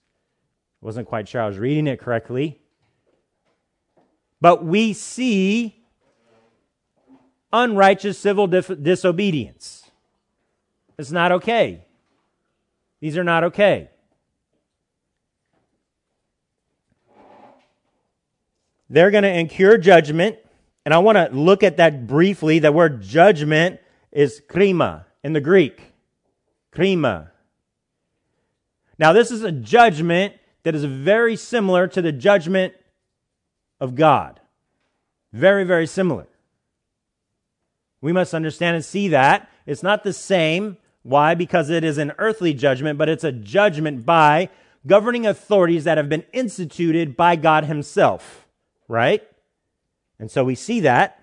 Wasn't 0.81 1.07
quite 1.07 1.29
sure 1.29 1.41
I 1.41 1.47
was 1.47 1.59
reading 1.59 1.87
it 1.87 1.99
correctly. 1.99 2.59
But 4.43 4.65
we 4.65 4.91
see 4.91 5.85
unrighteous 7.53 8.19
civil 8.19 8.45
disobedience. 8.45 9.89
It's 10.97 11.11
not 11.11 11.31
okay. 11.31 11.85
These 12.99 13.17
are 13.17 13.23
not 13.23 13.45
okay. 13.45 13.89
They're 18.89 19.11
going 19.11 19.23
to 19.23 19.33
incur 19.33 19.77
judgment. 19.77 20.35
And 20.83 20.93
I 20.93 20.97
want 20.97 21.17
to 21.17 21.29
look 21.33 21.63
at 21.63 21.77
that 21.77 22.05
briefly. 22.05 22.59
The 22.59 22.73
word 22.73 23.01
judgment 23.01 23.79
is 24.11 24.41
krima 24.49 25.05
in 25.23 25.31
the 25.31 25.39
Greek. 25.39 25.93
Krima. 26.73 27.29
Now, 28.99 29.13
this 29.13 29.31
is 29.31 29.43
a 29.43 29.53
judgment 29.53 30.33
that 30.63 30.75
is 30.75 30.83
very 30.83 31.37
similar 31.37 31.87
to 31.87 32.01
the 32.01 32.11
judgment 32.11 32.73
of 33.83 33.95
God. 33.95 34.39
Very, 35.33 35.65
very 35.65 35.85
similar. 35.85 36.25
We 37.99 38.13
must 38.13 38.33
understand 38.33 38.77
and 38.77 38.85
see 38.85 39.09
that. 39.09 39.49
It's 39.65 39.83
not 39.83 40.05
the 40.05 40.13
same. 40.13 40.77
Why? 41.03 41.35
Because 41.35 41.69
it 41.69 41.83
is 41.83 41.97
an 41.97 42.13
earthly 42.17 42.53
judgment, 42.53 42.97
but 42.97 43.09
it's 43.09 43.25
a 43.25 43.33
judgment 43.33 44.05
by 44.05 44.49
governing 44.87 45.27
authorities 45.27 45.83
that 45.83 45.97
have 45.97 46.07
been 46.07 46.23
instituted 46.31 47.17
by 47.17 47.35
God 47.35 47.65
Himself. 47.65 48.47
Right? 48.87 49.21
And 50.17 50.31
so 50.31 50.45
we 50.45 50.55
see 50.55 50.79
that. 50.79 51.19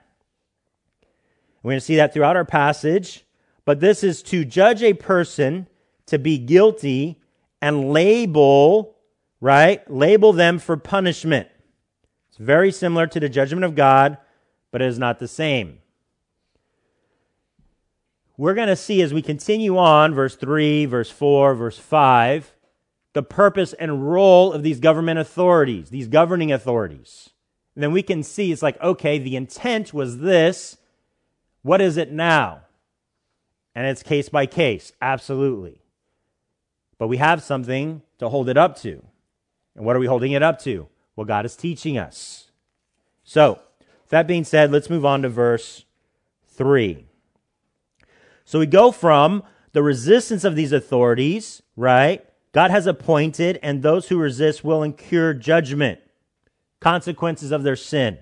We're 1.62 1.70
going 1.70 1.80
to 1.80 1.84
see 1.84 1.96
that 1.96 2.12
throughout 2.12 2.36
our 2.36 2.44
passage. 2.44 3.24
But 3.64 3.80
this 3.80 4.04
is 4.04 4.22
to 4.24 4.44
judge 4.44 4.82
a 4.82 4.92
person 4.92 5.66
to 6.06 6.18
be 6.18 6.36
guilty 6.36 7.22
and 7.62 7.90
label, 7.90 8.96
right? 9.40 9.90
Label 9.90 10.34
them 10.34 10.58
for 10.58 10.76
punishment. 10.76 11.48
Very 12.40 12.72
similar 12.72 13.06
to 13.06 13.20
the 13.20 13.28
judgment 13.28 13.64
of 13.64 13.76
God, 13.76 14.18
but 14.72 14.82
it 14.82 14.88
is 14.88 14.98
not 14.98 15.20
the 15.20 15.28
same 15.28 15.80
we're 18.40 18.54
going 18.54 18.68
to 18.68 18.76
see 18.76 19.02
as 19.02 19.12
we 19.12 19.20
continue 19.20 19.76
on, 19.76 20.14
verse 20.14 20.34
3, 20.34 20.86
verse 20.86 21.10
4, 21.10 21.54
verse 21.54 21.78
5, 21.78 22.54
the 23.12 23.22
purpose 23.22 23.74
and 23.74 24.10
role 24.10 24.54
of 24.54 24.62
these 24.62 24.80
government 24.80 25.18
authorities, 25.18 25.90
these 25.90 26.08
governing 26.08 26.50
authorities. 26.50 27.28
And 27.74 27.82
then 27.82 27.92
we 27.92 28.02
can 28.02 28.22
see 28.22 28.50
it's 28.50 28.62
like, 28.62 28.80
okay, 28.80 29.18
the 29.18 29.36
intent 29.36 29.92
was 29.92 30.20
this. 30.20 30.78
What 31.60 31.82
is 31.82 31.98
it 31.98 32.12
now? 32.12 32.62
And 33.74 33.86
it's 33.86 34.02
case 34.02 34.30
by 34.30 34.46
case, 34.46 34.90
absolutely. 35.02 35.82
But 36.96 37.08
we 37.08 37.18
have 37.18 37.42
something 37.42 38.00
to 38.20 38.30
hold 38.30 38.48
it 38.48 38.56
up 38.56 38.78
to. 38.78 39.04
And 39.76 39.84
what 39.84 39.96
are 39.96 40.00
we 40.00 40.06
holding 40.06 40.32
it 40.32 40.42
up 40.42 40.60
to? 40.60 40.88
Well, 41.20 41.26
God 41.26 41.44
is 41.44 41.54
teaching 41.54 41.98
us. 41.98 42.50
So, 43.24 43.60
that 44.08 44.26
being 44.26 44.42
said, 44.42 44.72
let's 44.72 44.88
move 44.88 45.04
on 45.04 45.20
to 45.20 45.28
verse 45.28 45.84
3. 46.48 47.04
So 48.46 48.58
we 48.58 48.64
go 48.64 48.90
from 48.90 49.42
the 49.72 49.82
resistance 49.82 50.44
of 50.44 50.56
these 50.56 50.72
authorities, 50.72 51.60
right? 51.76 52.24
God 52.52 52.70
has 52.70 52.86
appointed, 52.86 53.58
and 53.62 53.82
those 53.82 54.08
who 54.08 54.16
resist 54.16 54.64
will 54.64 54.82
incur 54.82 55.34
judgment, 55.34 56.00
consequences 56.80 57.52
of 57.52 57.64
their 57.64 57.76
sin. 57.76 58.16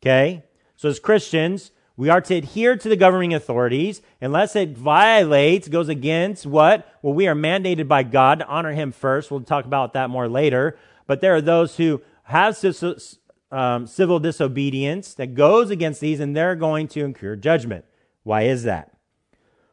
Okay? 0.00 0.42
So 0.76 0.88
as 0.88 0.98
Christians, 0.98 1.70
we 1.98 2.08
are 2.08 2.22
to 2.22 2.34
adhere 2.34 2.76
to 2.76 2.88
the 2.88 2.96
governing 2.96 3.34
authorities 3.34 4.00
unless 4.22 4.56
it 4.56 4.70
violates, 4.70 5.68
goes 5.68 5.90
against 5.90 6.46
what? 6.46 6.90
Well, 7.02 7.12
we 7.12 7.28
are 7.28 7.34
mandated 7.34 7.88
by 7.88 8.04
God 8.04 8.38
to 8.38 8.46
honor 8.46 8.72
Him 8.72 8.90
first. 8.90 9.30
We'll 9.30 9.42
talk 9.42 9.66
about 9.66 9.92
that 9.92 10.08
more 10.08 10.30
later. 10.30 10.78
But 11.06 11.20
there 11.20 11.34
are 11.34 11.40
those 11.40 11.76
who 11.76 12.02
have 12.24 12.56
um, 13.50 13.86
civil 13.86 14.18
disobedience 14.18 15.14
that 15.14 15.34
goes 15.34 15.70
against 15.70 16.00
these, 16.00 16.20
and 16.20 16.36
they're 16.36 16.56
going 16.56 16.88
to 16.88 17.04
incur 17.04 17.36
judgment. 17.36 17.84
Why 18.22 18.42
is 18.42 18.62
that? 18.64 18.96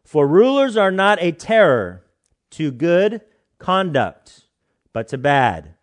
For 0.03 0.27
rulers 0.27 0.75
are 0.75 0.91
not 0.91 1.21
a 1.21 1.31
terror 1.31 2.03
to 2.51 2.71
good 2.71 3.21
conduct, 3.59 4.47
but 4.91 5.07
to 5.09 5.17
bad. 5.17 5.75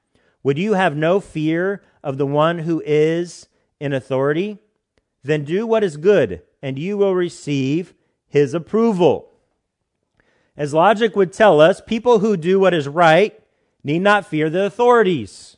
Would 0.43 0.59
you 0.59 0.75
have 0.75 0.97
no 0.97 1.21
fear 1.21 1.83
of 2.03 2.19
the 2.19 2.27
one 2.27 2.61
who 2.61 2.83
is 2.85 3.49
in 3.81 3.93
authority? 3.93 4.59
Then 5.23 5.45
do 5.45 5.67
what 5.67 5.83
is 5.83 5.97
good, 5.97 6.43
and 6.63 6.79
you 6.79 6.99
will 6.99 7.15
receive 7.15 7.95
his 8.27 8.55
approval. 8.55 9.31
As 10.57 10.75
logic 10.75 11.17
would 11.17 11.33
tell 11.33 11.61
us, 11.61 11.81
people 11.81 12.19
who 12.19 12.37
do 12.37 12.61
what 12.61 12.75
is 12.75 12.87
right 12.89 13.41
need 13.89 14.03
not 14.03 14.27
fear 14.27 14.49
the 14.49 14.65
authorities. 14.65 15.57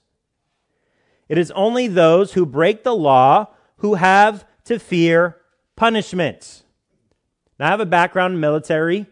It 1.28 1.36
is 1.36 1.50
only 1.50 1.86
those 1.86 2.32
who 2.32 2.46
break 2.46 2.82
the 2.82 2.94
law 2.94 3.48
who 3.78 3.94
have 3.94 4.44
to 4.64 4.78
fear 4.78 5.36
punishment. 5.76 6.62
Now, 7.58 7.66
I 7.66 7.70
have 7.70 7.80
a 7.80 7.86
background 7.86 8.34
in 8.34 8.40
military. 8.40 9.06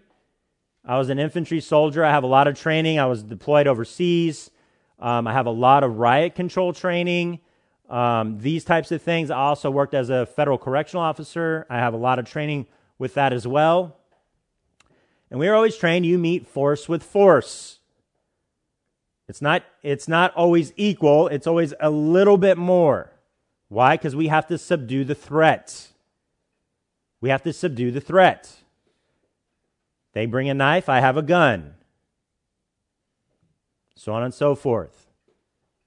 I 0.85 0.97
was 0.97 1.11
an 1.11 1.19
infantry 1.19 1.61
soldier. 1.61 2.05
I 2.05 2.11
have 2.11 2.23
a 2.23 2.29
lot 2.29 2.49
of 2.49 2.59
training. 2.59 2.99
I 2.99 3.07
was 3.07 3.23
deployed 3.23 3.67
overseas. 3.67 4.51
Um, 4.99 5.27
I 5.27 5.33
have 5.33 5.47
a 5.47 5.51
lot 5.51 5.85
of 5.85 5.99
riot 5.99 6.35
control 6.35 6.73
training, 6.73 7.41
um, 7.89 8.39
these 8.39 8.65
types 8.65 8.91
of 8.91 9.01
things. 9.01 9.31
I 9.31 9.39
also 9.39 9.71
worked 9.71 9.95
as 9.95 10.11
a 10.11 10.27
federal 10.27 10.59
correctional 10.59 11.05
officer. 11.05 11.67
I 11.71 11.77
have 11.77 11.95
a 11.95 11.99
lot 11.99 12.19
of 12.19 12.25
training 12.25 12.67
with 12.99 13.15
that 13.15 13.33
as 13.33 13.47
well. 13.47 13.97
And 15.31 15.39
we 15.39 15.47
are 15.47 15.55
always 15.55 15.77
trained 15.77 16.05
you 16.05 16.19
meet 16.19 16.49
force 16.49 16.89
with 16.89 17.03
force. 17.05 17.78
It's 19.29 19.43
not, 19.43 19.63
it's 19.83 20.09
not 20.09 20.35
always 20.35 20.73
equal, 20.77 21.29
it's 21.29 21.47
always 21.47 21.75
a 21.81 21.91
little 21.91 22.39
bit 22.39 22.57
more. 22.57 23.13
Why? 23.69 23.97
Because 23.97 24.17
we 24.17 24.29
have 24.29 24.47
to 24.47 24.57
subdue 24.57 25.05
the 25.05 25.15
threat. 25.15 25.89
We 27.21 27.29
have 27.29 27.43
to 27.43 27.53
subdue 27.53 27.91
the 27.91 28.01
threat. 28.01 28.51
They 30.15 30.25
bring 30.27 30.49
a 30.49 30.55
knife, 30.55 30.89
I 30.89 31.01
have 31.01 31.17
a 31.17 31.23
gun. 31.23 31.75
So 33.95 34.15
on 34.15 34.23
and 34.23 34.33
so 34.33 34.55
forth. 34.55 35.07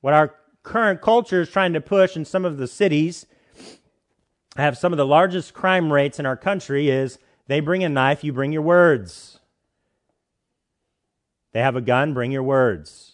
What 0.02 0.14
our 0.14 0.36
current 0.64 1.02
culture 1.02 1.42
is 1.42 1.50
trying 1.50 1.74
to 1.74 1.82
push 1.82 2.16
in 2.16 2.26
some 2.26 2.46
of 2.46 2.58
the 2.58 2.68
cities 2.68 3.26
have 4.58 4.78
some 4.78 4.92
of 4.92 4.98
the 4.98 5.06
largest 5.06 5.54
crime 5.54 5.92
rates 5.92 6.20
in 6.20 6.26
our 6.26 6.36
country 6.36 6.90
is 6.90 7.18
they 7.48 7.60
bring 7.60 7.84
a 7.84 7.90
knife, 7.90 8.24
you 8.24 8.34
bring 8.34 8.52
your 8.52 8.62
words. 8.62 9.40
They 11.54 11.62
have 11.62 11.76
a 11.76 11.82
gun, 11.82 12.14
bring 12.14 12.32
your 12.32 12.44
words. 12.44 13.11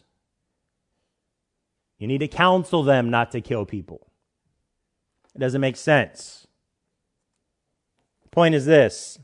You 1.97 2.07
need 2.07 2.19
to 2.19 2.27
counsel 2.27 2.83
them 2.83 3.09
not 3.09 3.31
to 3.31 3.41
kill 3.41 3.65
people. 3.65 4.07
It 5.35 5.39
doesn't 5.39 5.61
make 5.61 5.77
sense. 5.77 6.47
The 8.23 8.29
Point 8.29 8.55
is 8.55 8.65
this 8.65 9.19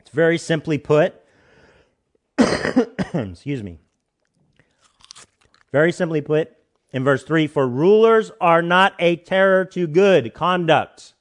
it's 0.00 0.10
very 0.10 0.38
simply 0.38 0.78
put. 0.78 1.14
excuse 3.14 3.62
me. 3.62 3.78
Very 5.72 5.92
simply 5.92 6.20
put, 6.20 6.52
in 6.92 7.04
verse 7.04 7.24
3 7.24 7.46
For 7.48 7.66
rulers 7.66 8.30
are 8.40 8.62
not 8.62 8.94
a 8.98 9.16
terror 9.16 9.64
to 9.66 9.86
good 9.86 10.32
conduct. 10.32 11.14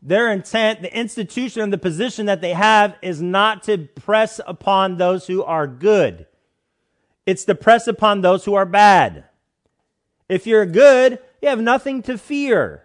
Their 0.00 0.30
intent, 0.30 0.82
the 0.82 0.96
institution, 0.96 1.62
and 1.62 1.72
the 1.72 1.78
position 1.78 2.26
that 2.26 2.40
they 2.40 2.52
have 2.52 2.96
is 3.02 3.20
not 3.20 3.64
to 3.64 3.78
press 3.78 4.40
upon 4.46 4.96
those 4.96 5.26
who 5.26 5.42
are 5.42 5.66
good. 5.66 6.26
It's 7.28 7.44
to 7.44 7.54
press 7.54 7.86
upon 7.86 8.22
those 8.22 8.46
who 8.46 8.54
are 8.54 8.64
bad. 8.64 9.24
If 10.30 10.46
you're 10.46 10.64
good, 10.64 11.18
you 11.42 11.50
have 11.50 11.60
nothing 11.60 12.00
to 12.04 12.16
fear. 12.16 12.84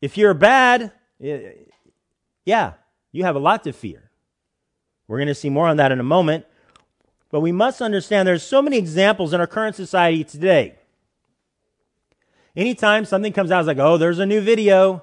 If 0.00 0.16
you're 0.16 0.32
bad, 0.32 0.90
yeah, 1.20 2.72
you 3.12 3.24
have 3.24 3.36
a 3.36 3.40
lot 3.40 3.62
to 3.64 3.74
fear. 3.74 4.10
We're 5.06 5.18
going 5.18 5.28
to 5.28 5.34
see 5.34 5.50
more 5.50 5.68
on 5.68 5.76
that 5.76 5.92
in 5.92 6.00
a 6.00 6.02
moment. 6.02 6.46
But 7.30 7.40
we 7.40 7.52
must 7.52 7.82
understand 7.82 8.26
there's 8.26 8.42
so 8.42 8.62
many 8.62 8.78
examples 8.78 9.34
in 9.34 9.40
our 9.40 9.46
current 9.46 9.76
society 9.76 10.24
today. 10.24 10.78
Anytime 12.56 13.04
something 13.04 13.34
comes 13.34 13.50
out, 13.50 13.60
it's 13.60 13.66
like, 13.66 13.78
oh, 13.78 13.98
there's 13.98 14.18
a 14.18 14.24
new 14.24 14.40
video. 14.40 15.02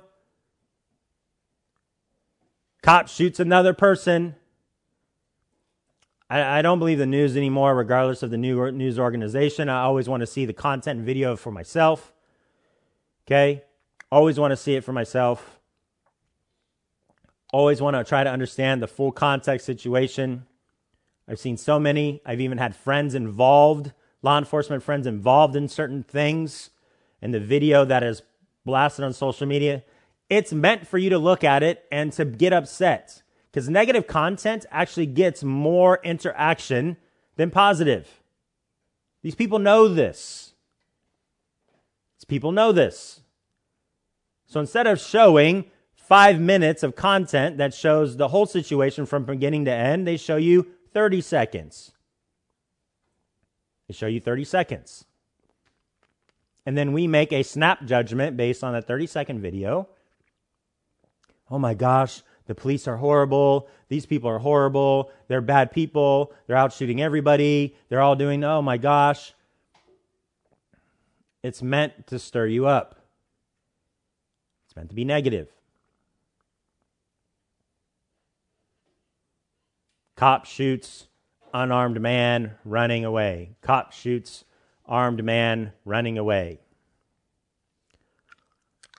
Cop 2.81 3.09
shoots 3.09 3.39
another 3.39 3.75
person. 3.75 4.37
I, 6.33 6.59
I 6.59 6.61
don't 6.63 6.79
believe 6.79 6.97
the 6.97 7.05
news 7.05 7.37
anymore, 7.37 7.75
regardless 7.75 8.23
of 8.23 8.31
the 8.31 8.37
new 8.37 8.71
news 8.71 8.97
organization. 8.97 9.69
I 9.69 9.83
always 9.83 10.09
want 10.09 10.21
to 10.21 10.27
see 10.27 10.45
the 10.45 10.53
content 10.53 10.97
and 10.97 11.05
video 11.05 11.35
for 11.35 11.51
myself. 11.51 12.11
Okay? 13.27 13.63
Always 14.11 14.39
want 14.39 14.51
to 14.51 14.57
see 14.57 14.73
it 14.73 14.83
for 14.83 14.93
myself. 14.93 15.59
Always 17.51 17.83
want 17.83 17.95
to 17.95 18.03
try 18.03 18.23
to 18.23 18.31
understand 18.31 18.81
the 18.81 18.87
full 18.87 19.11
context 19.11 19.63
situation. 19.63 20.47
I've 21.27 21.39
seen 21.39 21.55
so 21.55 21.79
many. 21.79 22.19
I've 22.25 22.41
even 22.41 22.57
had 22.57 22.75
friends 22.75 23.13
involved, 23.13 23.93
law 24.23 24.39
enforcement 24.39 24.81
friends 24.81 25.05
involved 25.05 25.55
in 25.55 25.67
certain 25.67 26.01
things. 26.01 26.71
And 27.21 27.31
the 27.31 27.39
video 27.39 27.85
that 27.85 28.01
is 28.01 28.23
blasted 28.65 29.05
on 29.05 29.13
social 29.13 29.45
media, 29.45 29.83
it's 30.31 30.51
meant 30.51 30.87
for 30.87 30.97
you 30.97 31.11
to 31.11 31.19
look 31.19 31.43
at 31.43 31.61
it 31.61 31.85
and 31.91 32.11
to 32.13 32.25
get 32.25 32.53
upset. 32.53 33.22
Because 33.53 33.69
negative 33.69 34.07
content 34.07 34.65
actually 34.71 35.05
gets 35.05 35.43
more 35.43 35.99
interaction 36.03 36.97
than 37.35 37.51
positive. 37.51 38.19
These 39.21 39.35
people 39.35 39.59
know 39.59 39.87
this. 39.87 40.53
These 42.17 42.25
people 42.25 42.51
know 42.51 42.71
this. 42.71 43.21
So 44.47 44.59
instead 44.59 44.87
of 44.87 44.99
showing 44.99 45.65
five 45.93 46.39
minutes 46.39 46.81
of 46.81 46.95
content 46.95 47.57
that 47.59 47.75
shows 47.75 48.17
the 48.17 48.29
whole 48.29 48.47
situation 48.47 49.05
from 49.05 49.23
beginning 49.23 49.65
to 49.65 49.71
end, 49.71 50.07
they 50.07 50.17
show 50.17 50.37
you 50.37 50.65
30 50.91 51.21
seconds. 51.21 51.91
They 53.87 53.93
show 53.93 54.07
you 54.07 54.19
30 54.19 54.45
seconds. 54.45 55.05
And 56.65 56.75
then 56.75 56.91
we 56.91 57.05
make 57.05 57.31
a 57.31 57.43
snap 57.43 57.85
judgment 57.85 58.35
based 58.35 58.63
on 58.63 58.73
a 58.73 58.81
30 58.81 59.05
second 59.05 59.41
video. 59.41 59.89
Oh 61.51 61.59
my 61.59 61.75
gosh, 61.75 62.23
the 62.45 62.55
police 62.55 62.87
are 62.87 62.97
horrible. 62.97 63.69
These 63.87 64.05
people 64.05 64.29
are 64.29 64.39
horrible. 64.39 65.11
They're 65.27 65.41
bad 65.41 65.71
people. 65.71 66.33
They're 66.47 66.57
out 66.57 66.73
shooting 66.73 67.01
everybody. 67.01 67.75
They're 67.89 68.01
all 68.01 68.15
doing, 68.15 68.43
oh 68.43 68.61
my 68.61 68.77
gosh. 68.77 69.33
It's 71.41 71.61
meant 71.61 72.07
to 72.07 72.19
stir 72.19 72.47
you 72.47 72.67
up, 72.67 73.05
it's 74.65 74.75
meant 74.75 74.89
to 74.89 74.95
be 74.95 75.05
negative. 75.05 75.49
Cop 80.15 80.45
shoots 80.45 81.07
unarmed 81.53 81.99
man 81.99 82.55
running 82.63 83.03
away. 83.03 83.55
Cop 83.61 83.91
shoots 83.91 84.45
armed 84.85 85.23
man 85.23 85.73
running 85.85 86.17
away. 86.17 86.59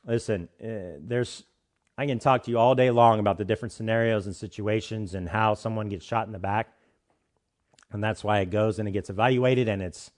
Listen, 0.06 0.48
uh, 0.62 0.98
there's 1.00 1.44
I 1.96 2.06
can 2.06 2.18
talk 2.18 2.42
to 2.44 2.50
you 2.50 2.58
all 2.58 2.74
day 2.74 2.90
long 2.90 3.20
about 3.20 3.38
the 3.38 3.44
different 3.44 3.72
scenarios 3.72 4.26
and 4.26 4.34
situations 4.34 5.14
and 5.14 5.28
how 5.28 5.54
someone 5.54 5.88
gets 5.88 6.04
shot 6.04 6.26
in 6.26 6.32
the 6.32 6.38
back. 6.38 6.68
And 7.92 8.02
that's 8.02 8.24
why 8.24 8.40
it 8.40 8.50
goes 8.50 8.78
and 8.78 8.88
it 8.88 8.92
gets 8.92 9.10
evaluated 9.10 9.68
and 9.68 9.80
it's 9.80 10.10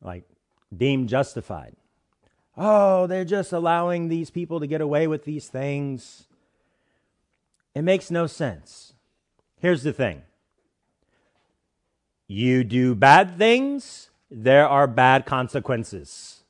like 0.00 0.24
deemed 0.76 1.08
justified. 1.08 1.74
Oh, 2.56 3.06
they're 3.06 3.24
just 3.24 3.52
allowing 3.52 4.08
these 4.08 4.30
people 4.30 4.60
to 4.60 4.66
get 4.66 4.80
away 4.80 5.06
with 5.06 5.24
these 5.24 5.48
things. 5.48 6.26
It 7.74 7.82
makes 7.82 8.10
no 8.10 8.26
sense. 8.26 8.92
Here's 9.58 9.82
the 9.82 9.92
thing 9.92 10.22
you 12.28 12.62
do 12.62 12.94
bad 12.94 13.36
things, 13.36 14.10
there 14.30 14.68
are 14.68 14.86
bad 14.86 15.26
consequences. 15.26 16.41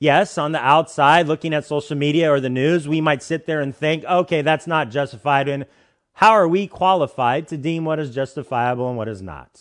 Yes, 0.00 0.38
on 0.38 0.52
the 0.52 0.58
outside, 0.58 1.28
looking 1.28 1.52
at 1.52 1.66
social 1.66 1.94
media 1.94 2.32
or 2.32 2.40
the 2.40 2.48
news, 2.48 2.88
we 2.88 3.02
might 3.02 3.22
sit 3.22 3.44
there 3.44 3.60
and 3.60 3.76
think, 3.76 4.02
okay, 4.04 4.40
that's 4.40 4.66
not 4.66 4.90
justified. 4.90 5.46
And 5.46 5.66
how 6.14 6.30
are 6.30 6.48
we 6.48 6.66
qualified 6.66 7.46
to 7.48 7.58
deem 7.58 7.84
what 7.84 7.98
is 7.98 8.14
justifiable 8.14 8.88
and 8.88 8.96
what 8.96 9.08
is 9.08 9.20
not? 9.20 9.60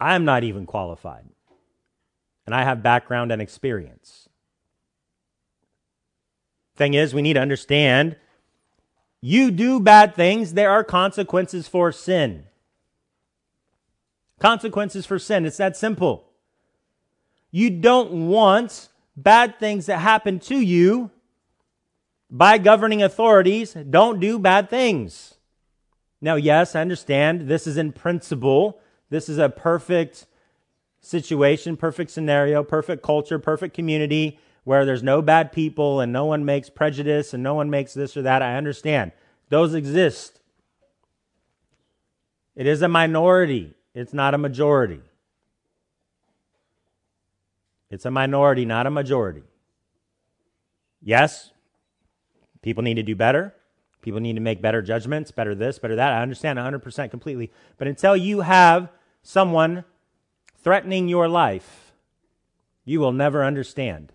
I'm 0.00 0.24
not 0.24 0.44
even 0.44 0.64
qualified. 0.64 1.26
And 2.46 2.54
I 2.54 2.64
have 2.64 2.82
background 2.82 3.30
and 3.32 3.42
experience. 3.42 4.30
Thing 6.76 6.94
is, 6.94 7.12
we 7.12 7.20
need 7.20 7.34
to 7.34 7.40
understand 7.40 8.16
you 9.20 9.50
do 9.50 9.78
bad 9.78 10.14
things, 10.14 10.54
there 10.54 10.70
are 10.70 10.82
consequences 10.82 11.68
for 11.68 11.92
sin. 11.92 12.44
Consequences 14.38 15.04
for 15.04 15.18
sin. 15.18 15.44
It's 15.44 15.58
that 15.58 15.76
simple. 15.76 16.29
You 17.50 17.70
don't 17.70 18.28
want 18.28 18.88
bad 19.16 19.58
things 19.58 19.86
that 19.86 19.98
happen 19.98 20.38
to 20.40 20.56
you 20.56 21.10
by 22.30 22.58
governing 22.58 23.02
authorities. 23.02 23.74
Don't 23.74 24.20
do 24.20 24.38
bad 24.38 24.70
things. 24.70 25.34
Now, 26.20 26.36
yes, 26.36 26.74
I 26.74 26.80
understand 26.80 27.48
this 27.48 27.66
is 27.66 27.76
in 27.76 27.92
principle. 27.92 28.78
This 29.08 29.28
is 29.28 29.38
a 29.38 29.48
perfect 29.48 30.26
situation, 31.00 31.76
perfect 31.76 32.10
scenario, 32.10 32.62
perfect 32.62 33.02
culture, 33.02 33.38
perfect 33.38 33.74
community 33.74 34.38
where 34.64 34.84
there's 34.84 35.02
no 35.02 35.22
bad 35.22 35.50
people 35.50 36.00
and 36.00 36.12
no 36.12 36.26
one 36.26 36.44
makes 36.44 36.68
prejudice 36.68 37.32
and 37.32 37.42
no 37.42 37.54
one 37.54 37.70
makes 37.70 37.94
this 37.94 38.16
or 38.16 38.22
that. 38.22 38.42
I 38.42 38.56
understand. 38.56 39.12
Those 39.48 39.74
exist. 39.74 40.40
It 42.54 42.66
is 42.66 42.82
a 42.82 42.88
minority, 42.88 43.74
it's 43.94 44.12
not 44.12 44.34
a 44.34 44.38
majority. 44.38 45.00
It's 47.90 48.06
a 48.06 48.10
minority, 48.10 48.64
not 48.64 48.86
a 48.86 48.90
majority. 48.90 49.42
Yes, 51.02 51.50
people 52.62 52.82
need 52.82 52.94
to 52.94 53.02
do 53.02 53.16
better. 53.16 53.54
People 54.00 54.20
need 54.20 54.34
to 54.34 54.40
make 54.40 54.62
better 54.62 54.80
judgments, 54.80 55.30
better 55.30 55.54
this, 55.54 55.78
better 55.78 55.96
that. 55.96 56.12
I 56.12 56.22
understand 56.22 56.58
100% 56.58 57.10
completely. 57.10 57.50
But 57.76 57.88
until 57.88 58.16
you 58.16 58.40
have 58.40 58.90
someone 59.22 59.84
threatening 60.56 61.08
your 61.08 61.28
life, 61.28 61.92
you 62.84 63.00
will 63.00 63.12
never 63.12 63.44
understand, 63.44 64.12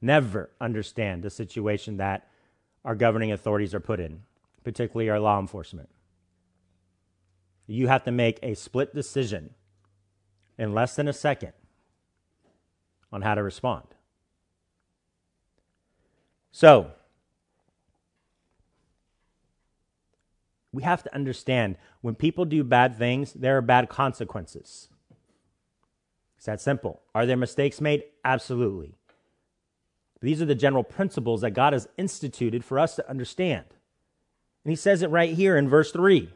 never 0.00 0.50
understand 0.60 1.22
the 1.22 1.30
situation 1.30 1.96
that 1.96 2.28
our 2.84 2.94
governing 2.94 3.32
authorities 3.32 3.74
are 3.74 3.80
put 3.80 3.98
in, 3.98 4.22
particularly 4.62 5.10
our 5.10 5.18
law 5.18 5.40
enforcement. 5.40 5.88
You 7.66 7.88
have 7.88 8.04
to 8.04 8.12
make 8.12 8.38
a 8.42 8.54
split 8.54 8.94
decision 8.94 9.54
in 10.56 10.74
less 10.74 10.94
than 10.94 11.08
a 11.08 11.12
second 11.12 11.52
on 13.12 13.22
how 13.22 13.34
to 13.34 13.42
respond. 13.42 13.84
So, 16.50 16.90
we 20.72 20.82
have 20.82 21.02
to 21.02 21.14
understand 21.14 21.76
when 22.00 22.14
people 22.14 22.44
do 22.44 22.64
bad 22.64 22.96
things, 22.96 23.32
there 23.32 23.56
are 23.56 23.62
bad 23.62 23.88
consequences. 23.88 24.88
It's 26.36 26.46
that 26.46 26.60
simple. 26.60 27.02
Are 27.14 27.26
there 27.26 27.36
mistakes 27.36 27.80
made? 27.80 28.04
Absolutely. 28.24 28.94
These 30.20 30.42
are 30.42 30.46
the 30.46 30.54
general 30.54 30.84
principles 30.84 31.40
that 31.40 31.50
God 31.50 31.72
has 31.72 31.88
instituted 31.96 32.64
for 32.64 32.78
us 32.78 32.96
to 32.96 33.08
understand. 33.08 33.64
And 34.64 34.70
he 34.72 34.76
says 34.76 35.02
it 35.02 35.10
right 35.10 35.32
here 35.32 35.56
in 35.56 35.68
verse 35.68 35.92
3. 35.92 36.28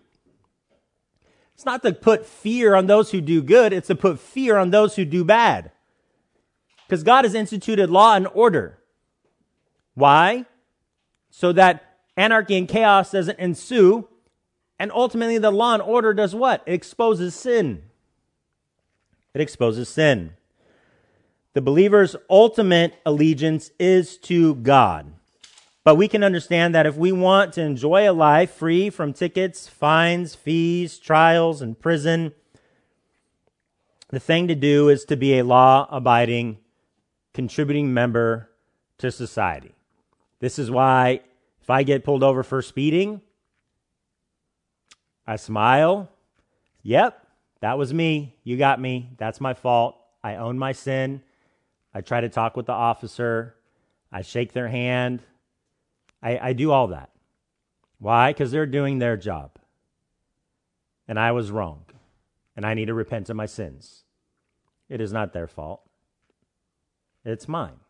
It's 1.55 1.65
not 1.65 1.83
to 1.83 1.93
put 1.93 2.25
fear 2.25 2.75
on 2.75 2.87
those 2.87 3.11
who 3.11 3.21
do 3.21 3.43
good, 3.43 3.73
it's 3.73 3.89
to 3.89 3.95
put 3.95 4.19
fear 4.19 4.57
on 4.57 4.71
those 4.71 4.97
who 4.97 5.05
do 5.05 5.25
bad. 5.25 5.73
Because 6.93 7.05
God 7.05 7.25
has 7.25 7.35
instituted 7.35 7.89
law 7.89 8.17
and 8.17 8.29
order. 8.35 8.79
Why? 9.95 10.45
So 11.31 11.51
that 11.53 12.01
anarchy 12.19 12.59
and 12.59 12.69
chaos 12.69 13.13
doesn't 13.13 13.39
ensue. 13.39 14.09
And 14.79 14.93
ultimately, 14.93 15.39
the 15.39 15.51
law 15.51 15.73
and 15.73 15.83
order 15.83 16.13
does 16.13 16.35
what? 16.35 16.63
It 16.67 16.75
exposes 16.75 17.35
sin. 17.35 17.85
It 19.33 19.41
exposes 19.41 19.89
sin. 19.89 20.35
The 21.55 21.63
believer's 21.63 22.15
ultimate 22.29 23.01
allegiance 23.07 23.71
is 23.79 24.19
to 24.19 24.57
God. 24.57 25.15
But 25.85 25.95
we 25.95 26.09
can 26.09 26.23
understand 26.23 26.75
that 26.75 26.85
if 26.85 26.95
we 26.95 27.11
want 27.11 27.55
to 27.55 27.63
enjoy 27.63 28.07
a 28.07 28.13
life 28.13 28.51
free 28.51 28.91
from 28.91 29.15
tickets, 29.15 29.67
fines, 29.67 30.35
fees, 30.35 30.99
trials, 30.99 31.63
and 31.63 31.81
prison, 31.81 32.35
the 34.11 34.21
thing 34.21 34.47
to 34.49 34.55
do 34.55 34.91
is 34.91 35.07
to 35.07 35.17
be 35.17 35.39
a 35.39 35.45
law 35.45 35.89
abiding 35.91 36.59
contributing 37.35 37.93
member 37.95 38.51
to 38.99 39.11
society. 39.11 39.75
This 40.41 40.59
is 40.59 40.71
why 40.71 41.21
if 41.61 41.71
I 41.71 41.83
get 41.83 42.05
pulled 42.05 42.23
over 42.23 42.43
for 42.43 42.61
speeding, 42.63 43.21
I 45.27 45.37
smile. 45.37 46.09
Yep, 46.83 47.27
that 47.61 47.79
was 47.79 47.95
me. 47.95 48.35
You 48.43 48.57
got 48.57 48.81
me. 48.81 49.11
That's 49.19 49.41
my 49.41 49.55
fault. 49.55 49.97
I 50.25 50.37
own 50.37 50.59
my 50.59 50.73
sin. 50.73 51.23
I 51.95 52.01
try 52.01 52.21
to 52.21 52.29
talk 52.29 52.57
with 52.57 52.67
the 52.67 52.73
officer. 52.73 53.55
I 54.11 54.23
shake 54.23 54.53
their 54.53 54.69
hand. 54.69 55.23
I, 56.23 56.39
I 56.39 56.53
do 56.53 56.71
all 56.73 56.89
that. 56.89 57.11
Why? 57.99 58.31
Because 58.31 58.51
they're 58.51 58.67
doing 58.67 58.99
their 58.99 59.17
job. 59.17 59.53
And 61.07 61.19
I 61.19 61.33
was 61.33 61.51
wrong. 61.51 61.85
And 62.57 62.67
I 62.67 62.75
need 62.75 62.87
to 62.87 62.95
repent 62.95 63.31
of 63.31 63.37
my 63.37 63.47
sins. 63.47 64.05
It 64.89 65.01
is 65.01 65.13
not 65.13 65.33
their 65.33 65.47
fault. 65.47 65.83
It's 67.25 67.49
mine. 67.49 67.81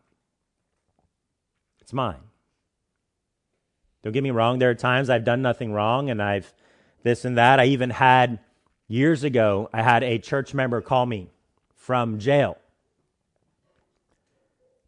It's 1.81 1.93
mine. 1.93 2.21
Don't 4.03 4.13
get 4.13 4.23
me 4.23 4.31
wrong, 4.31 4.59
there 4.59 4.69
are 4.69 4.75
times 4.75 5.09
I've 5.09 5.23
done 5.23 5.41
nothing 5.41 5.71
wrong 5.71 6.09
and 6.09 6.21
I've 6.21 6.53
this 7.03 7.25
and 7.25 7.37
that. 7.37 7.59
I 7.59 7.65
even 7.65 7.89
had 7.89 8.39
years 8.87 9.23
ago, 9.23 9.69
I 9.73 9.81
had 9.81 10.03
a 10.03 10.19
church 10.19 10.53
member 10.53 10.81
call 10.81 11.05
me 11.05 11.29
from 11.75 12.19
jail. 12.19 12.57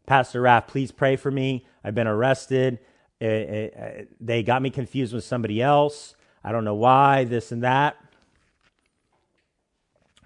Pastor 0.06 0.40
Raff, 0.40 0.66
please 0.66 0.92
pray 0.92 1.16
for 1.16 1.30
me. 1.30 1.66
I've 1.82 1.94
been 1.94 2.06
arrested. 2.06 2.78
It, 3.20 3.26
it, 3.26 4.08
they 4.20 4.42
got 4.42 4.62
me 4.62 4.70
confused 4.70 5.12
with 5.12 5.24
somebody 5.24 5.60
else. 5.60 6.14
I 6.44 6.52
don't 6.52 6.64
know 6.64 6.74
why, 6.74 7.24
this 7.24 7.50
and 7.50 7.62
that. 7.64 7.96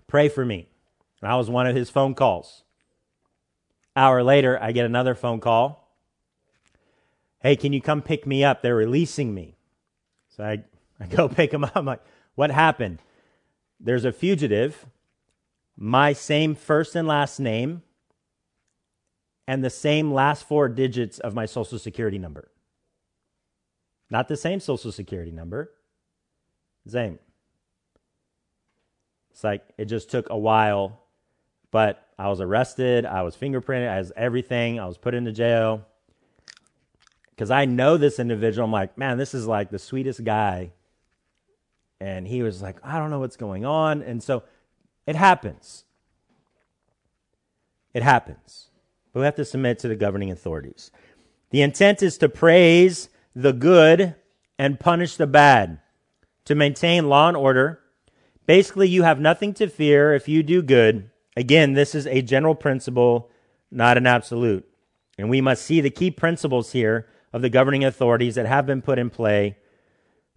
Pray 0.07 0.29
for 0.29 0.45
me. 0.45 0.69
And 1.23 1.31
I 1.31 1.37
was 1.37 1.49
one 1.49 1.67
of 1.67 1.75
his 1.75 1.89
phone 1.89 2.15
calls. 2.15 2.65
Hour 3.97 4.23
later, 4.23 4.59
I 4.63 4.73
get 4.73 4.87
another 4.87 5.15
phone 5.15 5.41
call. 5.41 5.89
Hey, 7.41 7.57
can 7.57 7.73
you 7.73 7.81
come 7.81 8.03
pick 8.03 8.27
me 8.27 8.45
up? 8.45 8.63
They're 8.63 8.77
releasing 8.77 9.35
me. 9.35 9.57
So 10.37 10.45
I, 10.45 10.63
I 11.01 11.07
go 11.07 11.29
pick 11.41 11.53
him 11.53 11.65
up. 11.65 11.73
I'm 11.75 11.87
like, 11.87 12.03
what 12.35 12.51
happened? 12.51 13.01
There's 13.79 14.05
a 14.05 14.13
fugitive. 14.13 14.87
my 15.77 16.13
same 16.13 16.55
first 16.55 16.95
and 16.95 17.09
last 17.09 17.41
name 17.41 17.83
and 19.47 19.65
the 19.65 19.71
same 19.71 20.13
last 20.13 20.47
four 20.47 20.69
digits 20.69 21.19
of 21.19 21.35
my 21.35 21.47
social 21.47 21.79
security 21.79 22.19
number. 22.19 22.51
Not 24.11 24.29
the 24.29 24.37
same 24.37 24.61
social 24.61 24.93
security 24.93 25.33
number. 25.33 25.73
Same. 26.87 27.19
It's 29.31 29.43
like 29.43 29.63
it 29.79 29.87
just 29.87 30.11
took 30.11 30.29
a 30.31 30.37
while, 30.39 31.01
but 31.71 32.07
I 32.21 32.29
was 32.29 32.43
arrested, 32.43 33.07
I 33.07 33.23
was 33.23 33.35
fingerprinted, 33.35 33.89
I 33.89 33.99
was 33.99 34.13
everything, 34.15 34.79
I 34.79 34.85
was 34.85 34.99
put 34.99 35.15
into 35.15 35.33
jail. 35.33 35.87
Because 37.31 37.51
I 37.51 37.65
know 37.65 37.97
this 37.97 38.19
individual. 38.19 38.67
I'm 38.67 38.73
like, 38.73 38.99
man, 38.99 39.17
this 39.17 39.33
is 39.33 39.47
like 39.47 39.71
the 39.71 39.79
sweetest 39.79 40.23
guy. 40.23 40.73
And 41.99 42.29
he 42.29 42.43
was 42.43 42.61
like, 42.61 42.77
I 42.85 42.99
don't 42.99 43.09
know 43.09 43.21
what's 43.21 43.39
going 43.39 43.65
on. 43.65 44.03
And 44.03 44.23
so 44.23 44.43
it 45.07 45.17
happens. 45.17 45.85
It 47.95 48.03
happens. 48.03 48.69
But 49.15 49.21
we 49.21 49.25
have 49.25 49.37
to 49.37 49.45
submit 49.47 49.79
to 49.79 49.89
the 49.89 49.97
governing 49.97 50.31
authorities. 50.31 50.91
The 51.49 51.63
intent 51.63 52.03
is 52.03 52.19
to 52.19 52.29
praise 52.29 53.09
the 53.35 53.55
good 53.55 54.15
and 54.59 54.79
punish 54.79 55.17
the 55.17 55.27
bad, 55.27 55.79
to 56.45 56.55
maintain 56.55 57.09
law 57.09 57.29
and 57.29 57.37
order. 57.37 57.81
Basically, 58.45 58.91
you 58.91 59.05
have 59.05 59.19
nothing 59.19 59.55
to 59.55 59.69
fear 59.69 60.13
if 60.13 60.29
you 60.29 60.43
do 60.43 60.61
good. 60.61 61.11
Again, 61.41 61.73
this 61.73 61.95
is 61.95 62.07
a 62.07 62.21
general 62.21 62.55
principle, 62.55 63.31
not 63.71 63.97
an 63.97 64.07
absolute. 64.07 64.69
And 65.17 65.31
we 65.31 65.41
must 65.41 65.65
see 65.65 65.81
the 65.81 65.89
key 65.89 66.11
principles 66.11 66.73
here 66.73 67.07
of 67.33 67.41
the 67.41 67.49
governing 67.49 67.83
authorities 67.83 68.35
that 68.35 68.45
have 68.45 68.67
been 68.67 68.83
put 68.83 68.99
in 68.99 69.09
play 69.09 69.57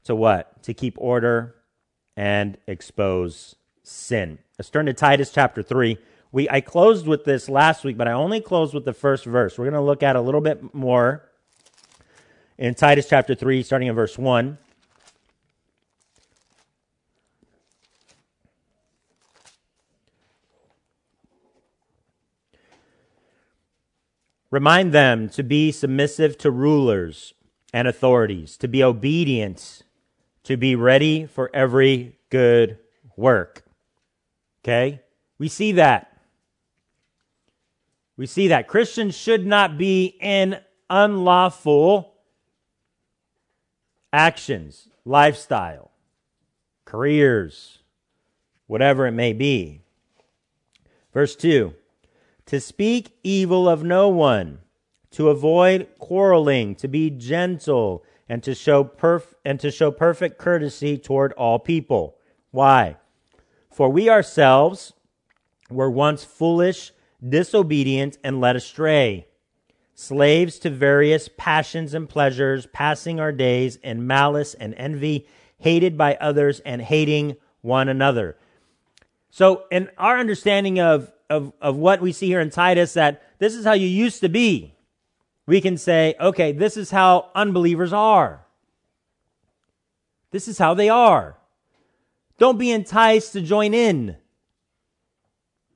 to 0.05 0.15
what? 0.15 0.63
To 0.63 0.73
keep 0.73 0.95
order 0.97 1.55
and 2.15 2.57
expose 2.67 3.57
sin. 3.83 4.39
Let's 4.57 4.69
turn 4.69 4.85
to 4.85 4.93
Titus 4.93 5.29
chapter 5.29 5.61
3. 5.61 5.97
We, 6.31 6.49
I 6.49 6.61
closed 6.61 7.05
with 7.05 7.25
this 7.25 7.49
last 7.49 7.83
week, 7.83 7.97
but 7.97 8.07
I 8.07 8.13
only 8.13 8.39
closed 8.39 8.73
with 8.73 8.85
the 8.85 8.93
first 8.93 9.25
verse. 9.25 9.57
We're 9.57 9.65
going 9.65 9.73
to 9.73 9.81
look 9.81 10.03
at 10.03 10.15
a 10.15 10.21
little 10.21 10.39
bit 10.39 10.73
more 10.73 11.29
in 12.57 12.75
Titus 12.75 13.09
chapter 13.09 13.35
3, 13.35 13.61
starting 13.61 13.89
in 13.89 13.95
verse 13.95 14.17
1. 14.17 14.57
Remind 24.53 24.91
them 24.91 25.29
to 25.29 25.41
be 25.41 25.71
submissive 25.71 26.37
to 26.37 26.51
rulers 26.51 27.33
and 27.73 27.87
authorities, 27.87 28.55
to 28.57 28.67
be 28.67 28.83
obedient, 28.83 29.81
to 30.43 30.57
be 30.57 30.75
ready 30.75 31.25
for 31.25 31.49
every 31.55 32.19
good 32.29 32.77
work. 33.17 33.63
Okay? 34.61 35.01
We 35.39 35.47
see 35.47 35.71
that. 35.71 36.19
We 38.15 38.27
see 38.27 38.49
that. 38.49 38.67
Christians 38.67 39.17
should 39.17 39.43
not 39.43 39.75
be 39.75 40.15
in 40.21 40.59
unlawful 40.87 42.13
actions, 44.13 44.87
lifestyle, 45.03 45.89
careers, 46.85 47.79
whatever 48.67 49.07
it 49.07 49.13
may 49.13 49.33
be. 49.33 49.81
Verse 51.11 51.35
2 51.35 51.73
to 52.45 52.59
speak 52.59 53.17
evil 53.23 53.69
of 53.69 53.83
no 53.83 54.09
one, 54.09 54.59
to 55.11 55.29
avoid 55.29 55.87
quarreling, 55.99 56.75
to 56.75 56.87
be 56.87 57.09
gentle, 57.09 58.03
and 58.27 58.41
to 58.43 58.55
show 58.55 58.83
perf- 58.83 59.33
and 59.45 59.59
to 59.59 59.71
show 59.71 59.91
perfect 59.91 60.37
courtesy 60.37 60.97
toward 60.97 61.33
all 61.33 61.59
people. 61.59 62.17
Why? 62.51 62.97
For 63.71 63.89
we 63.89 64.09
ourselves 64.09 64.93
were 65.69 65.89
once 65.89 66.23
foolish, 66.23 66.91
disobedient, 67.27 68.17
and 68.23 68.39
led 68.39 68.55
astray, 68.55 69.27
slaves 69.95 70.59
to 70.59 70.69
various 70.69 71.29
passions 71.37 71.93
and 71.93 72.07
pleasures, 72.07 72.67
passing 72.67 73.19
our 73.19 73.31
days 73.31 73.77
in 73.77 74.05
malice 74.05 74.53
and 74.53 74.73
envy, 74.75 75.27
hated 75.57 75.97
by 75.97 76.15
others 76.15 76.59
and 76.61 76.81
hating 76.81 77.35
one 77.61 77.89
another. 77.89 78.37
So, 79.29 79.63
in 79.71 79.89
our 79.97 80.19
understanding 80.19 80.79
of 80.79 81.11
of, 81.33 81.51
of 81.59 81.75
what 81.75 81.99
we 81.99 82.11
see 82.11 82.27
here 82.27 82.39
in 82.39 82.51
Titus 82.51 82.93
that 82.93 83.23
this 83.39 83.55
is 83.55 83.65
how 83.65 83.73
you 83.73 83.87
used 83.87 84.21
to 84.21 84.29
be. 84.29 84.75
We 85.47 85.61
can 85.61 85.77
say, 85.77 86.15
okay, 86.19 86.51
this 86.51 86.77
is 86.77 86.91
how 86.91 87.31
unbelievers 87.33 87.91
are. 87.91 88.45
This 90.31 90.47
is 90.47 90.57
how 90.57 90.73
they 90.73 90.89
are. 90.89 91.37
Don't 92.37 92.57
be 92.57 92.71
enticed 92.71 93.33
to 93.33 93.41
join 93.41 93.73
in. 93.73 94.15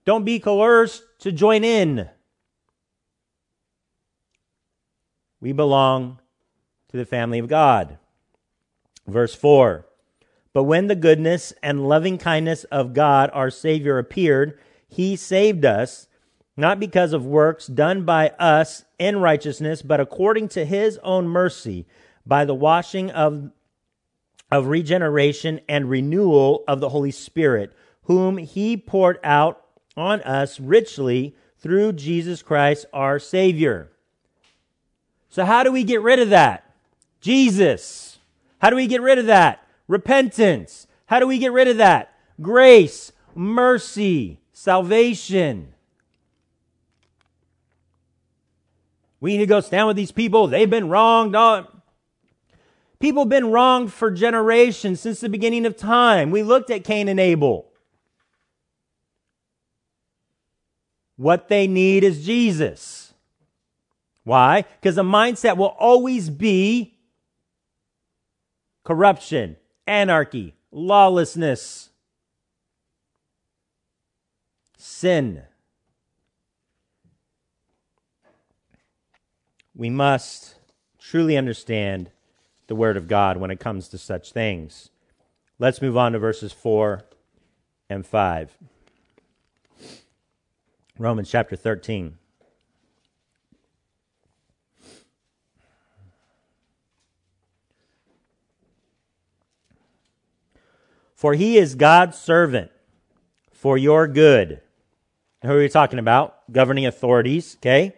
Don't 0.06 0.24
be 0.24 0.40
coerced 0.40 1.04
to 1.20 1.32
join 1.32 1.64
in. 1.64 2.08
We 5.42 5.52
belong 5.52 6.20
to 6.90 6.98
the 6.98 7.06
family 7.06 7.40
of 7.40 7.48
God. 7.48 7.98
Verse 9.06 9.36
4 9.36 9.86
But 10.54 10.64
when 10.64 10.88
the 10.88 10.96
goodness 10.96 11.52
and 11.62 11.88
loving 11.88 12.18
kindness 12.18 12.64
of 12.66 12.94
God 12.94 13.30
our 13.34 13.50
Savior 13.50 13.98
appeared, 13.98 14.60
he 14.88 15.16
saved 15.16 15.66
us, 15.66 16.08
not 16.56 16.80
because 16.80 17.14
of 17.14 17.26
works 17.26 17.68
done 17.68 18.04
by 18.04 18.30
us 18.40 18.86
in 18.98 19.20
righteousness, 19.20 19.82
but 19.82 20.00
according 20.00 20.48
to 20.50 20.66
his 20.66 20.98
own 21.04 21.28
mercy, 21.28 21.86
by 22.26 22.46
the 22.46 22.56
washing 22.56 23.12
of, 23.12 23.52
of 24.52 24.68
regeneration 24.68 25.62
and 25.70 25.90
renewal 25.90 26.64
of 26.68 26.80
the 26.80 26.90
Holy 26.90 27.12
Spirit, 27.12 27.74
whom 28.04 28.38
he 28.38 28.76
poured 28.76 29.20
out 29.24 29.64
on 29.96 30.22
us 30.22 30.60
richly 30.60 31.36
through 31.60 31.94
Jesus 31.94 32.42
Christ 32.42 32.86
our 32.94 33.20
Savior. 33.20 33.92
So, 35.30 35.46
how 35.46 35.64
do 35.64 35.72
we 35.72 35.84
get 35.84 36.02
rid 36.02 36.20
of 36.20 36.30
that? 36.30 36.64
Jesus. 37.22 38.20
How 38.60 38.70
do 38.70 38.76
we 38.76 38.88
get 38.88 39.02
rid 39.02 39.20
of 39.20 39.28
that? 39.28 39.64
Repentance. 39.88 40.88
How 41.06 41.20
do 41.20 41.28
we 41.28 41.38
get 41.38 41.52
rid 41.52 41.68
of 41.68 41.78
that? 41.78 42.14
Grace, 42.42 43.12
mercy, 43.36 44.40
salvation. 44.68 45.74
We 49.22 49.32
need 49.32 49.38
to 49.38 49.46
go 49.46 49.62
stand 49.62 49.88
with 49.88 49.96
these 49.96 50.12
people. 50.12 50.48
They've 50.48 50.70
been 50.70 50.90
wronged. 50.90 51.38
People 53.00 53.24
have 53.24 53.30
been 53.30 53.50
wronged 53.50 53.94
for 53.94 54.12
generations 54.12 55.00
since 55.00 55.22
the 55.22 55.30
beginning 55.30 55.66
of 55.66 55.78
time. 55.78 56.32
We 56.32 56.44
looked 56.44 56.70
at 56.70 56.84
Cain 56.84 57.08
and 57.08 57.18
Abel. 57.18 57.72
What 61.16 61.48
they 61.48 61.66
need 61.66 62.04
is 62.04 62.26
Jesus. 62.26 63.14
Why? 64.26 64.66
Because 64.82 64.96
the 64.96 65.04
mindset 65.04 65.56
will 65.56 65.78
always 65.80 66.30
be 66.30 66.98
corruption, 68.84 69.56
anarchy, 69.88 70.56
lawlessness 70.72 71.87
sin. 74.88 75.44
We 79.76 79.90
must 79.90 80.56
truly 80.98 81.38
understand 81.38 82.10
the 82.68 82.76
Word 82.76 82.98
of 82.98 83.08
God 83.08 83.38
when 83.38 83.52
it 83.52 83.60
comes 83.60 83.88
to 83.90 83.98
such 83.98 84.32
things. 84.32 84.90
Let's 85.60 85.82
move 85.82 85.98
on 85.98 86.14
to 86.14 86.20
verses 86.20 86.52
4 86.52 87.04
and 87.90 88.06
5. 88.06 88.58
Romans 90.98 91.30
chapter 91.30 91.56
13. 91.56 92.18
For 101.14 101.34
he 101.34 101.58
is 101.58 101.76
God's 101.76 102.18
servant 102.18 102.72
for 103.52 103.78
your 103.78 104.08
good 104.08 104.62
who 105.48 105.54
are 105.54 105.60
we 105.60 105.70
talking 105.70 106.00
about? 106.00 106.52
Governing 106.52 106.86
authorities, 106.86 107.56
okay? 107.60 107.96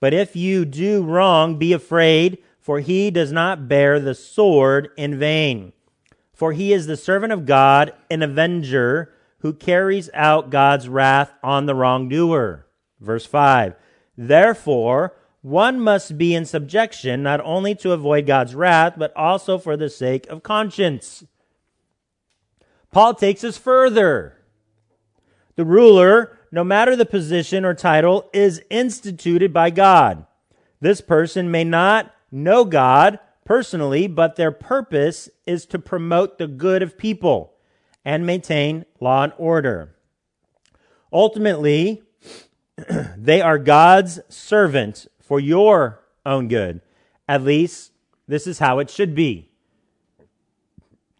But 0.00 0.14
if 0.14 0.36
you 0.36 0.64
do 0.64 1.02
wrong, 1.02 1.58
be 1.58 1.72
afraid, 1.72 2.38
for 2.60 2.80
he 2.80 3.10
does 3.10 3.32
not 3.32 3.68
bear 3.68 3.98
the 3.98 4.14
sword 4.14 4.90
in 4.96 5.18
vain. 5.18 5.72
For 6.32 6.52
he 6.52 6.72
is 6.72 6.86
the 6.86 6.96
servant 6.96 7.32
of 7.32 7.46
God, 7.46 7.92
an 8.10 8.22
avenger 8.22 9.12
who 9.38 9.52
carries 9.52 10.10
out 10.12 10.50
God's 10.50 10.88
wrath 10.88 11.32
on 11.42 11.66
the 11.66 11.74
wrongdoer. 11.74 12.66
Verse 13.00 13.24
5. 13.26 13.74
Therefore, 14.16 15.14
one 15.42 15.80
must 15.80 16.18
be 16.18 16.34
in 16.34 16.44
subjection 16.44 17.22
not 17.22 17.40
only 17.44 17.74
to 17.76 17.92
avoid 17.92 18.26
God's 18.26 18.54
wrath, 18.54 18.94
but 18.96 19.14
also 19.16 19.58
for 19.58 19.76
the 19.76 19.88
sake 19.88 20.26
of 20.26 20.42
conscience. 20.42 21.24
Paul 22.90 23.14
takes 23.14 23.44
us 23.44 23.56
further. 23.56 24.38
The 25.54 25.64
ruler 25.64 26.38
no 26.56 26.64
matter 26.64 26.96
the 26.96 27.04
position 27.04 27.66
or 27.66 27.74
title, 27.74 28.30
is 28.32 28.62
instituted 28.70 29.52
by 29.52 29.68
God. 29.68 30.24
This 30.80 31.02
person 31.02 31.50
may 31.50 31.64
not 31.64 32.10
know 32.32 32.64
God 32.64 33.18
personally, 33.44 34.06
but 34.06 34.36
their 34.36 34.50
purpose 34.50 35.28
is 35.44 35.66
to 35.66 35.78
promote 35.78 36.38
the 36.38 36.46
good 36.46 36.82
of 36.82 36.96
people 36.96 37.52
and 38.06 38.24
maintain 38.24 38.86
law 39.00 39.24
and 39.24 39.34
order. 39.36 39.96
Ultimately, 41.12 42.02
they 43.18 43.42
are 43.42 43.58
God's 43.58 44.20
servant 44.30 45.06
for 45.20 45.38
your 45.38 46.00
own 46.24 46.48
good. 46.48 46.80
At 47.28 47.44
least, 47.44 47.92
this 48.26 48.46
is 48.46 48.60
how 48.60 48.78
it 48.78 48.88
should 48.88 49.14
be. 49.14 49.50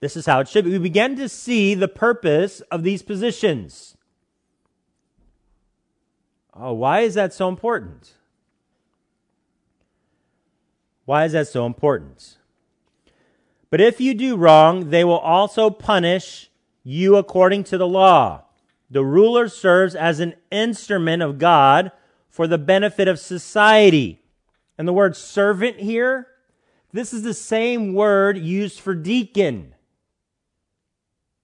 This 0.01 0.16
is 0.16 0.24
how 0.24 0.41
it 0.41 0.49
should 0.49 0.64
be. 0.64 0.70
We 0.70 0.78
begin 0.78 1.14
to 1.16 1.28
see 1.28 1.74
the 1.74 1.89
purpose 1.89 2.62
of 2.70 2.84
these 2.84 3.03
positions. 3.03 3.96
Oh, 6.59 6.73
why 6.73 7.01
is 7.01 7.15
that 7.15 7.35
so 7.35 7.49
important? 7.49 8.13
Why 11.05 11.25
is 11.25 11.33
that 11.33 11.49
so 11.49 11.67
important? 11.67 12.37
But 13.71 13.81
if 13.81 14.01
you 14.01 14.15
do 14.15 14.37
wrong, 14.37 14.91
they 14.91 15.05
will 15.05 15.19
also 15.19 15.71
punish 15.71 16.51
you 16.83 17.17
according 17.17 17.65
to 17.65 17.79
the 17.79 17.87
law. 17.87 18.45
The 18.91 19.05
ruler 19.05 19.49
serves 19.49 19.95
as 19.95 20.21
an 20.21 20.35
instrument 20.51 21.23
of 21.23 21.39
God 21.39 21.93
for 22.29 22.47
the 22.47 22.59
benefit 22.59 23.09
of 23.09 23.19
society. 23.19 24.23
And 24.79 24.87
the 24.87 24.93
word 24.93 25.17
servant 25.17 25.81
here, 25.81 26.29
this 26.93 27.13
is 27.13 27.23
the 27.23 27.35
same 27.35 27.93
word 27.93 28.39
used 28.39 28.81
for 28.81 28.95
deacon. 28.95 29.75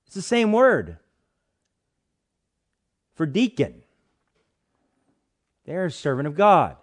It's 0.06 0.14
the 0.14 0.22
same 0.22 0.52
word 0.52 0.98
for 3.14 3.26
deacon. 3.26 3.81
They're 5.64 5.86
a 5.86 5.90
servant 5.90 6.26
of 6.26 6.36
God. 6.36 6.76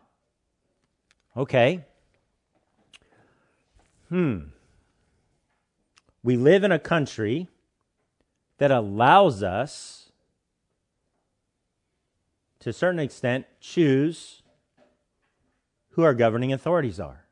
Okay. 1.35 1.85
Hmm. 4.09 4.39
We 6.23 6.35
live 6.35 6.63
in 6.63 6.71
a 6.71 6.79
country 6.79 7.47
that 8.57 8.71
allows 8.71 9.41
us, 9.41 10.11
to 12.59 12.69
a 12.69 12.73
certain 12.73 12.99
extent, 12.99 13.45
choose 13.61 14.41
who 15.91 16.03
our 16.03 16.13
governing 16.13 16.51
authorities 16.51 16.99
are. 16.99 17.25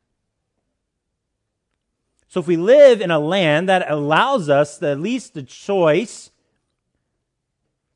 So 2.30 2.39
if 2.39 2.48
we 2.48 2.58
live 2.58 3.02
in 3.02 3.12
a 3.12 3.20
land 3.20 3.70
that 3.70 3.89
allows 3.89 4.50
us 4.50 4.78
the, 4.78 4.89
at 4.89 5.00
least 5.00 5.34
the 5.34 5.43
choice 5.43 6.32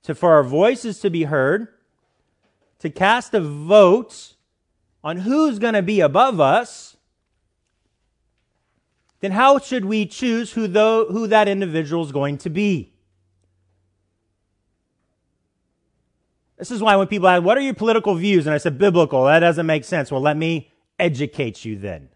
to, 0.03 0.15
for 0.15 0.31
our 0.33 0.43
voices 0.43 0.99
to 1.01 1.09
be 1.09 1.23
heard, 1.23 1.67
to 2.81 2.89
cast 2.89 3.33
a 3.33 3.39
vote 3.39 4.33
on 5.03 5.17
who's 5.17 5.59
going 5.59 5.75
to 5.75 5.81
be 5.81 6.01
above 6.01 6.39
us, 6.39 6.97
then 9.19 9.31
how 9.31 9.59
should 9.59 9.85
we 9.85 10.05
choose 10.05 10.51
who, 10.53 10.67
who 10.67 11.27
that 11.27 11.47
individual 11.47 12.03
is 12.03 12.11
going 12.11 12.37
to 12.39 12.49
be? 12.49 12.93
This 16.57 16.71
is 16.71 16.81
why 16.81 16.95
when 16.95 17.07
people 17.07 17.27
ask, 17.27 17.43
what 17.43 17.57
are 17.57 17.61
your 17.61 17.73
political 17.73 18.15
views? 18.15 18.45
And 18.45 18.53
I 18.53 18.57
said, 18.57 18.77
biblical. 18.77 19.25
That 19.25 19.39
doesn't 19.39 19.65
make 19.65 19.83
sense. 19.83 20.11
Well, 20.11 20.21
let 20.21 20.37
me 20.37 20.71
educate 20.99 21.65
you 21.65 21.77
then. 21.77 22.09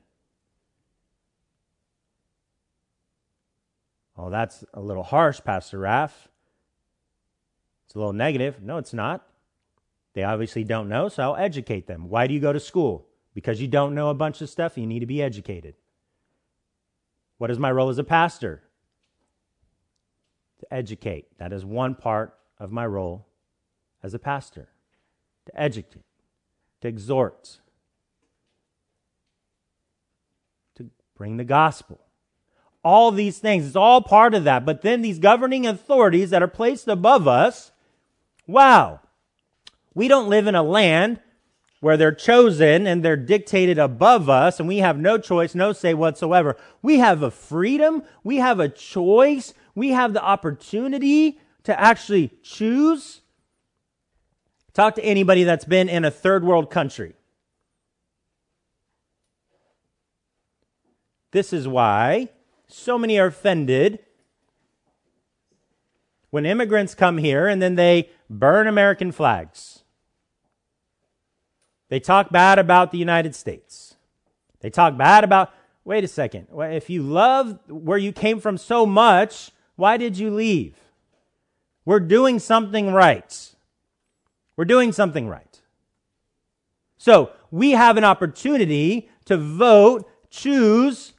Oh, 4.17 4.29
that's 4.29 4.63
a 4.73 4.79
little 4.79 5.03
harsh, 5.03 5.41
Pastor 5.43 5.77
Raff. 5.79 6.27
It's 7.85 7.95
a 7.95 7.97
little 7.97 8.13
negative. 8.13 8.61
No, 8.61 8.77
it's 8.77 8.93
not. 8.93 9.27
They 10.15 10.23
obviously 10.23 10.63
don't 10.63 10.87
know, 10.87 11.09
so 11.09 11.21
I'll 11.23 11.35
educate 11.35 11.87
them. 11.87 12.09
Why 12.09 12.25
do 12.25 12.33
you 12.33 12.39
go 12.39 12.53
to 12.53 12.59
school? 12.59 13.05
Because 13.33 13.61
you 13.61 13.67
don't 13.67 13.93
know 13.93 14.09
a 14.09 14.13
bunch 14.13 14.41
of 14.41 14.49
stuff, 14.49 14.77
you 14.77 14.87
need 14.87 15.01
to 15.01 15.05
be 15.05 15.21
educated. 15.21 15.75
What 17.37 17.51
is 17.51 17.59
my 17.59 17.69
role 17.69 17.89
as 17.89 17.97
a 17.97 18.03
pastor? 18.03 18.63
To 20.61 20.73
educate. 20.73 21.37
That 21.37 21.51
is 21.51 21.65
one 21.65 21.95
part 21.95 22.33
of 22.57 22.71
my 22.71 22.85
role 22.85 23.27
as 24.01 24.13
a 24.13 24.19
pastor. 24.19 24.69
To 25.47 25.61
educate, 25.61 26.05
to 26.81 26.87
exhort, 26.87 27.59
to 30.75 30.89
bring 31.15 31.35
the 31.35 31.43
gospel. 31.43 31.99
All 32.85 33.11
these 33.11 33.39
things, 33.39 33.67
it's 33.67 33.75
all 33.75 34.01
part 34.01 34.33
of 34.33 34.45
that. 34.45 34.65
But 34.65 34.81
then 34.81 35.01
these 35.01 35.19
governing 35.19 35.67
authorities 35.67 36.29
that 36.29 36.41
are 36.41 36.47
placed 36.47 36.87
above 36.87 37.27
us, 37.27 37.71
wow, 38.47 39.01
we 39.95 40.07
don't 40.09 40.29
live 40.29 40.45
in 40.45 40.55
a 40.55 40.61
land 40.61 41.19
where 41.79 41.97
they're 41.97 42.11
chosen 42.11 42.85
and 42.85 43.03
they're 43.03 43.15
dictated 43.15 43.77
above 43.77 44.29
us 44.29 44.59
and 44.59 44.67
we 44.67 44.77
have 44.77 44.97
no 44.97 45.17
choice, 45.17 45.55
no 45.55 45.71
say 45.71 45.93
whatsoever. 45.93 46.57
We 46.81 46.99
have 46.99 47.23
a 47.23 47.31
freedom. 47.31 48.03
We 48.23 48.37
have 48.37 48.59
a 48.59 48.69
choice. 48.69 49.53
We 49.73 49.89
have 49.89 50.13
the 50.13 50.23
opportunity 50.23 51.39
to 51.63 51.79
actually 51.79 52.31
choose. 52.43 53.21
Talk 54.73 54.95
to 54.95 55.05
anybody 55.05 55.45
that's 55.45 55.65
been 55.65 55.87
in 55.87 56.03
a 56.03 56.11
third 56.11 56.43
world 56.43 56.69
country. 56.69 57.13
This 61.31 61.53
is 61.53 61.67
why 61.67 62.29
so 62.67 62.97
many 62.97 63.19
are 63.19 63.27
offended 63.27 63.99
when 66.29 66.45
immigrants 66.45 66.95
come 66.95 67.17
here 67.17 67.47
and 67.47 67.61
then 67.61 67.75
they 67.75 68.09
burn 68.29 68.67
American 68.67 69.11
flags. 69.11 69.83
They 71.95 72.01
talk 72.01 72.29
bad 72.29 72.59
about 72.59 72.91
the 72.91 72.97
United 72.97 73.35
States. 73.35 73.95
They 74.59 74.69
talk 74.69 74.97
bad 74.97 75.23
about, 75.23 75.53
wait 75.85 76.03
a 76.03 76.09
second, 76.09 76.47
if 76.53 76.89
you 76.89 77.01
love 77.01 77.57
where 77.69 77.97
you 77.97 78.11
came 78.11 78.41
from 78.41 78.57
so 78.57 78.85
much, 78.85 79.51
why 79.77 79.95
did 79.95 80.17
you 80.17 80.29
leave? 80.29 80.75
We're 81.85 82.01
doing 82.01 82.39
something 82.39 82.91
right. 82.91 83.55
We're 84.57 84.65
doing 84.65 84.91
something 84.91 85.29
right. 85.29 85.61
So 86.97 87.31
we 87.49 87.71
have 87.71 87.95
an 87.95 88.03
opportunity 88.03 89.09
to 89.23 89.37
vote, 89.37 90.05
choose. 90.29 91.13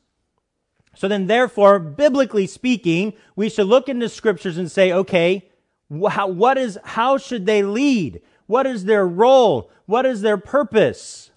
So 0.95 1.09
then, 1.09 1.27
therefore, 1.27 1.79
biblically 1.79 2.47
speaking, 2.47 3.15
we 3.35 3.49
should 3.49 3.67
look 3.67 3.89
into 3.89 4.11
scriptures 4.11 4.59
and 4.59 4.71
say, 4.71 4.93
okay, 4.93 5.49
how, 6.11 6.27
what 6.27 6.59
is, 6.59 6.79
how 6.85 7.17
should 7.17 7.47
they 7.47 7.63
lead? 7.63 8.21
What 8.47 8.67
is 8.67 8.85
their 8.85 9.07
role? 9.07 9.71
What 9.87 10.07
is 10.07 10.23
their 10.23 10.37
purpose? 10.37 11.31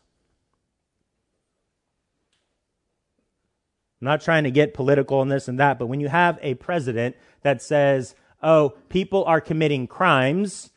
I'm 4.01 4.05
not 4.05 4.21
trying 4.21 4.45
to 4.45 4.51
get 4.51 4.73
political 4.73 5.21
and 5.21 5.31
this 5.31 5.47
and 5.47 5.59
that, 5.59 5.77
but 5.77 5.87
when 5.87 5.99
you 5.99 6.07
have 6.07 6.39
a 6.41 6.53
president 6.55 7.15
that 7.41 7.61
says, 7.61 8.15
oh, 8.41 8.75
people 8.87 9.25
are 9.25 9.41
committing 9.41 9.87
crimes 9.87 10.71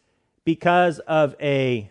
because 0.45 0.99
of 1.01 1.37
a 1.41 1.91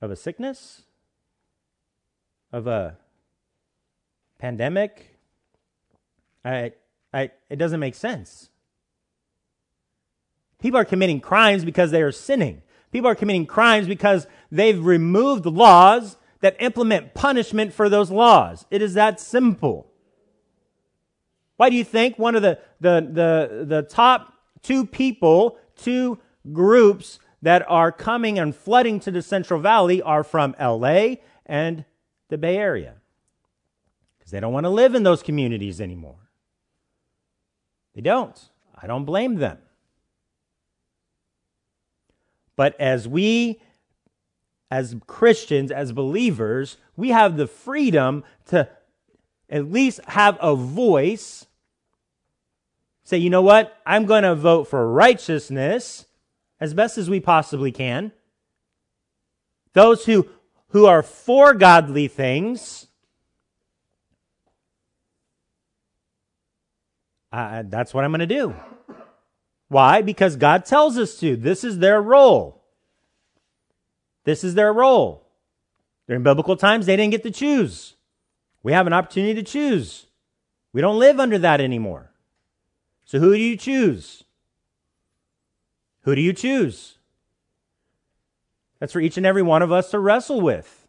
of 0.00 0.10
a 0.10 0.16
sickness, 0.16 0.82
of 2.52 2.66
a 2.66 2.98
pandemic, 4.38 5.16
I, 6.44 6.72
I, 7.12 7.30
it 7.48 7.56
doesn't 7.56 7.80
make 7.80 7.94
sense. 7.94 8.50
People 10.64 10.80
are 10.80 10.86
committing 10.86 11.20
crimes 11.20 11.62
because 11.62 11.90
they 11.90 12.00
are 12.00 12.10
sinning. 12.10 12.62
People 12.90 13.10
are 13.10 13.14
committing 13.14 13.44
crimes 13.44 13.86
because 13.86 14.26
they've 14.50 14.82
removed 14.82 15.44
laws 15.44 16.16
that 16.40 16.56
implement 16.58 17.12
punishment 17.12 17.74
for 17.74 17.90
those 17.90 18.10
laws. 18.10 18.64
It 18.70 18.80
is 18.80 18.94
that 18.94 19.20
simple. 19.20 19.86
Why 21.58 21.68
do 21.68 21.76
you 21.76 21.84
think 21.84 22.18
one 22.18 22.34
of 22.34 22.40
the, 22.40 22.58
the, 22.80 23.06
the, 23.06 23.64
the 23.66 23.82
top 23.82 24.32
two 24.62 24.86
people, 24.86 25.58
two 25.76 26.18
groups 26.50 27.18
that 27.42 27.62
are 27.68 27.92
coming 27.92 28.38
and 28.38 28.56
flooding 28.56 29.00
to 29.00 29.10
the 29.10 29.20
Central 29.20 29.60
Valley 29.60 30.00
are 30.00 30.24
from 30.24 30.56
LA 30.58 31.16
and 31.44 31.84
the 32.30 32.38
Bay 32.38 32.56
Area? 32.56 32.94
Because 34.18 34.30
they 34.30 34.40
don't 34.40 34.54
want 34.54 34.64
to 34.64 34.70
live 34.70 34.94
in 34.94 35.02
those 35.02 35.22
communities 35.22 35.78
anymore. 35.78 36.30
They 37.94 38.00
don't. 38.00 38.48
I 38.74 38.86
don't 38.86 39.04
blame 39.04 39.34
them. 39.34 39.58
But 42.56 42.80
as 42.80 43.08
we, 43.08 43.60
as 44.70 44.96
Christians, 45.06 45.70
as 45.70 45.92
believers, 45.92 46.76
we 46.96 47.10
have 47.10 47.36
the 47.36 47.46
freedom 47.46 48.24
to 48.46 48.68
at 49.50 49.70
least 49.70 50.00
have 50.06 50.38
a 50.40 50.54
voice. 50.54 51.46
Say, 53.04 53.18
you 53.18 53.30
know 53.30 53.42
what? 53.42 53.76
I'm 53.84 54.06
going 54.06 54.22
to 54.22 54.34
vote 54.34 54.64
for 54.68 54.90
righteousness 54.90 56.06
as 56.60 56.74
best 56.74 56.96
as 56.96 57.10
we 57.10 57.20
possibly 57.20 57.72
can. 57.72 58.12
Those 59.72 60.04
who, 60.04 60.28
who 60.68 60.86
are 60.86 61.02
for 61.02 61.52
godly 61.52 62.08
things, 62.08 62.86
uh, 67.32 67.64
that's 67.66 67.92
what 67.92 68.04
I'm 68.04 68.12
going 68.12 68.20
to 68.20 68.26
do. 68.26 68.54
Why? 69.68 70.02
Because 70.02 70.36
God 70.36 70.64
tells 70.64 70.98
us 70.98 71.18
to. 71.20 71.36
This 71.36 71.64
is 71.64 71.78
their 71.78 72.00
role. 72.00 72.62
This 74.24 74.44
is 74.44 74.54
their 74.54 74.72
role. 74.72 75.26
During 76.06 76.22
biblical 76.22 76.56
times, 76.56 76.86
they 76.86 76.96
didn't 76.96 77.12
get 77.12 77.22
to 77.22 77.30
choose. 77.30 77.94
We 78.62 78.72
have 78.72 78.86
an 78.86 78.92
opportunity 78.92 79.34
to 79.34 79.42
choose. 79.42 80.06
We 80.72 80.80
don't 80.80 80.98
live 80.98 81.20
under 81.20 81.38
that 81.38 81.60
anymore. 81.60 82.10
So 83.04 83.20
who 83.20 83.34
do 83.34 83.40
you 83.40 83.56
choose? 83.56 84.24
Who 86.02 86.14
do 86.14 86.20
you 86.20 86.32
choose? 86.32 86.98
That's 88.80 88.92
for 88.92 89.00
each 89.00 89.16
and 89.16 89.24
every 89.24 89.42
one 89.42 89.62
of 89.62 89.72
us 89.72 89.90
to 89.90 89.98
wrestle 89.98 90.40
with, 90.40 90.86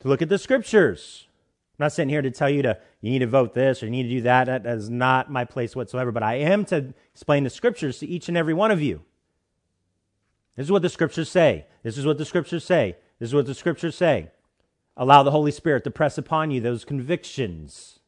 to 0.00 0.08
look 0.08 0.20
at 0.20 0.28
the 0.28 0.38
scriptures. 0.38 1.27
I'm 1.78 1.84
not 1.84 1.92
sitting 1.92 2.08
here 2.08 2.22
to 2.22 2.30
tell 2.32 2.50
you 2.50 2.62
to 2.62 2.76
you 3.00 3.12
need 3.12 3.20
to 3.20 3.28
vote 3.28 3.54
this 3.54 3.82
or 3.82 3.86
you 3.86 3.92
need 3.92 4.02
to 4.04 4.08
do 4.08 4.20
that. 4.22 4.46
That 4.46 4.66
is 4.66 4.90
not 4.90 5.30
my 5.30 5.44
place 5.44 5.76
whatsoever. 5.76 6.10
But 6.10 6.24
I 6.24 6.34
am 6.34 6.64
to 6.66 6.92
explain 7.12 7.44
the 7.44 7.50
scriptures 7.50 8.00
to 8.00 8.06
each 8.06 8.26
and 8.28 8.36
every 8.36 8.54
one 8.54 8.72
of 8.72 8.82
you. 8.82 9.02
This 10.56 10.66
is 10.66 10.72
what 10.72 10.82
the 10.82 10.88
scriptures 10.88 11.30
say. 11.30 11.66
This 11.84 11.96
is 11.96 12.04
what 12.04 12.18
the 12.18 12.24
scriptures 12.24 12.64
say. 12.64 12.96
This 13.20 13.28
is 13.28 13.34
what 13.34 13.46
the 13.46 13.54
scriptures 13.54 13.94
say. 13.94 14.32
Allow 14.96 15.22
the 15.22 15.30
Holy 15.30 15.52
Spirit 15.52 15.84
to 15.84 15.92
press 15.92 16.18
upon 16.18 16.50
you 16.50 16.60
those 16.60 16.84
convictions. 16.84 18.00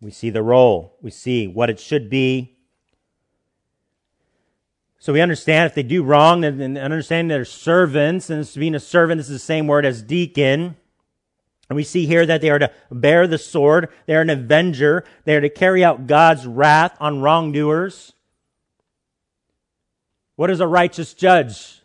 We 0.00 0.10
see 0.10 0.30
the 0.30 0.42
role. 0.42 0.96
We 1.02 1.10
see 1.10 1.46
what 1.46 1.68
it 1.68 1.78
should 1.78 2.08
be. 2.08 2.56
So 5.02 5.12
we 5.12 5.20
understand 5.20 5.66
if 5.66 5.74
they 5.74 5.82
do 5.82 6.04
wrong 6.04 6.44
and, 6.44 6.78
understand 6.78 7.28
they're 7.28 7.44
servants, 7.44 8.30
and 8.30 8.48
being 8.54 8.76
a 8.76 8.78
servant 8.78 9.18
this 9.18 9.28
is 9.28 9.32
the 9.32 9.44
same 9.44 9.66
word 9.66 9.84
as 9.84 10.00
deacon. 10.00 10.76
And 11.68 11.74
we 11.74 11.82
see 11.82 12.06
here 12.06 12.24
that 12.24 12.40
they 12.40 12.50
are 12.50 12.60
to 12.60 12.70
bear 12.88 13.26
the 13.26 13.36
sword. 13.36 13.88
They 14.06 14.14
are 14.14 14.20
an 14.20 14.30
avenger. 14.30 15.02
They 15.24 15.34
are 15.34 15.40
to 15.40 15.48
carry 15.48 15.82
out 15.82 16.06
God's 16.06 16.46
wrath 16.46 16.96
on 17.00 17.20
wrongdoers. 17.20 18.12
What 20.36 20.50
is 20.50 20.60
a 20.60 20.68
righteous 20.68 21.14
judge? 21.14 21.82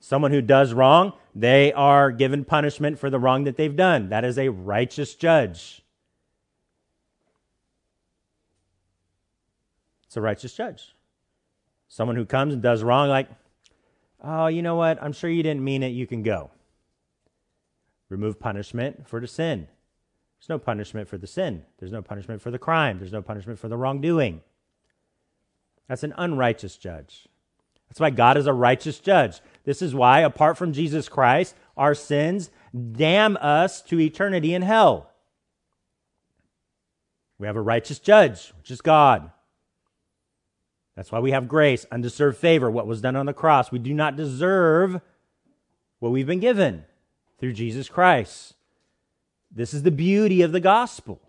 Someone 0.00 0.32
who 0.32 0.42
does 0.42 0.72
wrong, 0.72 1.12
they 1.36 1.72
are 1.72 2.10
given 2.10 2.44
punishment 2.44 2.98
for 2.98 3.10
the 3.10 3.20
wrong 3.20 3.44
that 3.44 3.56
they've 3.56 3.76
done. 3.76 4.08
That 4.08 4.24
is 4.24 4.38
a 4.38 4.48
righteous 4.48 5.14
judge. 5.14 5.82
It's 10.08 10.16
a 10.16 10.20
righteous 10.20 10.52
judge. 10.52 10.95
Someone 11.88 12.16
who 12.16 12.24
comes 12.24 12.52
and 12.52 12.62
does 12.62 12.82
wrong, 12.82 13.08
like, 13.08 13.28
oh, 14.22 14.48
you 14.48 14.62
know 14.62 14.76
what? 14.76 15.02
I'm 15.02 15.12
sure 15.12 15.30
you 15.30 15.42
didn't 15.42 15.64
mean 15.64 15.82
it. 15.82 15.88
You 15.88 16.06
can 16.06 16.22
go. 16.22 16.50
Remove 18.08 18.38
punishment 18.38 19.08
for 19.08 19.20
the 19.20 19.26
sin. 19.26 19.68
There's 20.38 20.48
no 20.48 20.58
punishment 20.58 21.08
for 21.08 21.18
the 21.18 21.26
sin. 21.26 21.64
There's 21.78 21.92
no 21.92 22.02
punishment 22.02 22.42
for 22.42 22.50
the 22.50 22.58
crime. 22.58 22.98
There's 22.98 23.12
no 23.12 23.22
punishment 23.22 23.58
for 23.58 23.68
the 23.68 23.76
wrongdoing. 23.76 24.42
That's 25.88 26.02
an 26.02 26.14
unrighteous 26.16 26.76
judge. 26.76 27.26
That's 27.88 28.00
why 28.00 28.10
God 28.10 28.36
is 28.36 28.46
a 28.46 28.52
righteous 28.52 28.98
judge. 28.98 29.40
This 29.64 29.80
is 29.80 29.94
why, 29.94 30.20
apart 30.20 30.58
from 30.58 30.72
Jesus 30.72 31.08
Christ, 31.08 31.54
our 31.76 31.94
sins 31.94 32.50
damn 32.92 33.36
us 33.38 33.80
to 33.82 34.00
eternity 34.00 34.54
in 34.54 34.62
hell. 34.62 35.10
We 37.38 37.46
have 37.46 37.56
a 37.56 37.62
righteous 37.62 37.98
judge, 37.98 38.52
which 38.58 38.70
is 38.70 38.80
God. 38.80 39.30
That's 40.96 41.12
why 41.12 41.20
we 41.20 41.30
have 41.30 41.46
grace, 41.46 41.84
undeserved 41.92 42.38
favor, 42.38 42.70
what 42.70 42.86
was 42.86 43.02
done 43.02 43.16
on 43.16 43.26
the 43.26 43.34
cross. 43.34 43.70
We 43.70 43.78
do 43.78 43.92
not 43.92 44.16
deserve 44.16 45.00
what 46.00 46.10
we've 46.10 46.26
been 46.26 46.40
given 46.40 46.84
through 47.38 47.52
Jesus 47.52 47.88
Christ. 47.88 48.54
This 49.50 49.74
is 49.74 49.82
the 49.82 49.90
beauty 49.90 50.40
of 50.42 50.52
the 50.52 50.60
gospel. 50.60 51.20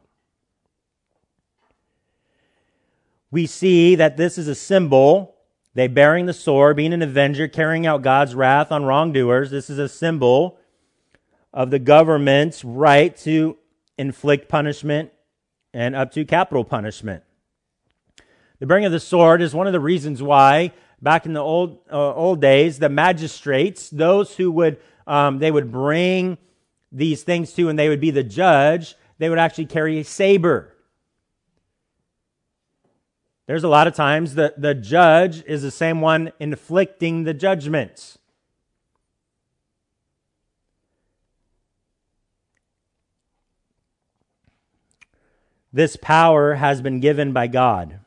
We 3.29 3.45
see 3.45 3.95
that 3.95 4.15
this 4.15 4.37
is 4.37 4.47
a 4.47 4.55
symbol, 4.55 5.35
they 5.73 5.87
bearing 5.87 6.27
the 6.27 6.33
sword, 6.33 6.77
being 6.77 6.93
an 6.93 7.01
avenger, 7.01 7.49
carrying 7.49 7.85
out 7.85 8.01
God's 8.01 8.35
wrath 8.35 8.71
on 8.71 8.85
wrongdoers. 8.85 9.51
This 9.51 9.69
is 9.69 9.79
a 9.79 9.89
symbol 9.89 10.57
of 11.53 11.71
the 11.71 11.79
government's 11.79 12.63
right 12.63 13.15
to 13.17 13.57
inflict 13.97 14.47
punishment 14.47 15.11
and 15.73 15.93
up 15.93 16.11
to 16.13 16.23
capital 16.23 16.63
punishment. 16.63 17.23
The 18.59 18.65
bearing 18.65 18.85
of 18.85 18.91
the 18.91 18.99
sword 18.99 19.41
is 19.41 19.53
one 19.53 19.67
of 19.67 19.73
the 19.73 19.79
reasons 19.79 20.21
why, 20.23 20.71
back 21.01 21.25
in 21.25 21.33
the 21.33 21.39
old 21.39 21.79
uh, 21.91 22.13
old 22.13 22.41
days, 22.41 22.79
the 22.79 22.89
magistrates, 22.89 23.89
those 23.89 24.35
who 24.35 24.51
would 24.51 24.79
um, 25.05 25.39
they 25.39 25.51
would 25.51 25.71
bring 25.71 26.37
these 26.91 27.23
things 27.23 27.53
to, 27.53 27.69
and 27.69 27.77
they 27.77 27.89
would 27.89 28.01
be 28.01 28.11
the 28.11 28.23
judge. 28.23 28.95
They 29.19 29.29
would 29.29 29.39
actually 29.39 29.65
carry 29.65 29.99
a 29.99 30.03
saber. 30.03 30.73
There's 33.45 33.63
a 33.63 33.69
lot 33.69 33.87
of 33.87 33.95
times 33.95 34.35
that 34.35 34.61
the 34.61 34.75
judge 34.75 35.43
is 35.45 35.61
the 35.61 35.71
same 35.71 36.01
one 36.01 36.33
inflicting 36.39 37.23
the 37.23 37.33
judgments. 37.33 38.17
This 45.71 45.95
power 45.95 46.55
has 46.55 46.81
been 46.81 46.99
given 46.99 47.33
by 47.33 47.47
God. 47.47 47.99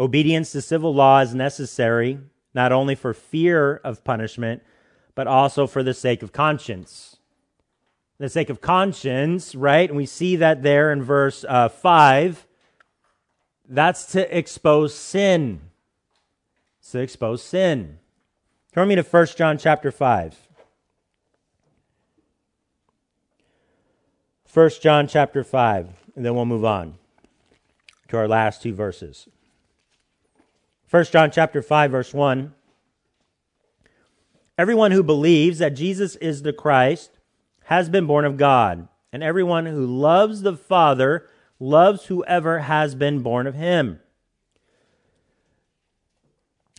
Obedience 0.00 0.52
to 0.52 0.62
civil 0.62 0.94
law 0.94 1.20
is 1.20 1.34
necessary 1.34 2.20
not 2.54 2.72
only 2.72 2.94
for 2.94 3.12
fear 3.12 3.76
of 3.76 4.04
punishment, 4.04 4.62
but 5.14 5.26
also 5.26 5.66
for 5.66 5.82
the 5.82 5.94
sake 5.94 6.22
of 6.22 6.32
conscience. 6.32 7.16
The 8.18 8.28
sake 8.28 8.50
of 8.50 8.60
conscience, 8.60 9.54
right? 9.54 9.88
And 9.88 9.96
we 9.96 10.06
see 10.06 10.36
that 10.36 10.62
there 10.62 10.92
in 10.92 11.02
verse 11.02 11.44
uh, 11.48 11.68
5. 11.68 12.46
That's 13.68 14.06
to 14.12 14.36
expose 14.36 14.94
sin. 14.94 15.60
It's 16.80 16.92
to 16.92 17.00
expose 17.00 17.42
sin. 17.42 17.98
Turn 18.72 18.88
me 18.88 18.94
to 18.94 19.02
1 19.02 19.26
John 19.36 19.58
chapter 19.58 19.90
5. 19.90 20.48
1 24.52 24.70
John 24.80 25.06
chapter 25.06 25.44
5, 25.44 25.88
and 26.16 26.24
then 26.24 26.34
we'll 26.34 26.46
move 26.46 26.64
on 26.64 26.94
to 28.08 28.16
our 28.16 28.26
last 28.26 28.62
two 28.62 28.72
verses. 28.72 29.28
1 30.90 31.04
John 31.06 31.30
chapter 31.30 31.60
5 31.60 31.90
verse 31.90 32.14
1 32.14 32.54
Everyone 34.56 34.90
who 34.90 35.02
believes 35.02 35.58
that 35.58 35.76
Jesus 35.76 36.16
is 36.16 36.42
the 36.42 36.52
Christ 36.52 37.10
has 37.64 37.90
been 37.90 38.06
born 38.06 38.24
of 38.24 38.38
God, 38.38 38.88
and 39.12 39.22
everyone 39.22 39.66
who 39.66 39.84
loves 39.84 40.40
the 40.40 40.56
Father 40.56 41.26
loves 41.60 42.06
whoever 42.06 42.60
has 42.60 42.94
been 42.94 43.22
born 43.22 43.46
of 43.46 43.54
him. 43.54 44.00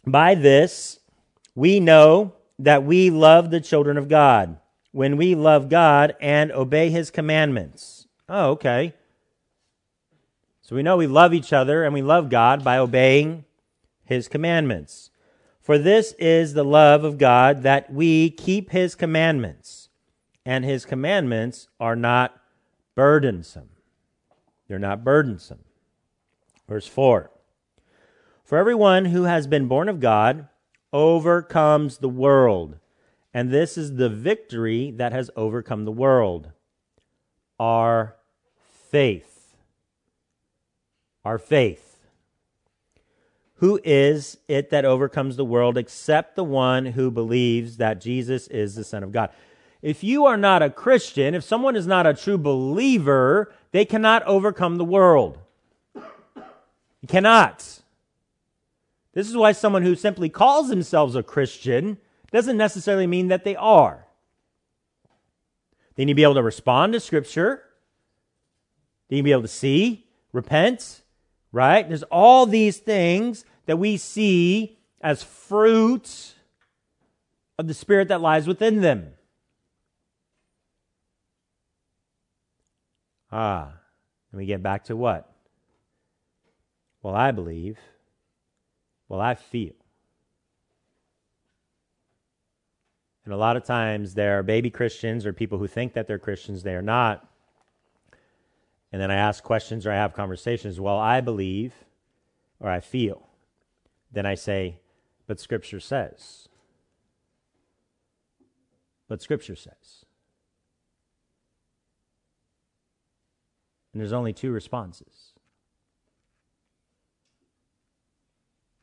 By 0.05 0.33
this 0.33 0.99
we 1.53 1.79
know 1.79 2.33
that 2.57 2.83
we 2.83 3.11
love 3.11 3.51
the 3.51 3.61
children 3.61 3.97
of 3.97 4.09
God 4.09 4.57
when 4.91 5.17
we 5.17 5.35
love 5.35 5.69
God 5.69 6.15
and 6.19 6.51
obey 6.51 6.89
his 6.89 7.11
commandments. 7.11 8.07
Oh, 8.27 8.51
okay. 8.51 8.95
So 10.61 10.75
we 10.75 10.81
know 10.81 10.97
we 10.97 11.07
love 11.07 11.33
each 11.33 11.53
other 11.53 11.83
and 11.83 11.93
we 11.93 12.01
love 12.01 12.29
God 12.29 12.63
by 12.63 12.79
obeying 12.79 13.45
his 14.09 14.27
commandments. 14.27 15.11
For 15.61 15.77
this 15.77 16.13
is 16.19 16.53
the 16.53 16.65
love 16.65 17.03
of 17.03 17.17
God 17.17 17.63
that 17.63 17.93
we 17.93 18.31
keep 18.31 18.71
his 18.71 18.95
commandments, 18.95 19.89
and 20.45 20.65
his 20.65 20.83
commandments 20.83 21.69
are 21.79 21.95
not 21.95 22.41
burdensome. 22.95 23.69
They're 24.67 24.79
not 24.79 25.03
burdensome. 25.03 25.59
Verse 26.67 26.87
4 26.87 27.29
For 28.43 28.57
everyone 28.57 29.05
who 29.05 29.23
has 29.23 29.47
been 29.47 29.67
born 29.67 29.87
of 29.87 29.99
God 29.99 30.47
overcomes 30.91 31.99
the 31.99 32.09
world, 32.09 32.79
and 33.31 33.51
this 33.51 33.77
is 33.77 33.95
the 33.95 34.09
victory 34.09 34.91
that 34.91 35.11
has 35.11 35.29
overcome 35.35 35.85
the 35.85 35.91
world 35.91 36.51
our 37.59 38.15
faith. 38.89 39.55
Our 41.23 41.37
faith. 41.37 41.88
Who 43.59 43.79
is 43.83 44.37
it 44.47 44.69
that 44.69 44.85
overcomes 44.85 45.35
the 45.35 45.45
world 45.45 45.77
except 45.77 46.35
the 46.35 46.43
one 46.45 46.85
who 46.85 47.11
believes 47.11 47.77
that 47.77 47.99
Jesus 47.99 48.47
is 48.47 48.75
the 48.75 48.85
Son 48.85 49.03
of 49.03 49.11
God? 49.11 49.31
If 49.81 50.03
you 50.03 50.25
are 50.25 50.37
not 50.37 50.63
a 50.63 50.69
Christian, 50.69 51.35
if 51.35 51.43
someone 51.43 51.75
is 51.75 51.85
not 51.85 52.07
a 52.07 52.13
true 52.13 52.37
believer, 52.37 53.53
they 53.71 53.83
cannot 53.83 54.23
overcome 54.23 54.77
the 54.77 54.85
world. 54.85 55.39
You 55.95 57.07
cannot. 57.07 57.81
This 59.13 59.29
is 59.29 59.35
why 59.35 59.51
someone 59.51 59.83
who 59.83 59.95
simply 59.95 60.29
calls 60.29 60.69
themselves 60.69 61.15
a 61.15 61.23
Christian 61.23 61.97
doesn't 62.31 62.57
necessarily 62.57 63.07
mean 63.07 63.27
that 63.27 63.43
they 63.43 63.55
are. 63.57 64.05
They 65.95 66.05
need 66.05 66.13
to 66.13 66.15
be 66.15 66.23
able 66.23 66.35
to 66.35 66.43
respond 66.43 66.93
to 66.93 67.01
Scripture. 67.01 67.63
They 69.09 69.17
need 69.17 69.21
to 69.21 69.25
be 69.25 69.31
able 69.31 69.41
to 69.41 69.47
see, 69.49 70.07
repent, 70.31 71.01
right? 71.51 71.87
There's 71.87 72.03
all 72.03 72.45
these 72.45 72.77
things 72.77 73.45
that 73.65 73.77
we 73.77 73.97
see 73.97 74.77
as 75.01 75.23
fruit 75.23 76.35
of 77.57 77.67
the 77.67 77.73
Spirit 77.73 78.07
that 78.07 78.21
lies 78.21 78.47
within 78.47 78.81
them. 78.81 79.13
Ah, 83.31 83.73
and 84.31 84.39
we 84.39 84.45
get 84.45 84.63
back 84.63 84.85
to 84.85 84.95
what? 84.95 85.31
Well, 87.01 87.15
I 87.15 87.31
believe. 87.31 87.77
Well, 89.07 89.21
I 89.21 89.35
feel. 89.35 89.73
And 93.25 93.33
a 93.33 93.37
lot 93.37 93.57
of 93.57 93.63
times 93.63 94.15
there 94.15 94.39
are 94.39 94.43
baby 94.43 94.71
Christians 94.71 95.25
or 95.25 95.33
people 95.33 95.59
who 95.59 95.67
think 95.67 95.93
that 95.93 96.07
they're 96.07 96.17
Christians, 96.17 96.63
they 96.63 96.73
are 96.73 96.81
not. 96.81 97.28
And 98.91 99.01
then 99.01 99.11
I 99.11 99.15
ask 99.15 99.43
questions 99.43 99.85
or 99.85 99.91
I 99.91 99.95
have 99.95 100.13
conversations, 100.13 100.79
well, 100.79 100.97
I 100.97 101.21
believe 101.21 101.73
or 102.59 102.69
I 102.69 102.79
feel, 102.79 103.27
then 104.11 104.25
I 104.25 104.35
say, 104.35 104.79
but 105.27 105.39
Scripture 105.39 105.79
says. 105.79 106.49
But 109.07 109.21
Scripture 109.21 109.55
says. 109.55 110.05
And 113.93 114.01
there's 114.01 114.13
only 114.13 114.33
two 114.33 114.51
responses. 114.51 115.33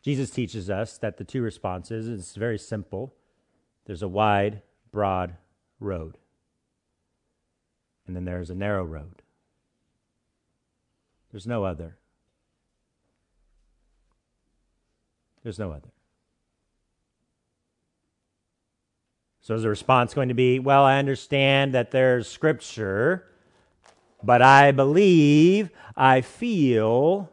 Jesus 0.03 0.31
teaches 0.31 0.71
us 0.71 0.99
that 0.99 1.17
the 1.17 1.25
two 1.25 1.43
responses 1.43 2.07
is 2.07 2.37
very 2.37 2.59
simple. 2.59 3.13
There's 3.87 4.03
a 4.03 4.09
wide, 4.09 4.63
broad 4.93 5.37
road. 5.81 6.19
And 8.07 8.15
then 8.15 8.25
there's 8.25 8.51
a 8.51 8.55
narrow 8.55 8.85
road. 8.85 9.23
There's 11.37 11.47
no 11.47 11.65
other. 11.65 11.99
There's 15.43 15.59
no 15.59 15.71
other. 15.71 15.91
So 19.43 19.55
is 19.55 19.61
the 19.61 19.69
response 19.69 20.15
going 20.15 20.29
to 20.29 20.35
be, 20.35 20.59
well, 20.59 20.83
I 20.83 20.99
understand 20.99 21.75
that 21.75 21.91
there's 21.91 22.27
scripture, 22.27 23.27
but 24.23 24.41
I 24.41 24.73
believe, 24.73 25.69
I 25.95 26.23
feel, 26.23 27.31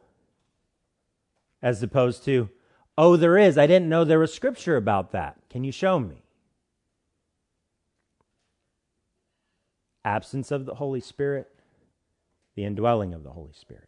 as 1.61 1.81
opposed 1.81 2.25
to, 2.25 2.49
oh, 2.97 3.15
there 3.15 3.37
is. 3.37 3.57
I 3.57 3.67
didn't 3.67 3.87
know 3.87 4.03
there 4.03 4.19
was 4.19 4.33
scripture 4.33 4.75
about 4.75 5.13
that. 5.13 5.37
Can 5.49 5.63
you 5.63 5.71
show 5.71 5.97
me? 5.97 6.23
Absence 10.03 10.51
of 10.51 10.65
the 10.65 10.75
Holy 10.75 10.99
Spirit, 10.99 11.49
the 12.55 12.65
indwelling 12.65 13.13
of 13.13 13.23
the 13.23 13.31
Holy 13.31 13.53
Spirit. 13.53 13.87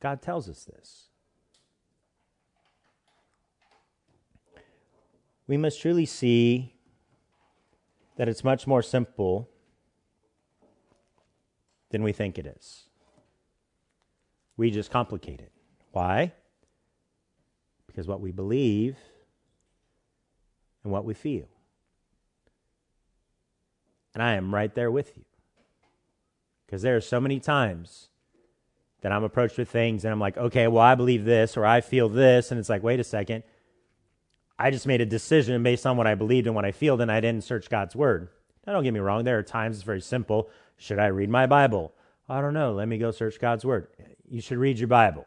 God 0.00 0.22
tells 0.22 0.48
us 0.48 0.64
this. 0.64 1.08
We 5.46 5.56
must 5.56 5.80
truly 5.80 6.06
see 6.06 6.74
that 8.16 8.28
it's 8.28 8.44
much 8.44 8.66
more 8.66 8.82
simple 8.82 9.48
than 11.90 12.02
we 12.02 12.12
think 12.12 12.38
it 12.38 12.46
is. 12.46 12.84
We 14.56 14.70
just 14.70 14.90
complicate 14.90 15.40
it. 15.40 15.52
Why? 15.92 16.32
Because 17.86 18.06
what 18.06 18.20
we 18.20 18.30
believe 18.30 18.96
and 20.84 20.92
what 20.92 21.04
we 21.04 21.14
feel. 21.14 21.48
And 24.14 24.22
I 24.22 24.34
am 24.34 24.54
right 24.54 24.74
there 24.74 24.90
with 24.90 25.16
you. 25.16 25.24
Because 26.66 26.82
there 26.82 26.96
are 26.96 27.00
so 27.00 27.20
many 27.20 27.40
times 27.40 28.10
that 29.00 29.12
I'm 29.12 29.24
approached 29.24 29.58
with 29.58 29.70
things 29.70 30.04
and 30.04 30.12
I'm 30.12 30.20
like, 30.20 30.36
okay, 30.36 30.68
well, 30.68 30.82
I 30.82 30.94
believe 30.94 31.24
this 31.24 31.56
or 31.56 31.64
I 31.64 31.80
feel 31.80 32.08
this. 32.08 32.50
And 32.50 32.60
it's 32.60 32.68
like, 32.68 32.82
wait 32.82 33.00
a 33.00 33.04
second. 33.04 33.42
I 34.58 34.70
just 34.70 34.86
made 34.86 35.00
a 35.00 35.06
decision 35.06 35.62
based 35.62 35.86
on 35.86 35.96
what 35.96 36.06
I 36.06 36.14
believed 36.14 36.46
and 36.46 36.54
what 36.54 36.66
I 36.66 36.72
feel, 36.72 37.00
and 37.00 37.10
I 37.10 37.20
didn't 37.20 37.44
search 37.44 37.70
God's 37.70 37.96
word. 37.96 38.28
Now, 38.66 38.74
don't 38.74 38.84
get 38.84 38.92
me 38.92 39.00
wrong. 39.00 39.24
There 39.24 39.38
are 39.38 39.42
times 39.42 39.76
it's 39.76 39.84
very 39.84 40.02
simple. 40.02 40.50
Should 40.76 40.98
I 40.98 41.06
read 41.06 41.30
my 41.30 41.46
Bible? 41.46 41.94
I 42.28 42.42
don't 42.42 42.52
know. 42.52 42.74
Let 42.74 42.86
me 42.86 42.98
go 42.98 43.10
search 43.10 43.40
God's 43.40 43.64
word. 43.64 43.88
You 44.28 44.42
should 44.42 44.58
read 44.58 44.78
your 44.78 44.88
Bible. 44.88 45.26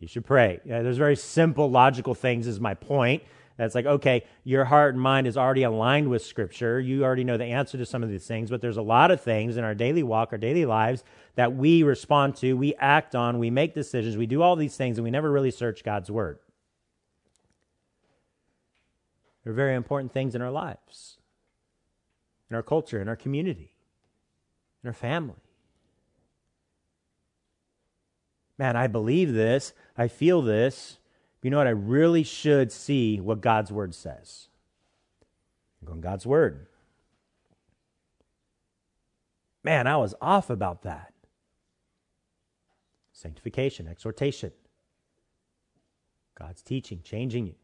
You 0.00 0.08
should 0.08 0.26
pray. 0.26 0.58
Yeah, 0.64 0.82
there's 0.82 0.98
very 0.98 1.14
simple, 1.14 1.70
logical 1.70 2.14
things, 2.14 2.48
is 2.48 2.58
my 2.58 2.74
point. 2.74 3.22
That's 3.58 3.74
like, 3.74 3.86
okay, 3.86 4.24
your 4.44 4.64
heart 4.64 4.94
and 4.94 5.02
mind 5.02 5.26
is 5.26 5.36
already 5.36 5.64
aligned 5.64 6.08
with 6.08 6.24
Scripture. 6.24 6.78
You 6.78 7.04
already 7.04 7.24
know 7.24 7.36
the 7.36 7.44
answer 7.44 7.76
to 7.76 7.84
some 7.84 8.04
of 8.04 8.08
these 8.08 8.24
things, 8.24 8.50
but 8.50 8.60
there's 8.62 8.76
a 8.76 8.82
lot 8.82 9.10
of 9.10 9.20
things 9.20 9.56
in 9.56 9.64
our 9.64 9.74
daily 9.74 10.04
walk, 10.04 10.28
our 10.30 10.38
daily 10.38 10.64
lives 10.64 11.02
that 11.34 11.56
we 11.56 11.82
respond 11.82 12.36
to, 12.36 12.54
we 12.54 12.74
act 12.76 13.16
on, 13.16 13.40
we 13.40 13.50
make 13.50 13.74
decisions, 13.74 14.16
we 14.16 14.26
do 14.26 14.42
all 14.42 14.54
these 14.54 14.76
things, 14.76 14.96
and 14.96 15.04
we 15.04 15.10
never 15.10 15.30
really 15.30 15.50
search 15.50 15.82
God's 15.82 16.08
Word. 16.08 16.38
They're 19.42 19.52
very 19.52 19.74
important 19.74 20.12
things 20.12 20.36
in 20.36 20.42
our 20.42 20.52
lives, 20.52 21.18
in 22.50 22.54
our 22.54 22.62
culture, 22.62 23.02
in 23.02 23.08
our 23.08 23.16
community, 23.16 23.72
in 24.84 24.88
our 24.88 24.94
family. 24.94 25.42
Man, 28.56 28.76
I 28.76 28.86
believe 28.86 29.32
this, 29.32 29.72
I 29.96 30.06
feel 30.06 30.42
this, 30.42 30.97
you 31.42 31.50
know 31.50 31.58
what? 31.58 31.66
I 31.66 31.70
really 31.70 32.22
should 32.22 32.72
see 32.72 33.20
what 33.20 33.40
God's 33.40 33.70
word 33.70 33.94
says. 33.94 34.48
I'm 35.80 35.88
going 35.88 36.00
God's 36.00 36.26
word. 36.26 36.66
Man, 39.62 39.86
I 39.86 39.96
was 39.96 40.14
off 40.20 40.50
about 40.50 40.82
that. 40.82 41.12
Sanctification, 43.12 43.88
exhortation. 43.88 44.52
God's 46.34 46.62
teaching, 46.62 47.00
changing 47.02 47.46
you. 47.46 47.54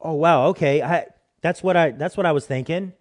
Oh 0.00 0.14
wow, 0.14 0.46
okay. 0.48 0.82
I, 0.82 1.06
that's 1.42 1.62
what 1.62 1.76
I 1.76 1.90
that's 1.90 2.16
what 2.16 2.26
I 2.26 2.32
was 2.32 2.46
thinking. 2.46 2.92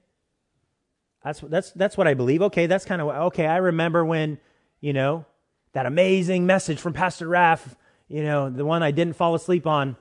That's 1.24 1.40
that's 1.40 1.72
that's 1.72 1.98
what 1.98 2.08
I 2.08 2.14
believe. 2.14 2.42
Okay, 2.42 2.68
that's 2.68 2.86
kind 2.86 3.02
of 3.02 3.08
okay. 3.08 3.48
I 3.48 3.58
remember 3.58 4.06
when, 4.06 4.38
you 4.82 4.94
know, 4.94 5.26
that 5.74 5.86
amazing 5.86 6.46
message 6.46 6.80
from 6.80 6.94
Pastor 6.94 7.28
Raff 7.28 7.76
you 8.08 8.24
know, 8.24 8.50
the 8.50 8.66
one 8.66 8.84
I 8.84 8.92
didn't 8.92 9.16
fall 9.16 9.36
asleep 9.36 9.66
on. 9.66 9.96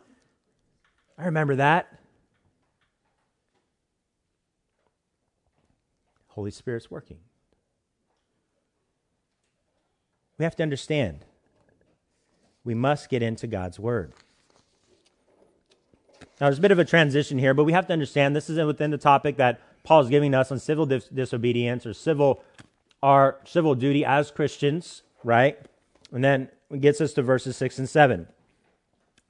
I 1.18 1.26
remember 1.26 1.56
that. 1.56 1.88
Holy 6.28 6.50
Spirit's 6.50 6.90
working. 6.90 7.18
We 10.36 10.44
have 10.44 10.56
to 10.56 10.62
understand 10.62 11.24
we 12.64 12.74
must 12.74 13.08
get 13.08 13.22
into 13.22 13.46
God's 13.46 13.78
Word. 13.78 14.12
Now, 16.40 16.48
there's 16.48 16.58
a 16.58 16.62
bit 16.62 16.72
of 16.72 16.78
a 16.78 16.84
transition 16.84 17.38
here, 17.38 17.54
but 17.54 17.64
we 17.64 17.72
have 17.72 17.86
to 17.86 17.92
understand 17.92 18.34
this 18.34 18.50
is 18.50 18.58
within 18.64 18.90
the 18.90 18.98
topic 18.98 19.36
that 19.36 19.60
Paul 19.84 20.00
is 20.00 20.08
giving 20.08 20.34
us 20.34 20.50
on 20.50 20.58
civil 20.58 20.86
dis- 20.86 21.08
disobedience 21.08 21.86
or 21.86 21.94
civil 21.94 22.42
our 23.02 23.38
civil 23.44 23.74
duty 23.74 24.02
as 24.04 24.30
Christians, 24.30 25.02
right? 25.22 25.58
And 26.10 26.24
then 26.24 26.48
gets 26.80 27.00
us 27.00 27.12
to 27.14 27.22
verses 27.22 27.56
6 27.56 27.78
and 27.78 27.88
7. 27.88 28.26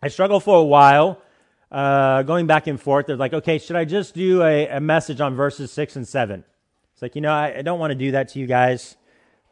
I 0.03 0.09
struggled 0.09 0.43
for 0.43 0.59
a 0.59 0.65
while 0.65 1.21
uh, 1.71 2.23
going 2.23 2.47
back 2.47 2.67
and 2.67 2.81
forth. 2.81 3.07
They're 3.07 3.17
like, 3.17 3.33
okay, 3.33 3.59
should 3.59 3.77
I 3.77 3.85
just 3.85 4.15
do 4.15 4.43
a, 4.43 4.69
a, 4.69 4.81
message 4.81 5.21
on 5.21 5.35
verses 5.35 5.73
6 5.73 5.97
and 5.97 6.07
7? 6.07 6.45
It's 6.93 7.03
like, 7.03 7.15
you 7.15 7.21
know, 7.21 7.33
I, 7.33 7.59
I 7.59 7.63
don't 7.63 7.79
want 7.79 7.91
to 7.91 7.97
do 7.97 8.13
that 8.13 8.29
to 8.31 8.39
you 8.39 8.47
guys. 8.47 8.97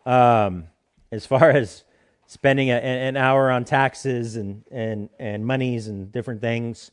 Um, 0.07 0.69
as 1.11 1.27
far 1.27 1.51
as 1.57 1.85
spending 2.27 2.71
a, 2.71 2.75
an 2.75 3.17
hour 3.17 3.51
on 3.51 3.65
taxes 3.65 4.37
and, 4.37 4.65
and, 4.71 5.11
and 5.19 5.47
monies 5.47 5.87
and 5.89 6.11
different 6.11 6.41
things. 6.41 6.91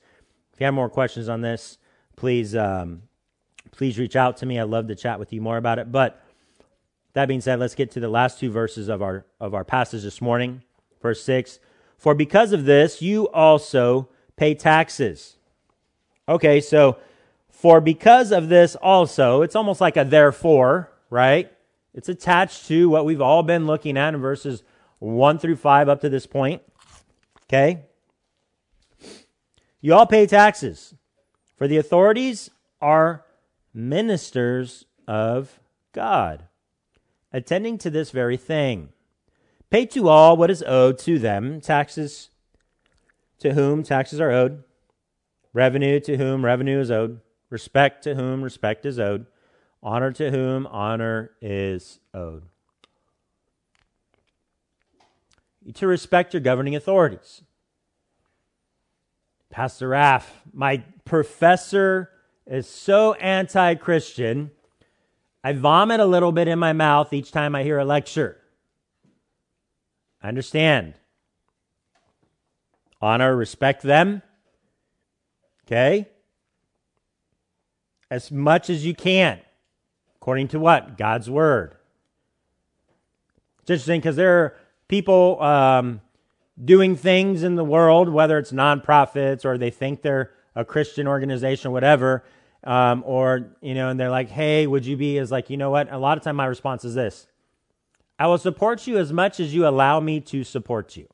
If 0.53 0.59
you 0.59 0.65
have 0.65 0.73
more 0.73 0.89
questions 0.89 1.30
on 1.30 1.41
this, 1.41 1.77
please 2.17 2.55
um, 2.55 3.03
please 3.71 3.97
reach 3.97 4.15
out 4.15 4.38
to 4.38 4.45
me. 4.45 4.59
I'd 4.59 4.63
love 4.63 4.88
to 4.88 4.95
chat 4.95 5.19
with 5.19 5.31
you 5.31 5.41
more 5.41 5.57
about 5.57 5.80
it. 5.80 5.91
But 5.91 6.21
that 7.13 7.27
being 7.27 7.39
said, 7.39 7.59
let's 7.59 7.76
get 7.76 7.91
to 7.91 7.99
the 7.99 8.09
last 8.09 8.39
two 8.39 8.51
verses 8.51 8.89
of 8.89 9.01
our 9.01 9.26
of 9.39 9.53
our 9.53 9.63
passage 9.63 10.03
this 10.03 10.21
morning. 10.21 10.61
Verse 11.01 11.23
6 11.23 11.59
For 11.97 12.13
because 12.13 12.51
of 12.51 12.65
this, 12.65 13.01
you 13.01 13.30
also 13.30 14.09
pay 14.35 14.55
taxes. 14.55 15.38
Okay, 16.27 16.61
so 16.61 16.97
for 17.49 17.81
because 17.81 18.31
of 18.31 18.49
this 18.49 18.76
also, 18.76 19.41
it's 19.41 19.55
almost 19.55 19.81
like 19.81 19.97
a 19.97 20.05
therefore, 20.05 20.91
right? 21.09 21.51
It's 21.93 22.07
attached 22.07 22.67
to 22.67 22.89
what 22.89 23.05
we've 23.05 23.21
all 23.21 23.43
been 23.43 23.65
looking 23.65 23.97
at 23.97 24.13
in 24.13 24.21
verses 24.21 24.63
1 24.99 25.39
through 25.39 25.55
5 25.55 25.89
up 25.89 26.01
to 26.01 26.09
this 26.09 26.26
point. 26.26 26.61
Okay? 27.43 27.85
You 29.81 29.93
all 29.93 30.05
pay 30.05 30.27
taxes, 30.27 30.93
for 31.57 31.67
the 31.67 31.77
authorities 31.77 32.49
are 32.81 33.26
ministers 33.73 34.85
of 35.07 35.59
God, 35.91 36.43
attending 37.34 37.77
to 37.80 37.89
this 37.89 38.11
very 38.11 38.38
thing. 38.38 38.89
Pay 39.69 39.85
to 39.87 40.07
all 40.07 40.35
what 40.35 40.49
is 40.49 40.63
owed 40.63 40.97
to 40.99 41.19
them, 41.19 41.61
taxes 41.61 42.29
to 43.39 43.53
whom 43.53 43.83
taxes 43.83 44.19
are 44.19 44.31
owed, 44.31 44.63
revenue 45.53 45.99
to 45.99 46.17
whom 46.17 46.43
revenue 46.43 46.79
is 46.79 46.89
owed, 46.89 47.19
respect 47.49 48.03
to 48.03 48.15
whom 48.15 48.41
respect 48.41 48.85
is 48.85 48.99
owed, 48.99 49.27
honor 49.83 50.11
to 50.11 50.31
whom 50.31 50.65
honor 50.67 51.31
is 51.41 51.99
owed. 52.13 52.43
To 55.73 55.87
respect 55.87 56.33
your 56.33 56.41
governing 56.41 56.75
authorities. 56.75 57.43
Pastor 59.51 59.89
Raff, 59.89 60.41
my 60.51 60.83
professor 61.05 62.09
is 62.47 62.67
so 62.67 63.13
anti 63.13 63.75
Christian, 63.75 64.49
I 65.43 65.53
vomit 65.53 65.99
a 65.99 66.05
little 66.05 66.31
bit 66.31 66.47
in 66.47 66.59
my 66.59 66.73
mouth 66.73 67.13
each 67.13 67.31
time 67.31 67.55
I 67.55 67.63
hear 67.63 67.77
a 67.77 67.85
lecture. 67.85 68.39
I 70.21 70.27
understand. 70.27 70.95
Honor, 73.01 73.35
respect 73.35 73.83
them. 73.83 74.21
Okay? 75.65 76.07
As 78.11 78.31
much 78.31 78.69
as 78.69 78.85
you 78.85 78.93
can. 78.93 79.39
According 80.15 80.49
to 80.49 80.59
what? 80.59 80.97
God's 80.97 81.29
word. 81.29 81.75
It's 83.61 83.69
interesting 83.69 84.01
because 84.01 84.15
there 84.15 84.39
are 84.39 84.57
people 84.87 85.41
um, 85.41 86.01
doing 86.63 86.95
things 86.95 87.43
in 87.43 87.55
the 87.55 87.63
world, 87.63 88.09
whether 88.09 88.37
it's 88.37 88.51
nonprofits 88.51 89.45
or 89.45 89.57
they 89.57 89.69
think 89.69 90.01
they're 90.01 90.31
a 90.55 90.65
Christian 90.65 91.07
organization, 91.07 91.71
whatever, 91.71 92.23
um, 92.63 93.03
or 93.05 93.55
you 93.61 93.73
know, 93.75 93.89
and 93.89 93.99
they're 93.99 94.09
like, 94.09 94.29
"Hey, 94.29 94.67
would 94.67 94.85
you 94.85 94.97
be?" 94.97 95.17
Is 95.17 95.31
like, 95.31 95.49
you 95.49 95.57
know 95.57 95.69
what? 95.69 95.91
A 95.91 95.97
lot 95.97 96.17
of 96.17 96.23
time, 96.23 96.35
my 96.35 96.47
response 96.47 96.83
is 96.83 96.95
this: 96.95 97.27
I 98.19 98.27
will 98.27 98.37
support 98.37 98.85
you 98.85 98.97
as 98.97 99.13
much 99.13 99.39
as 99.39 99.55
you 99.55 99.65
allow 99.65 100.01
me 100.01 100.19
to 100.19 100.43
support 100.43 100.97
you. 100.97 101.07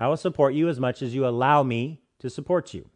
I 0.00 0.08
will 0.08 0.16
support 0.16 0.54
you 0.54 0.68
as 0.68 0.80
much 0.80 1.00
as 1.00 1.14
you 1.14 1.26
allow 1.26 1.62
me 1.62 2.00
to 2.18 2.28
support 2.28 2.74
you. 2.74 2.90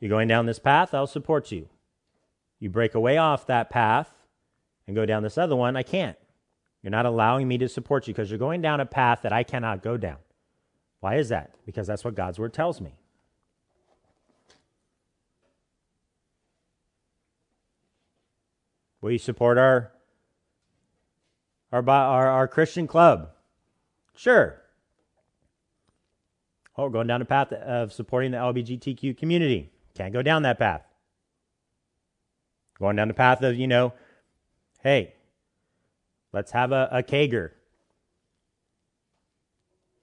You're 0.00 0.10
going 0.10 0.28
down 0.28 0.46
this 0.46 0.58
path, 0.58 0.94
I'll 0.94 1.06
support 1.06 1.52
you. 1.52 1.68
You 2.58 2.70
break 2.70 2.94
away 2.94 3.18
off 3.18 3.46
that 3.46 3.68
path 3.68 4.10
and 4.86 4.96
go 4.96 5.04
down 5.04 5.22
this 5.22 5.36
other 5.36 5.56
one, 5.56 5.76
I 5.76 5.82
can't. 5.82 6.16
You're 6.82 6.90
not 6.90 7.06
allowing 7.06 7.48
me 7.48 7.58
to 7.58 7.68
support 7.68 8.06
you 8.06 8.14
because 8.14 8.30
you're 8.30 8.38
going 8.38 8.62
down 8.62 8.80
a 8.80 8.86
path 8.86 9.20
that 9.22 9.32
I 9.32 9.42
cannot 9.42 9.82
go 9.82 9.96
down. 9.96 10.18
Why 11.00 11.16
is 11.16 11.28
that? 11.28 11.54
Because 11.66 11.86
that's 11.86 12.04
what 12.04 12.14
God's 12.14 12.38
word 12.38 12.54
tells 12.54 12.80
me. 12.80 12.94
You 19.02 19.18
support 19.18 19.58
our 19.58 19.92
our 21.70 21.88
our, 21.88 22.28
our 22.28 22.48
Christian 22.48 22.86
club? 22.86 23.30
Sure. 24.14 24.60
Oh, 26.76 26.84
we're 26.84 26.90
going 26.90 27.06
down 27.06 27.20
the 27.20 27.26
path 27.26 27.52
of 27.52 27.92
supporting 27.92 28.32
the 28.32 28.38
LGBTQ 28.38 29.16
community. 29.16 29.70
Can't 29.94 30.12
go 30.12 30.22
down 30.22 30.42
that 30.42 30.58
path. 30.58 30.82
Going 32.78 32.96
down 32.96 33.08
the 33.08 33.14
path 33.14 33.42
of, 33.42 33.56
you 33.56 33.66
know, 33.66 33.94
hey, 34.82 35.14
let's 36.32 36.52
have 36.52 36.72
a, 36.72 36.88
a 36.92 37.02
kager. 37.02 37.52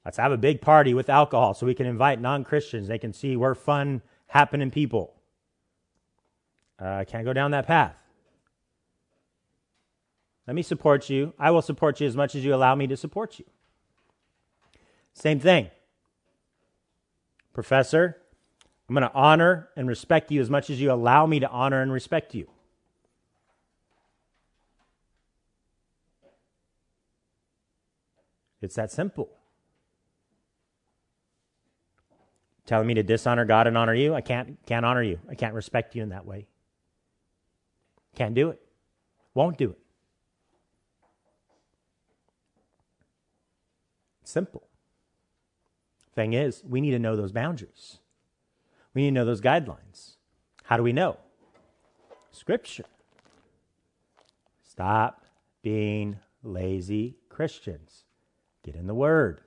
Let's 0.03 0.17
have 0.17 0.31
a 0.31 0.37
big 0.37 0.61
party 0.61 0.93
with 0.93 1.09
alcohol 1.09 1.53
so 1.53 1.65
we 1.65 1.75
can 1.75 1.85
invite 1.85 2.19
non 2.19 2.43
Christians. 2.43 2.87
They 2.87 2.97
can 2.97 3.13
see 3.13 3.35
we're 3.35 3.55
fun, 3.55 4.01
happening 4.27 4.71
people. 4.71 5.13
Uh, 6.79 7.05
can't 7.07 7.23
go 7.23 7.33
down 7.33 7.51
that 7.51 7.67
path. 7.67 8.02
Let 10.47 10.55
me 10.55 10.61
support 10.61 11.09
you. 11.09 11.33
I 11.39 11.51
will 11.51 11.61
support 11.61 12.01
you 12.01 12.07
as 12.07 12.15
much 12.15 12.35
as 12.35 12.43
you 12.43 12.53
allow 12.53 12.75
me 12.75 12.87
to 12.87 12.97
support 12.97 13.39
you. 13.39 13.45
Same 15.13 15.39
thing. 15.39 15.69
Professor, 17.53 18.17
I'm 18.89 18.95
going 18.95 19.07
to 19.07 19.13
honor 19.13 19.69
and 19.75 19.87
respect 19.87 20.31
you 20.31 20.41
as 20.41 20.49
much 20.49 20.69
as 20.69 20.81
you 20.81 20.91
allow 20.91 21.25
me 21.25 21.39
to 21.39 21.49
honor 21.49 21.81
and 21.81 21.91
respect 21.91 22.35
you. 22.35 22.49
It's 28.61 28.75
that 28.75 28.91
simple. 28.91 29.29
Telling 32.65 32.87
me 32.87 32.93
to 32.93 33.03
dishonor 33.03 33.43
God 33.43 33.67
and 33.67 33.77
honor 33.77 33.93
you, 33.93 34.15
I 34.15 34.21
can't, 34.21 34.57
can't 34.65 34.85
honor 34.85 35.03
you. 35.03 35.19
I 35.29 35.35
can't 35.35 35.53
respect 35.53 35.95
you 35.95 36.01
in 36.01 36.09
that 36.09 36.25
way. 36.25 36.47
Can't 38.15 38.33
do 38.33 38.49
it. 38.49 38.61
Won't 39.33 39.57
do 39.57 39.71
it. 39.71 39.82
Simple. 44.33 44.63
Thing 46.15 46.33
is, 46.33 46.63
we 46.67 46.81
need 46.81 46.89
to 46.89 46.97
know 46.97 47.15
those 47.15 47.31
boundaries. 47.31 47.99
We 48.95 49.03
need 49.03 49.09
to 49.09 49.13
know 49.13 49.25
those 49.25 49.41
guidelines. 49.41 50.15
How 50.63 50.75
do 50.75 50.81
we 50.81 50.91
know? 50.91 51.17
Scripture. 52.31 52.85
Stop 54.67 55.23
being 55.61 56.17
lazy 56.41 57.17
Christians. 57.29 58.05
Get 58.63 58.73
in 58.73 58.87
the 58.87 58.95
Word. 58.95 59.41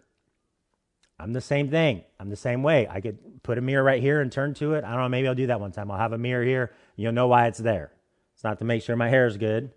I'm 1.19 1.33
the 1.33 1.41
same 1.41 1.69
thing. 1.69 2.05
I'm 2.21 2.31
the 2.31 2.37
same 2.37 2.63
way. 2.63 2.87
I 2.89 3.01
could 3.01 3.43
put 3.43 3.59
a 3.59 3.61
mirror 3.61 3.83
right 3.83 4.01
here 4.01 4.21
and 4.21 4.31
turn 4.31 4.55
to 4.55 4.75
it. 4.75 4.85
I 4.85 4.93
don't 4.93 5.01
know. 5.01 5.09
Maybe 5.09 5.27
I'll 5.27 5.35
do 5.35 5.49
that 5.49 5.59
one 5.59 5.73
time. 5.73 5.91
I'll 5.91 5.99
have 5.99 6.13
a 6.13 6.19
mirror 6.19 6.45
here. 6.45 6.71
You'll 6.95 7.11
know 7.11 7.27
why 7.27 7.49
it's 7.49 7.59
there. 7.59 7.91
It's 8.35 8.45
not 8.45 8.61
to 8.61 8.65
make 8.65 8.85
sure 8.85 8.95
my 8.95 9.09
hair 9.09 9.27
is 9.27 9.37
good. 9.37 9.73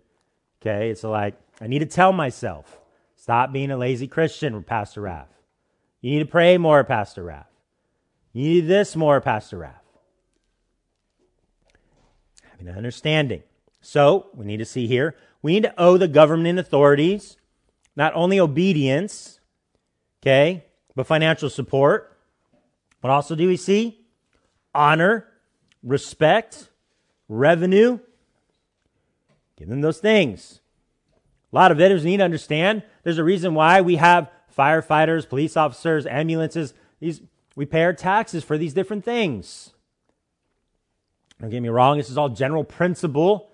Okay. 0.62 0.88
It's 0.90 1.02
like, 1.02 1.34
I 1.60 1.66
need 1.66 1.80
to 1.80 1.86
tell 1.86 2.12
myself, 2.12 2.80
stop 3.20 3.52
being 3.52 3.70
a 3.70 3.76
lazy 3.76 4.08
Christian, 4.08 4.62
Pastor 4.62 5.02
Raff. 5.02 5.28
You 6.00 6.12
need 6.12 6.20
to 6.20 6.24
pray 6.24 6.56
more, 6.56 6.82
Pastor 6.84 7.22
Raff. 7.22 7.46
You 8.32 8.48
need 8.48 8.60
this 8.66 8.96
more, 8.96 9.20
Pastor 9.20 9.58
Raff. 9.58 9.82
Having 12.50 12.68
an 12.68 12.76
understanding. 12.76 13.42
So, 13.82 14.28
we 14.34 14.46
need 14.46 14.56
to 14.56 14.64
see 14.64 14.86
here, 14.86 15.16
we 15.42 15.52
need 15.52 15.64
to 15.64 15.74
owe 15.78 15.98
the 15.98 16.08
government 16.08 16.48
and 16.48 16.58
authorities 16.58 17.36
not 17.94 18.14
only 18.14 18.40
obedience, 18.40 19.40
okay, 20.22 20.64
but 20.94 21.06
financial 21.06 21.50
support. 21.50 22.18
What 23.02 23.10
also 23.10 23.34
do 23.34 23.46
we 23.46 23.56
see? 23.58 23.98
Honor, 24.74 25.26
respect, 25.82 26.70
revenue. 27.28 27.98
Give 29.56 29.68
them 29.68 29.82
those 29.82 29.98
things. 29.98 30.60
A 31.52 31.56
lot 31.56 31.72
of 31.72 31.78
veterans 31.78 32.04
need 32.04 32.18
to 32.18 32.24
understand 32.24 32.82
there's 33.02 33.18
a 33.18 33.24
reason 33.24 33.54
why 33.54 33.80
we 33.80 33.96
have 33.96 34.30
firefighters, 34.56 35.28
police 35.28 35.56
officers, 35.56 36.06
ambulances. 36.06 36.74
These, 37.00 37.22
we 37.56 37.66
pay 37.66 37.84
our 37.84 37.92
taxes 37.92 38.44
for 38.44 38.58
these 38.58 38.74
different 38.74 39.04
things. 39.04 39.72
Don't 41.40 41.50
get 41.50 41.60
me 41.60 41.68
wrong, 41.68 41.96
this 41.98 42.10
is 42.10 42.18
all 42.18 42.28
general 42.28 42.64
principle. 42.64 43.50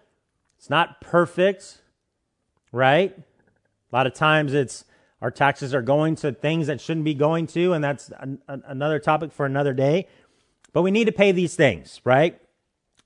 It's 0.58 0.70
not 0.70 1.00
perfect, 1.00 1.80
right? 2.72 3.16
A 3.16 3.96
lot 3.96 4.06
of 4.06 4.14
times 4.14 4.54
it's 4.54 4.84
our 5.22 5.30
taxes 5.30 5.74
are 5.74 5.82
going 5.82 6.16
to 6.16 6.32
things 6.32 6.66
that 6.66 6.80
shouldn't 6.80 7.04
be 7.04 7.14
going 7.14 7.46
to, 7.48 7.72
and 7.72 7.82
that's 7.82 8.10
an, 8.18 8.38
an, 8.48 8.62
another 8.66 8.98
topic 8.98 9.32
for 9.32 9.46
another 9.46 9.72
day. 9.72 10.08
But 10.72 10.82
we 10.82 10.90
need 10.90 11.06
to 11.06 11.12
pay 11.12 11.32
these 11.32 11.54
things, 11.54 12.00
right? 12.04 12.38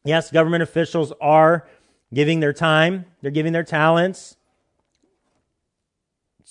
Yes, 0.05 0.31
government 0.31 0.63
officials 0.63 1.13
are 1.21 1.69
giving 2.13 2.41
their 2.41 2.53
time, 2.53 3.05
they're 3.21 3.31
giving 3.31 3.53
their 3.53 3.65
talents, 3.65 4.37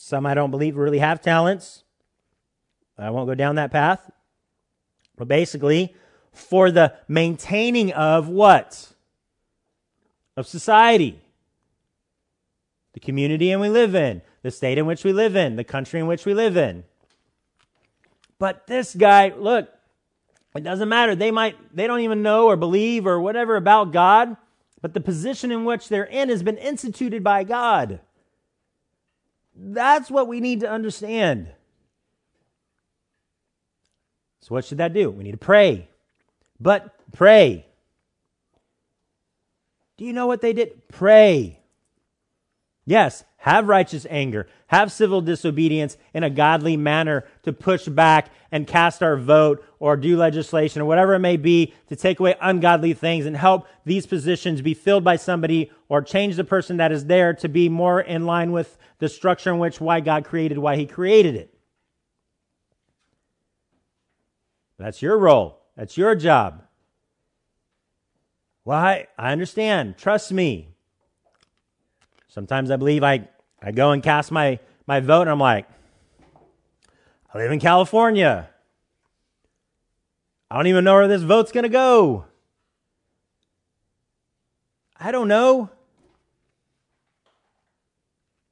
some 0.10 0.26
I 0.26 0.34
don't 0.34 0.50
believe 0.50 0.76
really 0.76 0.98
have 0.98 1.22
talents. 1.22 1.84
I 2.98 3.12
won't 3.12 3.28
go 3.28 3.36
down 3.36 3.56
that 3.56 3.72
path. 3.72 4.10
But 5.16 5.28
basically, 5.28 5.96
for 6.34 6.72
the 6.72 6.96
maintaining 7.08 7.94
of 7.94 8.28
what? 8.28 8.92
Of 10.36 10.48
society. 10.48 11.22
The 12.94 13.00
community 13.00 13.52
in 13.52 13.60
we 13.60 13.70
live 13.70 13.94
in, 13.94 14.24
the 14.42 14.50
state 14.50 14.80
in 14.80 14.88
which 14.88 15.04
we 15.04 15.14
live 15.14 15.36
in, 15.36 15.58
the 15.58 15.64
country 15.64 16.00
in 16.00 16.08
which 16.08 16.26
we 16.26 16.34
live 16.34 16.58
in. 16.58 16.86
But 18.40 18.66
this 18.66 18.96
guy, 18.96 19.32
look, 19.38 19.70
it 20.56 20.64
doesn't 20.64 20.90
matter. 20.90 21.16
They 21.16 21.30
might, 21.30 21.56
they 21.76 21.86
don't 21.86 22.02
even 22.02 22.24
know 22.24 22.48
or 22.48 22.56
believe 22.56 23.06
or 23.06 23.22
whatever 23.22 23.56
about 23.58 23.94
God, 23.94 24.36
but 24.82 24.96
the 24.96 25.02
position 25.02 25.52
in 25.52 25.66
which 25.66 25.88
they're 25.88 26.04
in 26.04 26.30
has 26.30 26.42
been 26.42 26.58
instituted 26.58 27.24
by 27.24 27.44
God. 27.44 28.00
That's 29.62 30.10
what 30.10 30.28
we 30.28 30.40
need 30.40 30.62
to 30.62 30.72
understand. 30.72 31.50
So, 34.42 34.56
what 34.56 34.64
should 34.64 34.78
that 34.78 34.94
do? 34.94 35.10
We 35.10 35.26
need 35.26 35.32
to 35.32 35.38
pray. 35.38 35.90
But 36.60 36.96
pray. 37.12 37.66
Do 39.98 40.06
you 40.06 40.14
know 40.14 40.28
what 40.28 40.40
they 40.40 40.54
did? 40.54 40.88
Pray. 40.88 41.59
Yes, 42.90 43.24
have 43.38 43.68
righteous 43.68 44.08
anger, 44.10 44.48
have 44.66 44.92
civil 44.92 45.22
disobedience 45.22 45.96
in 46.12 46.24
a 46.24 46.30
godly 46.32 46.76
manner 46.76 47.24
to 47.44 47.54
push 47.54 47.88
back 47.88 48.32
and 48.52 48.66
cast 48.66 49.04
our 49.04 49.16
vote 49.16 49.64
or 49.78 49.96
do 49.96 50.18
legislation 50.18 50.82
or 50.82 50.86
whatever 50.86 51.14
it 51.14 51.20
may 51.20 51.38
be 51.38 51.72
to 51.90 51.96
take 51.96 52.20
away 52.20 52.34
ungodly 52.42 52.94
things 52.94 53.28
and 53.28 53.38
help 53.38 53.68
these 53.86 54.08
positions 54.08 54.64
be 54.64 54.74
filled 54.74 55.04
by 55.04 55.18
somebody 55.18 55.70
or 55.88 56.02
change 56.02 56.36
the 56.36 56.44
person 56.44 56.78
that 56.78 56.92
is 56.92 57.06
there 57.06 57.32
to 57.32 57.48
be 57.48 57.70
more 57.70 58.02
in 58.02 58.26
line 58.26 58.52
with 58.52 58.76
the 58.98 59.08
structure 59.08 59.52
in 59.52 59.60
which 59.60 59.80
why 59.80 60.00
God 60.00 60.26
created 60.26 60.58
why 60.58 60.76
he 60.76 60.88
created 60.88 61.36
it. 61.36 61.54
That's 64.80 65.04
your 65.04 65.20
role. 65.20 65.62
That's 65.78 65.96
your 65.96 66.16
job. 66.16 66.64
Why? 68.64 69.06
Well, 69.16 69.28
I 69.28 69.32
understand. 69.32 70.00
Trust 70.00 70.32
me. 70.32 70.74
Sometimes 72.30 72.72
I 72.72 72.78
believe 72.78 73.04
I, 73.04 73.28
I 73.62 73.72
go 73.72 73.92
and 73.92 74.02
cast 74.02 74.32
my, 74.32 74.60
my 74.88 75.00
vote 75.00 75.22
and 75.22 75.32
I'm 75.32 75.40
like, 75.40 75.68
I 77.34 77.38
live 77.40 77.52
in 77.52 77.60
California. 77.60 78.50
I 80.50 80.56
don't 80.56 80.68
even 80.68 80.84
know 80.84 80.94
where 80.94 81.08
this 81.08 81.22
vote's 81.24 81.52
going 81.52 81.64
to 81.64 81.70
go. 81.70 82.26
I 85.00 85.12
don't 85.12 85.28
know. 85.28 85.70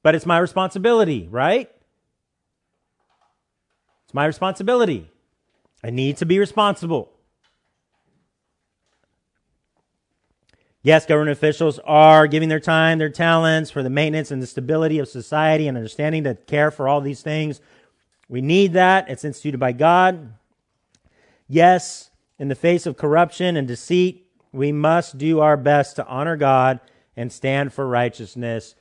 But 0.03 0.15
it's 0.15 0.25
my 0.25 0.37
responsibility, 0.37 1.27
right? 1.29 1.69
It's 4.05 4.13
my 4.13 4.25
responsibility. 4.25 5.11
I 5.83 5.89
need 5.89 6.17
to 6.17 6.25
be 6.25 6.39
responsible. 6.39 7.16
Yes, 10.83 11.05
government 11.05 11.37
officials 11.37 11.79
are 11.79 12.27
giving 12.27 12.49
their 12.49 12.59
time, 12.59 12.97
their 12.97 13.09
talents 13.09 13.71
for 13.71 13.83
the 13.83 13.89
maintenance 13.89 14.31
and 14.31 14.41
the 14.41 14.47
stability 14.47 14.99
of 14.99 15.07
society 15.07 15.67
and 15.67 15.75
understanding 15.75 16.23
to 16.23 16.35
care 16.35 16.71
for 16.71 16.87
all 16.87 17.01
these 17.01 17.21
things. 17.21 17.59
We 18.29 18.41
need 18.41 18.73
that. 18.73 19.09
It's 19.09 19.25
instituted 19.25 19.57
by 19.57 19.71
God. 19.71 20.33
Yes, 21.47 22.11
in 22.39 22.47
the 22.47 22.55
face 22.55 22.85
of 22.85 22.97
corruption 22.97 23.57
and 23.57 23.67
deceit, 23.67 24.27
we 24.51 24.71
must 24.71 25.17
do 25.17 25.39
our 25.39 25.57
best 25.57 25.95
to 25.95 26.05
honor 26.07 26.37
God 26.37 26.79
and 27.15 27.31
stand 27.31 27.73
for 27.73 27.87
righteousness. 27.87 28.75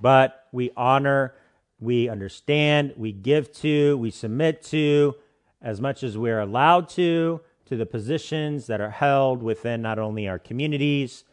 But 0.00 0.46
we 0.52 0.70
honor, 0.76 1.34
we 1.80 2.08
understand, 2.08 2.94
we 2.96 3.12
give 3.12 3.52
to, 3.54 3.96
we 3.98 4.10
submit 4.10 4.62
to, 4.64 5.16
as 5.60 5.80
much 5.80 6.02
as 6.02 6.16
we're 6.16 6.40
allowed 6.40 6.88
to, 6.90 7.40
to 7.66 7.76
the 7.76 7.86
positions 7.86 8.66
that 8.66 8.80
are 8.80 8.90
held 8.90 9.42
within 9.42 9.82
not 9.82 9.98
only 9.98 10.28
our 10.28 10.38
communities, 10.38 11.24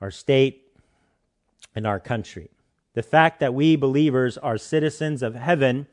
our 0.00 0.10
state, 0.10 0.64
and 1.74 1.86
our 1.86 2.00
country. 2.00 2.50
The 2.94 3.02
fact 3.02 3.40
that 3.40 3.54
we 3.54 3.76
believers 3.76 4.38
are 4.38 4.58
citizens 4.58 5.22
of 5.22 5.34
heaven 5.34 5.86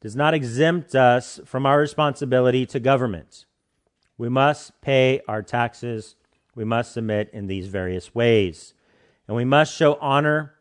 does 0.00 0.16
not 0.16 0.34
exempt 0.34 0.94
us 0.94 1.40
from 1.44 1.66
our 1.66 1.78
responsibility 1.78 2.64
to 2.66 2.80
government. 2.80 3.44
We 4.16 4.28
must 4.28 4.80
pay 4.80 5.20
our 5.26 5.42
taxes. 5.42 6.14
We 6.54 6.64
must 6.64 6.92
submit 6.92 7.30
in 7.32 7.46
these 7.46 7.68
various 7.68 8.14
ways. 8.14 8.74
And 9.26 9.36
we 9.36 9.44
must 9.44 9.74
show 9.74 9.94
honor 10.00 10.54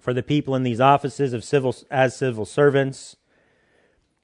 for 0.00 0.12
the 0.12 0.22
people 0.22 0.54
in 0.54 0.62
these 0.62 0.80
offices 0.80 1.32
of 1.32 1.44
civil, 1.44 1.74
as 1.90 2.16
civil 2.16 2.44
servants. 2.44 3.16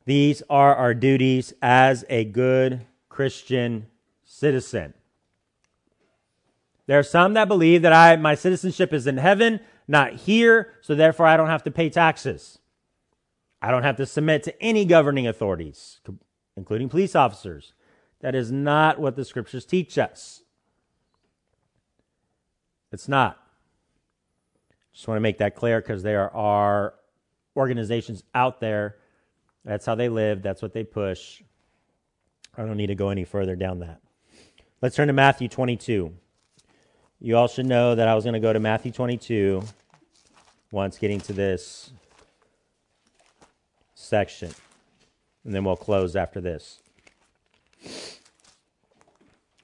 These 0.05 0.43
are 0.51 0.75
our 0.75 0.95
duties 0.95 1.53
as 1.63 2.05
a 2.09 2.25
good 2.25 2.87
Christian 3.09 3.87
citizen. 4.25 4.95
There 6.91 6.99
are 6.99 7.05
some 7.05 7.35
that 7.35 7.47
believe 7.47 7.83
that 7.83 7.93
I, 7.93 8.17
my 8.17 8.35
citizenship 8.35 8.93
is 8.93 9.07
in 9.07 9.17
heaven, 9.17 9.61
not 9.87 10.15
here, 10.15 10.75
so 10.81 10.97
therefore 10.97 11.25
I 11.25 11.37
don't 11.37 11.47
have 11.47 11.63
to 11.63 11.71
pay 11.71 11.89
taxes. 11.89 12.59
I 13.63 13.71
don't 13.71 13.85
have 13.85 13.97
to 13.99 14.07
submit 14.07 14.43
to 14.43 14.61
any 14.61 14.85
governing 14.85 15.25
authorities, 15.25 16.01
including 16.57 16.89
police 16.89 17.15
officers. 17.15 17.75
That 18.23 18.35
is 18.35 18.51
not 18.51 18.99
what 18.99 19.15
the 19.15 19.25
scriptures 19.25 19.65
teach 19.65 19.99
us. 19.99 20.43
It's 22.91 23.07
not. 23.07 23.39
Just 24.93 25.07
want 25.07 25.17
to 25.17 25.23
make 25.23 25.39
that 25.39 25.55
clear 25.55 25.81
because 25.81 26.03
there 26.03 26.35
are 26.35 26.95
organizations 27.57 28.25
out 28.35 28.59
there. 28.59 28.97
That's 29.65 29.87
how 29.87 29.95
they 29.95 30.09
live, 30.09 30.43
that's 30.43 30.61
what 30.61 30.73
they 30.73 30.83
push. 30.83 31.41
I 32.57 32.65
don't 32.65 32.77
need 32.77 32.89
to 32.89 32.97
go 32.97 33.11
any 33.11 33.23
further 33.23 33.55
down 33.55 33.79
that. 33.79 34.01
Let's 34.83 34.97
turn 34.97 35.07
to 35.07 35.13
Matthew 35.13 35.47
22. 35.47 36.15
You 37.23 37.37
all 37.37 37.49
should 37.49 37.67
know 37.67 37.95
that 37.95 38.09
I 38.09 38.15
was 38.15 38.25
going 38.25 38.33
to 38.33 38.41
go 38.41 38.51
to 38.51 38.59
Matthew 38.59 38.93
22 38.93 39.63
once 40.73 40.97
getting 40.97 41.21
to 41.21 41.35
this 41.35 41.93
section. 43.95 44.51
And 45.45 45.55
then 45.55 45.63
we'll 45.63 45.77
close 45.77 46.17
after 46.17 46.41
this. 46.41 46.81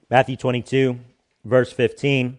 Matthew 0.07 0.35
22, 0.35 0.99
verse 1.45 1.71
15. 1.71 2.37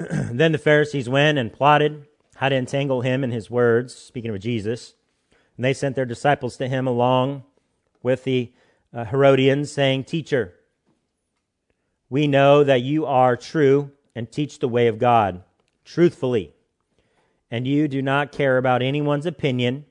then 0.32 0.50
the 0.50 0.58
Pharisees 0.58 1.08
went 1.08 1.38
and 1.38 1.52
plotted 1.52 2.08
how 2.34 2.48
to 2.48 2.56
entangle 2.56 3.02
him 3.02 3.22
in 3.22 3.30
his 3.30 3.48
words, 3.48 3.94
speaking 3.94 4.32
of 4.32 4.40
Jesus. 4.40 4.94
And 5.56 5.64
they 5.64 5.74
sent 5.74 5.94
their 5.94 6.04
disciples 6.04 6.56
to 6.56 6.66
him 6.66 6.88
along 6.88 7.44
with 8.02 8.24
the 8.24 8.52
uh, 8.92 9.04
Herodians, 9.04 9.70
saying, 9.70 10.04
Teacher, 10.04 10.54
we 12.14 12.28
know 12.28 12.62
that 12.62 12.80
you 12.80 13.04
are 13.06 13.36
true 13.36 13.90
and 14.14 14.30
teach 14.30 14.60
the 14.60 14.68
way 14.68 14.86
of 14.86 15.00
God 15.00 15.42
truthfully, 15.84 16.54
and 17.50 17.66
you 17.66 17.88
do 17.88 18.00
not 18.00 18.30
care 18.30 18.56
about 18.56 18.82
anyone's 18.82 19.26
opinion, 19.26 19.84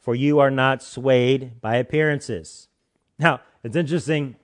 for 0.00 0.14
you 0.14 0.38
are 0.38 0.52
not 0.52 0.84
swayed 0.84 1.60
by 1.60 1.74
appearances. 1.74 2.68
Now, 3.18 3.40
it's 3.64 3.74
interesting. 3.74 4.36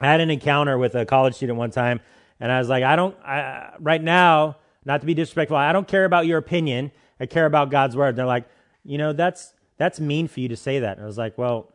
I 0.00 0.08
had 0.08 0.20
an 0.20 0.28
encounter 0.28 0.76
with 0.76 0.96
a 0.96 1.06
college 1.06 1.36
student 1.36 1.56
one 1.56 1.70
time, 1.70 2.00
and 2.40 2.50
I 2.50 2.58
was 2.58 2.68
like, 2.68 2.82
I 2.82 2.96
don't, 2.96 3.16
I, 3.24 3.74
right 3.78 4.02
now, 4.02 4.56
not 4.84 5.02
to 5.02 5.06
be 5.06 5.14
disrespectful, 5.14 5.56
I 5.56 5.70
don't 5.70 5.86
care 5.86 6.04
about 6.04 6.26
your 6.26 6.38
opinion. 6.38 6.90
I 7.20 7.26
care 7.26 7.46
about 7.46 7.70
God's 7.70 7.94
word. 7.94 8.08
And 8.08 8.18
they're 8.18 8.26
like, 8.26 8.48
you 8.84 8.98
know, 8.98 9.12
that's, 9.12 9.54
that's 9.76 10.00
mean 10.00 10.26
for 10.26 10.40
you 10.40 10.48
to 10.48 10.56
say 10.56 10.80
that. 10.80 10.96
And 10.96 11.04
I 11.04 11.06
was 11.06 11.16
like, 11.16 11.38
well, 11.38 11.72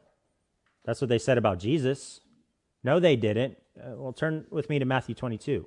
that's 0.84 0.99
what 0.99 1.07
they 1.07 1.19
said 1.19 1.38
about 1.38 1.60
Jesus. 1.60 2.19
No, 2.84 2.99
they 2.99 3.15
didn't. 3.15 3.57
Uh, 3.80 3.95
well, 3.95 4.14
turn 4.14 4.45
with 4.49 4.69
me 4.69 4.80
to 4.80 4.85
Matthew 4.85 5.15
22. 5.15 5.65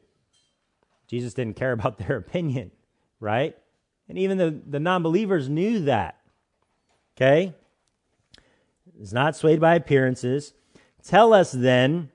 Jesus 1.07 1.35
didn't 1.35 1.57
care 1.57 1.73
about 1.73 1.99
their 2.07 2.17
opinion, 2.17 2.71
right? 3.21 3.57
And 4.09 4.19
even 4.19 4.39
the, 4.39 4.61
the 4.67 4.81
non 4.81 5.03
believers 5.03 5.49
knew 5.49 5.81
that. 5.81 6.19
Okay? 7.17 7.55
It's 9.01 9.13
not 9.13 9.37
swayed 9.37 9.61
by 9.61 9.75
appearances. 9.75 10.55
Tell 11.03 11.33
us 11.33 11.53
then 11.53 12.11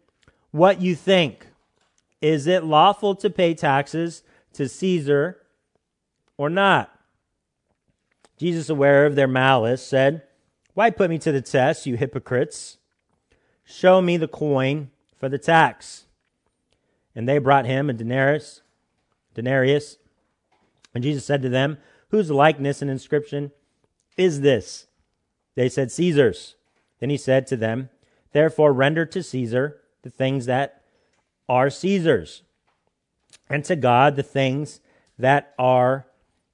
what 0.52 0.82
you 0.82 0.96
think. 0.96 1.48
Is 2.22 2.48
it 2.48 2.64
lawful 2.64 3.16
to 3.16 3.30
pay 3.30 3.54
taxes 3.54 4.24
to 4.54 4.70
Caesar 4.70 5.38
or 6.38 6.50
not? 6.50 6.90
Jesus, 8.38 8.70
aware 8.70 9.06
of 9.06 9.16
their 9.16 9.28
malice, 9.28 9.86
said, 9.86 10.24
Why 10.74 10.90
put 10.90 11.10
me 11.10 11.20
to 11.20 11.32
the 11.32 11.42
test, 11.42 11.86
you 11.86 11.98
hypocrites? 11.98 12.78
Show 13.64 14.02
me 14.02 14.18
the 14.18 14.28
coin 14.28 14.90
for 15.24 15.30
the 15.30 15.38
tax. 15.38 16.04
And 17.16 17.30
they 17.30 17.38
brought 17.38 17.66
him 17.66 17.90
a 17.90 17.94
denarius, 17.94 18.62
denarius. 19.34 19.96
And 20.94 21.02
Jesus 21.02 21.24
said 21.24 21.42
to 21.44 21.48
them, 21.50 21.78
Whose 22.10 22.30
likeness 22.30 22.82
and 22.82 22.92
inscription 22.92 23.54
is 24.18 24.42
this? 24.42 24.88
They 25.56 25.70
said, 25.70 25.94
Caesar's. 25.94 26.58
Then 27.00 27.10
he 27.10 27.16
said 27.16 27.48
to 27.48 27.56
them, 27.56 27.88
Therefore 28.34 28.74
render 28.74 29.06
to 29.06 29.24
Caesar 29.24 29.80
the 30.02 30.10
things 30.10 30.46
that 30.48 30.84
are 31.48 31.70
Caesar's, 31.70 32.42
and 33.50 33.64
to 33.64 33.78
God 33.78 34.18
the 34.18 34.24
things 34.24 34.82
that 35.18 35.54
are 35.58 36.06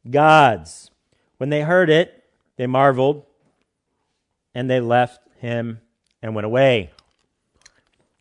God's. 0.07 0.91
When 1.37 1.49
they 1.49 1.61
heard 1.61 1.89
it, 1.89 2.23
they 2.57 2.67
marveled, 2.67 3.25
and 4.53 4.69
they 4.69 4.79
left 4.79 5.21
him 5.39 5.81
and 6.21 6.35
went 6.35 6.45
away. 6.45 6.91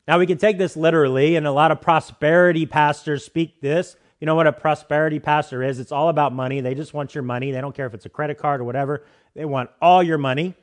Now, 0.09 0.19
we 0.19 0.27
can 0.27 0.39
take 0.39 0.57
this 0.57 0.75
literally, 0.75 1.37
and 1.37 1.47
a 1.47 1.53
lot 1.53 1.71
of 1.71 1.83
prosperity 1.83 2.65
pastors 2.65 3.27
speak 3.27 3.61
this. 3.61 3.95
You 4.21 4.27
know 4.27 4.35
what 4.35 4.47
a 4.47 4.53
prosperity 4.53 5.19
pastor 5.21 5.63
is? 5.63 5.79
It's 5.79 5.93
all 5.93 6.09
about 6.09 6.33
money. 6.33 6.63
They 6.63 6.75
just 6.75 6.95
want 6.95 7.15
your 7.15 7.23
money. 7.23 7.53
They 7.53 7.61
don't 7.61 7.75
care 7.75 7.87
if 7.87 7.93
it's 7.93 8.07
a 8.07 8.09
credit 8.09 8.39
card 8.39 8.63
or 8.63 8.65
whatever. 8.65 9.05
They 9.35 9.45
want 9.45 9.69
all 9.83 10.03
your 10.03 10.17
money. 10.17 10.55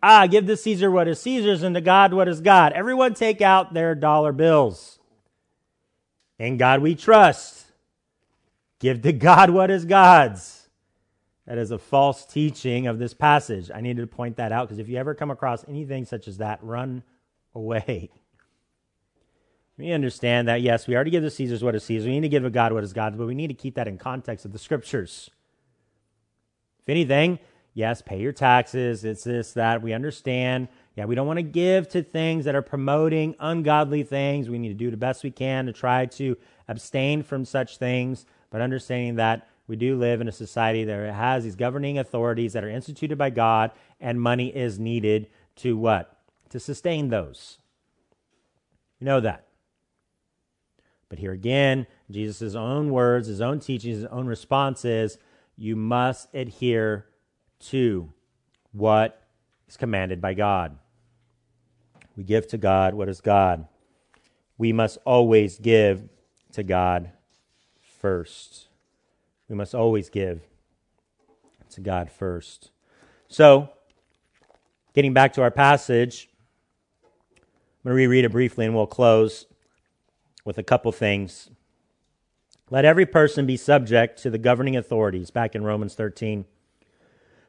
Ah, 0.00 0.28
give 0.28 0.46
to 0.46 0.56
Caesar 0.56 0.88
what 0.88 1.08
is 1.08 1.20
Caesar's 1.20 1.64
and 1.64 1.74
to 1.74 1.80
God 1.80 2.14
what 2.14 2.28
is 2.28 2.40
God. 2.40 2.72
Everyone 2.72 3.12
take 3.12 3.40
out 3.40 3.74
their 3.74 3.94
dollar 3.94 4.32
bills. 4.32 5.00
In 6.38 6.56
God 6.56 6.80
we 6.80 6.94
trust. 6.94 7.66
Give 8.78 9.02
to 9.02 9.12
God 9.12 9.50
what 9.50 9.70
is 9.70 9.84
God's. 9.84 10.68
That 11.46 11.58
is 11.58 11.72
a 11.72 11.78
false 11.78 12.24
teaching 12.24 12.86
of 12.86 12.98
this 12.98 13.14
passage. 13.14 13.70
I 13.72 13.80
needed 13.80 14.00
to 14.00 14.06
point 14.06 14.36
that 14.36 14.52
out 14.52 14.68
because 14.68 14.78
if 14.78 14.88
you 14.88 14.96
ever 14.96 15.14
come 15.14 15.30
across 15.30 15.64
anything 15.68 16.04
such 16.04 16.28
as 16.28 16.38
that, 16.38 16.62
run 16.62 17.02
away. 17.54 18.10
We 19.78 19.90
understand 19.90 20.48
that, 20.48 20.60
yes, 20.60 20.86
we 20.86 20.94
already 20.94 21.10
give 21.10 21.22
the 21.22 21.30
Caesars 21.30 21.64
what 21.64 21.74
is 21.74 21.82
Caesar. 21.84 22.06
We 22.06 22.14
need 22.14 22.20
to 22.20 22.28
give 22.28 22.42
to 22.42 22.50
God 22.50 22.72
what 22.72 22.84
is 22.84 22.92
God's, 22.92 23.16
but 23.16 23.26
we 23.26 23.34
need 23.34 23.48
to 23.48 23.54
keep 23.54 23.74
that 23.76 23.88
in 23.88 23.96
context 23.96 24.44
of 24.44 24.52
the 24.52 24.58
scriptures. 24.58 25.30
If 26.80 26.88
anything, 26.88 27.38
yes, 27.74 28.02
pay 28.02 28.20
your 28.20 28.32
taxes. 28.32 29.04
It's 29.04 29.24
this, 29.24 29.52
that. 29.54 29.82
We 29.82 29.92
understand. 29.92 30.68
Yeah, 30.94 31.06
we 31.06 31.14
don't 31.14 31.26
want 31.26 31.38
to 31.38 31.42
give 31.42 31.88
to 31.90 32.02
things 32.02 32.44
that 32.44 32.54
are 32.54 32.62
promoting 32.62 33.34
ungodly 33.40 34.02
things. 34.02 34.48
We 34.48 34.58
need 34.58 34.68
to 34.68 34.74
do 34.74 34.90
the 34.90 34.96
best 34.96 35.24
we 35.24 35.30
can 35.30 35.66
to 35.66 35.72
try 35.72 36.06
to 36.06 36.36
abstain 36.68 37.22
from 37.22 37.44
such 37.44 37.78
things, 37.78 38.26
but 38.50 38.60
understanding 38.60 39.16
that 39.16 39.48
we 39.66 39.76
do 39.76 39.96
live 39.96 40.20
in 40.20 40.28
a 40.28 40.32
society 40.32 40.84
that 40.84 41.14
has 41.14 41.44
these 41.44 41.56
governing 41.56 41.98
authorities 41.98 42.52
that 42.52 42.64
are 42.64 42.68
instituted 42.68 43.16
by 43.16 43.30
God, 43.30 43.70
and 44.00 44.20
money 44.20 44.54
is 44.54 44.78
needed 44.78 45.28
to 45.56 45.76
what? 45.76 46.21
To 46.52 46.60
sustain 46.60 47.08
those. 47.08 47.58
You 49.00 49.06
know 49.06 49.20
that. 49.20 49.46
But 51.08 51.18
here 51.18 51.32
again, 51.32 51.86
Jesus' 52.10 52.54
own 52.54 52.90
words, 52.90 53.26
his 53.26 53.40
own 53.40 53.58
teachings, 53.58 53.96
his 53.96 54.04
own 54.06 54.26
response 54.26 54.84
is 54.84 55.18
you 55.56 55.76
must 55.76 56.28
adhere 56.34 57.06
to 57.70 58.12
what 58.72 59.22
is 59.66 59.76
commanded 59.76 60.20
by 60.20 60.34
God. 60.34 60.76
We 62.16 62.24
give 62.24 62.46
to 62.48 62.58
God 62.58 62.94
what 62.94 63.08
is 63.08 63.20
God. 63.20 63.66
We 64.58 64.72
must 64.72 64.98
always 65.06 65.58
give 65.58 66.08
to 66.52 66.62
God 66.62 67.10
first. 67.80 68.68
We 69.48 69.56
must 69.56 69.74
always 69.74 70.10
give 70.10 70.42
to 71.70 71.80
God 71.80 72.10
first. 72.10 72.70
So, 73.28 73.70
getting 74.92 75.14
back 75.14 75.32
to 75.34 75.42
our 75.42 75.50
passage, 75.50 76.28
I'm 77.84 77.90
going 77.90 77.96
to 77.96 78.02
reread 78.08 78.24
it 78.24 78.32
briefly 78.32 78.66
and 78.66 78.74
we'll 78.74 78.86
close. 78.86 79.46
with 80.44 80.58
a 80.58 80.62
couple 80.62 80.92
things. 80.92 81.50
Let 82.70 82.84
every 82.84 83.06
person 83.06 83.46
be 83.46 83.56
subject 83.56 84.22
to 84.22 84.30
the 84.30 84.38
governing 84.38 84.76
authorities, 84.76 85.30
back 85.30 85.54
in 85.54 85.64
Romans 85.64 85.94
13. 85.94 86.46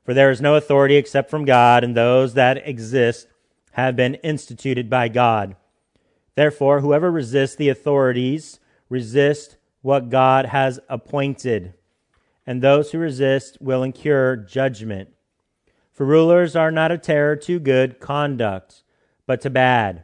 For 0.04 0.14
there 0.14 0.32
is 0.32 0.42
no 0.42 0.56
authority 0.56 0.96
except 0.96 1.30
from 1.30 1.46
God, 1.46 1.84
and 1.84 1.96
those 1.96 2.34
that 2.34 2.68
exist 2.68 3.28
have 3.74 3.96
been 3.96 4.16
instituted 4.16 4.90
by 4.90 5.08
God. 5.08 5.56
Therefore, 6.36 6.82
whoever 6.82 7.12
resists 7.12 7.56
the 7.56 7.70
authorities 7.70 8.60
resist 8.90 9.58
what 9.82 10.10
God 10.10 10.48
has 10.48 10.80
appointed, 10.90 11.74
and 12.46 12.62
those 12.62 12.92
who 12.92 13.00
resist 13.00 13.58
will 13.62 13.84
incur 13.84 14.36
judgment. 14.36 15.10
For 15.92 16.06
rulers 16.06 16.56
are 16.56 16.72
not 16.72 16.92
a 16.92 16.98
terror 16.98 17.36
to 17.38 17.60
good 17.60 18.00
conduct, 18.00 18.84
but 19.26 19.42
to 19.42 19.50
bad. 19.50 20.04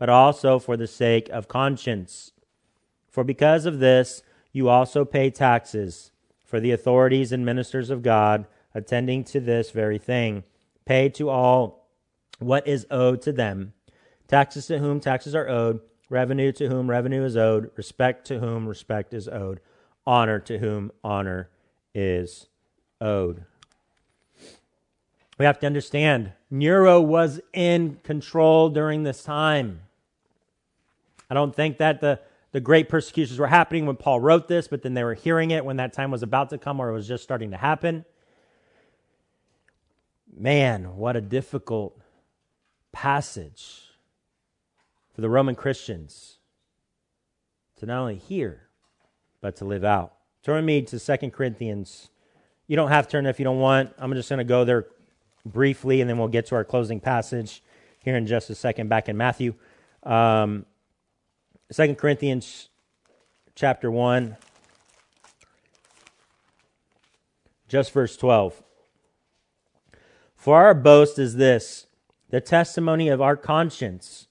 but 0.00 0.08
also 0.08 0.58
for 0.58 0.76
the 0.76 0.86
sake 0.88 1.28
of 1.28 1.46
conscience. 1.46 2.32
For 3.08 3.22
because 3.22 3.66
of 3.66 3.80
this, 3.80 4.22
you 4.50 4.68
also 4.68 5.04
pay 5.04 5.30
taxes, 5.30 6.10
for 6.44 6.58
the 6.58 6.72
authorities 6.72 7.30
and 7.30 7.44
ministers 7.44 7.90
of 7.90 8.02
God, 8.02 8.46
attending 8.74 9.22
to 9.24 9.40
this 9.40 9.70
very 9.70 9.98
thing, 9.98 10.42
pay 10.86 11.10
to 11.10 11.28
all 11.28 11.86
what 12.38 12.66
is 12.66 12.86
owed 12.90 13.20
to 13.22 13.32
them 13.32 13.74
taxes 14.26 14.66
to 14.68 14.78
whom 14.78 15.00
taxes 15.00 15.34
are 15.34 15.48
owed, 15.48 15.80
revenue 16.08 16.52
to 16.52 16.68
whom 16.68 16.88
revenue 16.88 17.24
is 17.24 17.36
owed, 17.36 17.70
respect 17.76 18.26
to 18.28 18.38
whom 18.38 18.66
respect 18.66 19.12
is 19.12 19.28
owed, 19.28 19.60
honor 20.06 20.38
to 20.38 20.58
whom 20.58 20.90
honor 21.02 21.50
is 21.94 22.46
owed. 23.00 23.44
We 25.36 25.44
have 25.44 25.58
to 25.60 25.66
understand 25.66 26.32
Nero 26.48 27.00
was 27.00 27.40
in 27.52 27.96
control 28.04 28.70
during 28.70 29.02
this 29.02 29.24
time. 29.24 29.80
I 31.30 31.34
don't 31.34 31.54
think 31.54 31.78
that 31.78 32.00
the, 32.00 32.20
the 32.52 32.60
great 32.60 32.88
persecutions 32.88 33.38
were 33.38 33.46
happening 33.46 33.86
when 33.86 33.96
Paul 33.96 34.20
wrote 34.20 34.48
this, 34.48 34.66
but 34.66 34.82
then 34.82 34.94
they 34.94 35.04
were 35.04 35.14
hearing 35.14 35.52
it 35.52 35.64
when 35.64 35.76
that 35.76 35.92
time 35.92 36.10
was 36.10 36.22
about 36.22 36.50
to 36.50 36.58
come 36.58 36.80
or 36.80 36.90
it 36.90 36.92
was 36.92 37.06
just 37.06 37.22
starting 37.22 37.52
to 37.52 37.56
happen. 37.56 38.04
Man, 40.36 40.96
what 40.96 41.16
a 41.16 41.20
difficult 41.20 42.00
passage 42.92 43.82
for 45.14 45.20
the 45.20 45.28
Roman 45.28 45.54
Christians 45.54 46.38
to 47.76 47.86
not 47.86 48.00
only 48.00 48.16
hear, 48.16 48.68
but 49.40 49.56
to 49.56 49.64
live 49.64 49.84
out. 49.84 50.14
Turn 50.42 50.64
me 50.64 50.82
to 50.82 50.98
Second 50.98 51.32
Corinthians. 51.32 52.10
You 52.66 52.76
don't 52.76 52.88
have 52.88 53.06
to 53.06 53.10
turn 53.12 53.26
if 53.26 53.38
you 53.38 53.44
don't 53.44 53.58
want. 53.58 53.92
I'm 53.98 54.12
just 54.14 54.28
going 54.28 54.38
to 54.38 54.44
go 54.44 54.64
there 54.64 54.86
briefly, 55.46 56.00
and 56.00 56.10
then 56.10 56.18
we'll 56.18 56.28
get 56.28 56.46
to 56.46 56.54
our 56.54 56.64
closing 56.64 57.00
passage 57.00 57.62
here 58.02 58.16
in 58.16 58.26
just 58.26 58.50
a 58.50 58.54
second 58.54 58.88
back 58.88 59.08
in 59.08 59.16
Matthew. 59.16 59.54
Um, 60.02 60.66
2 61.72 61.94
Corinthians 61.94 62.68
chapter 63.54 63.92
1, 63.92 64.36
just 67.68 67.92
verse 67.92 68.16
12. 68.16 68.60
For 70.34 70.56
our 70.56 70.74
boast 70.74 71.16
is 71.16 71.36
this 71.36 71.86
the 72.30 72.40
testimony 72.40 73.08
of 73.08 73.20
our 73.20 73.36
conscience 73.36 74.26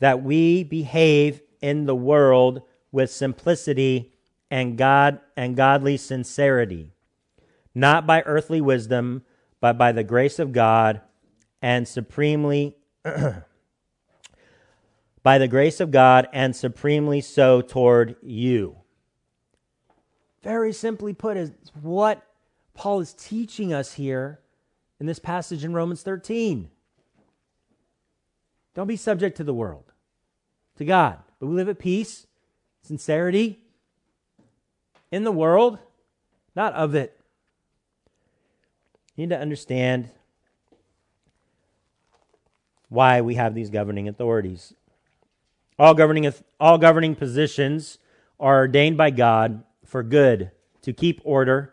that 0.00 0.24
we 0.24 0.64
behave 0.64 1.42
in 1.60 1.86
the 1.86 1.94
world 1.94 2.62
with 2.90 3.12
simplicity 3.12 4.12
and 4.50 4.76
God 4.76 5.20
and 5.36 5.56
godly 5.56 5.96
sincerity, 5.96 6.90
not 7.72 8.04
by 8.04 8.22
earthly 8.22 8.60
wisdom, 8.60 9.22
but 9.60 9.78
by 9.78 9.92
the 9.92 10.02
grace 10.02 10.40
of 10.40 10.50
God 10.50 11.02
and 11.62 11.86
supremely 11.86 12.76
by 15.22 15.38
the 15.38 15.48
grace 15.48 15.80
of 15.80 15.90
God 15.90 16.28
and 16.32 16.54
supremely 16.54 17.20
so 17.20 17.60
toward 17.60 18.16
you. 18.22 18.76
Very 20.42 20.72
simply 20.72 21.12
put, 21.12 21.36
is 21.36 21.52
what 21.82 22.26
Paul 22.74 23.00
is 23.00 23.12
teaching 23.12 23.72
us 23.72 23.94
here 23.94 24.40
in 24.98 25.06
this 25.06 25.18
passage 25.18 25.64
in 25.64 25.74
Romans 25.74 26.02
13. 26.02 26.70
Don't 28.74 28.86
be 28.86 28.96
subject 28.96 29.36
to 29.36 29.44
the 29.44 29.52
world, 29.52 29.92
to 30.76 30.84
God, 30.84 31.18
but 31.38 31.46
we 31.46 31.54
live 31.54 31.68
at 31.68 31.78
peace, 31.78 32.26
sincerity 32.82 33.58
in 35.10 35.24
the 35.24 35.32
world, 35.32 35.78
not 36.56 36.72
of 36.74 36.94
it. 36.94 37.18
You 39.16 39.26
need 39.26 39.34
to 39.34 39.40
understand 39.40 40.08
why 42.88 43.20
we 43.20 43.34
have 43.34 43.54
these 43.54 43.70
governing 43.70 44.08
authorities. 44.08 44.72
All 45.80 45.94
governing, 45.94 46.30
all 46.60 46.76
governing 46.76 47.14
positions 47.14 47.96
are 48.38 48.58
ordained 48.58 48.98
by 48.98 49.08
God 49.08 49.64
for 49.86 50.02
good, 50.02 50.50
to 50.82 50.92
keep 50.92 51.22
order, 51.24 51.72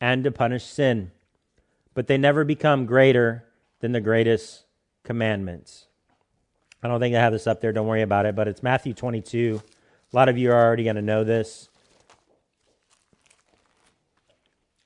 and 0.00 0.24
to 0.24 0.32
punish 0.32 0.64
sin. 0.64 1.10
But 1.92 2.06
they 2.06 2.16
never 2.16 2.44
become 2.44 2.86
greater 2.86 3.44
than 3.80 3.92
the 3.92 4.00
greatest 4.00 4.64
commandments. 5.04 5.88
I 6.82 6.88
don't 6.88 6.98
think 6.98 7.14
I 7.14 7.20
have 7.20 7.34
this 7.34 7.46
up 7.46 7.60
there, 7.60 7.74
don't 7.74 7.86
worry 7.86 8.00
about 8.00 8.24
it, 8.24 8.34
but 8.34 8.48
it's 8.48 8.62
Matthew 8.62 8.94
22. 8.94 9.60
A 10.10 10.16
lot 10.16 10.30
of 10.30 10.38
you 10.38 10.50
are 10.50 10.58
already 10.58 10.84
going 10.84 10.96
to 10.96 11.02
know 11.02 11.22
this. 11.22 11.68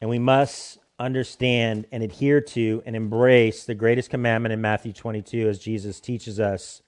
And 0.01 0.11
we 0.11 0.19
must 0.19 0.79
understand 0.99 1.87
and 1.93 2.03
adhere 2.03 2.41
to 2.41 2.83
and 2.85 2.97
embrace 2.97 3.63
the 3.63 3.77
greatest 3.77 4.11
commandment 4.11 4.53
in 4.53 4.61
Matthew 4.61 4.93
22 4.93 5.49
as 5.49 5.61
Jesus 5.61 6.01
teaches 6.01 6.41
us 6.41 6.83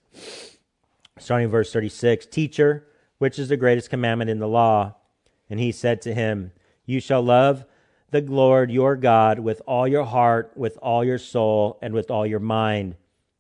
starting 1.20 1.49
verse 1.49 1.73
36 1.73 2.27
Teacher, 2.27 2.86
which 3.19 3.39
is 3.39 3.49
the 3.49 3.57
greatest 3.57 3.90
commandment 3.90 4.31
in 4.31 4.39
the 4.39 4.49
law? 4.49 4.95
And 5.51 5.59
he 5.59 5.73
said 5.73 6.03
to 6.03 6.15
him, 6.15 6.53
You 6.86 7.01
shall 7.01 7.23
love 7.23 7.65
the 8.11 8.20
Lord 8.23 8.70
your 8.70 8.97
God 8.97 9.39
with 9.39 9.61
all 9.66 9.86
your 9.86 10.05
heart, 10.05 10.53
with 10.57 10.78
all 10.82 11.05
your 11.05 11.19
soul, 11.19 11.78
and 11.82 11.95
with 11.95 12.11
all 12.11 12.27
your 12.27 12.40
mind. 12.40 12.97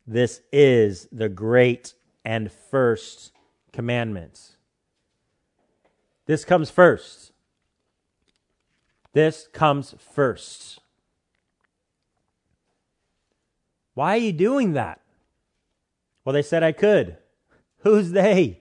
This 0.06 0.40
is 0.52 1.08
the 1.12 1.28
great 1.28 1.94
and 2.24 2.50
first 2.50 3.32
commandment. 3.72 4.56
This 6.26 6.44
comes 6.44 6.70
first. 6.70 7.32
This 9.12 9.48
comes 9.52 9.94
first. 9.98 10.80
Why 13.94 14.14
are 14.14 14.20
you 14.20 14.32
doing 14.32 14.74
that? 14.74 15.00
Well, 16.24 16.32
they 16.32 16.42
said 16.42 16.62
I 16.62 16.72
could. 16.72 17.16
Who's 17.88 18.10
they? 18.10 18.60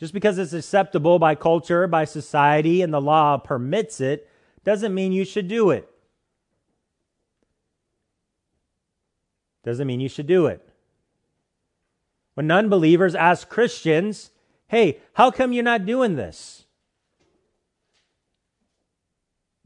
Just 0.00 0.14
because 0.14 0.38
it's 0.38 0.54
acceptable 0.54 1.18
by 1.18 1.34
culture, 1.34 1.86
by 1.86 2.06
society, 2.06 2.80
and 2.80 2.90
the 2.90 3.02
law 3.02 3.36
permits 3.36 4.00
it, 4.00 4.30
doesn't 4.64 4.94
mean 4.94 5.12
you 5.12 5.26
should 5.26 5.46
do 5.46 5.68
it. 5.68 5.86
Doesn't 9.62 9.86
mean 9.86 10.00
you 10.00 10.08
should 10.08 10.26
do 10.26 10.46
it. 10.46 10.66
When 12.32 12.46
non 12.46 12.70
believers 12.70 13.14
ask 13.14 13.50
Christians, 13.50 14.30
hey, 14.68 14.98
how 15.12 15.30
come 15.30 15.52
you're 15.52 15.62
not 15.62 15.84
doing 15.84 16.16
this? 16.16 16.64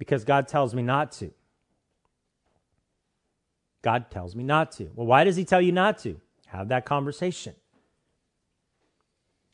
Because 0.00 0.24
God 0.24 0.48
tells 0.48 0.74
me 0.74 0.82
not 0.82 1.12
to. 1.12 1.30
God 3.82 4.10
tells 4.10 4.34
me 4.34 4.42
not 4.42 4.72
to. 4.72 4.90
Well, 4.96 5.06
why 5.06 5.22
does 5.22 5.36
He 5.36 5.44
tell 5.44 5.62
you 5.62 5.70
not 5.70 5.98
to? 5.98 6.20
Have 6.46 6.66
that 6.70 6.84
conversation. 6.84 7.54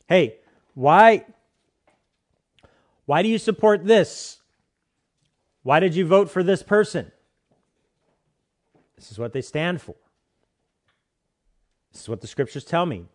Hey, 0.07 0.37
why 0.73 1.25
why 3.05 3.21
do 3.21 3.29
you 3.29 3.37
support 3.37 3.85
this? 3.85 4.37
Why 5.63 5.79
did 5.79 5.95
you 5.95 6.05
vote 6.05 6.29
for 6.29 6.43
this 6.43 6.63
person? 6.63 7.11
This 8.95 9.11
is 9.11 9.19
what 9.19 9.33
they 9.33 9.41
stand 9.41 9.81
for. 9.81 9.95
This 11.91 12.03
is 12.03 12.09
what 12.09 12.21
the 12.21 12.27
scriptures 12.27 12.63
tell 12.63 12.85
me. 12.85 13.05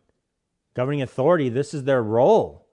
Governing 0.74 1.02
authority, 1.02 1.48
this 1.48 1.74
is 1.74 1.84
their 1.84 2.02
role. 2.02 2.66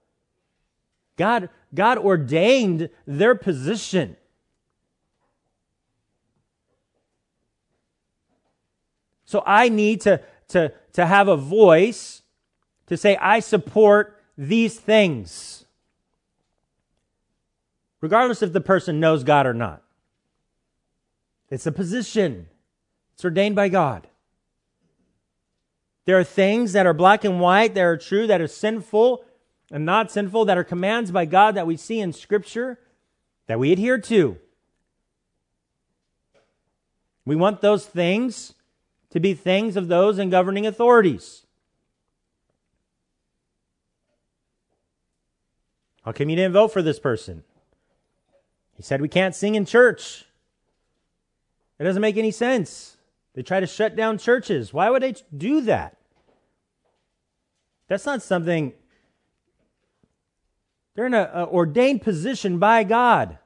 God, 1.16 1.48
God 1.74 1.98
ordained 1.98 2.90
their 3.06 3.34
position. 3.34 4.16
So 9.24 9.42
I 9.44 9.68
need 9.68 10.02
to, 10.02 10.20
to, 10.48 10.72
to 10.92 11.06
have 11.06 11.26
a 11.26 11.36
voice 11.36 12.22
to 12.86 12.96
say, 12.96 13.16
I 13.16 13.40
support 13.40 14.22
these 14.38 14.78
things, 14.78 15.64
regardless 18.00 18.42
if 18.42 18.52
the 18.52 18.60
person 18.60 19.00
knows 19.00 19.24
God 19.24 19.46
or 19.46 19.54
not. 19.54 19.82
It's 21.50 21.66
a 21.66 21.72
position, 21.72 22.48
it's 23.14 23.24
ordained 23.24 23.56
by 23.56 23.68
God. 23.68 24.08
There 26.04 26.18
are 26.18 26.24
things 26.24 26.72
that 26.72 26.86
are 26.86 26.94
black 26.94 27.24
and 27.24 27.40
white, 27.40 27.74
that 27.74 27.82
are 27.82 27.96
true, 27.96 28.26
that 28.26 28.40
are 28.40 28.46
sinful 28.46 29.24
and 29.70 29.84
not 29.84 30.12
sinful, 30.12 30.44
that 30.44 30.58
are 30.58 30.64
commands 30.64 31.10
by 31.10 31.24
God 31.24 31.54
that 31.56 31.66
we 31.66 31.76
see 31.76 32.00
in 32.00 32.12
Scripture 32.12 32.78
that 33.46 33.58
we 33.58 33.72
adhere 33.72 33.98
to. 33.98 34.38
We 37.24 37.34
want 37.34 37.60
those 37.60 37.86
things 37.86 38.54
to 39.10 39.18
be 39.18 39.34
things 39.34 39.76
of 39.76 39.88
those 39.88 40.18
in 40.18 40.30
governing 40.30 40.66
authorities. 40.66 41.45
How 46.06 46.12
come 46.12 46.30
you 46.30 46.36
didn't 46.36 46.52
vote 46.52 46.68
for 46.72 46.82
this 46.82 47.00
person? 47.00 47.42
He 48.76 48.82
said 48.84 49.00
we 49.00 49.08
can't 49.08 49.34
sing 49.34 49.56
in 49.56 49.66
church. 49.66 50.24
It 51.80 51.84
doesn't 51.84 52.00
make 52.00 52.16
any 52.16 52.30
sense. 52.30 52.96
They 53.34 53.42
try 53.42 53.58
to 53.58 53.66
shut 53.66 53.96
down 53.96 54.18
churches. 54.18 54.72
Why 54.72 54.88
would 54.88 55.02
they 55.02 55.16
do 55.36 55.62
that? 55.62 55.96
That's 57.88 58.06
not 58.06 58.22
something. 58.22 58.72
They're 60.94 61.06
in 61.06 61.14
an 61.14 61.28
ordained 61.48 62.02
position 62.02 62.58
by 62.58 62.84
God. 62.84 63.38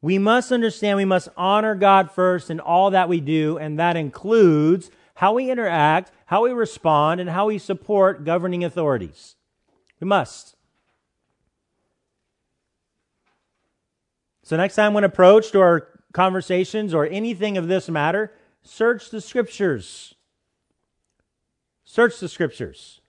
We 0.00 0.18
must 0.18 0.50
understand 0.50 0.96
we 0.96 1.04
must 1.04 1.28
honor 1.36 1.74
God 1.74 2.10
first 2.10 2.50
in 2.50 2.58
all 2.58 2.90
that 2.92 3.08
we 3.08 3.20
do, 3.20 3.58
and 3.58 3.78
that 3.78 3.96
includes 3.96 4.90
how 5.18 5.32
we 5.32 5.50
interact, 5.50 6.12
how 6.26 6.44
we 6.44 6.52
respond, 6.52 7.20
and 7.20 7.28
how 7.28 7.46
we 7.46 7.58
support 7.58 8.24
governing 8.24 8.62
authorities. 8.62 9.34
We 9.98 10.06
must. 10.06 10.54
So, 14.44 14.56
next 14.56 14.76
time 14.76 14.94
when 14.94 15.02
approached 15.02 15.56
or 15.56 15.88
conversations 16.12 16.94
or 16.94 17.04
anything 17.04 17.58
of 17.58 17.66
this 17.66 17.88
matter, 17.88 18.32
search 18.62 19.10
the 19.10 19.20
scriptures. 19.20 20.14
Search 21.84 22.20
the 22.20 22.28
scriptures. 22.28 23.00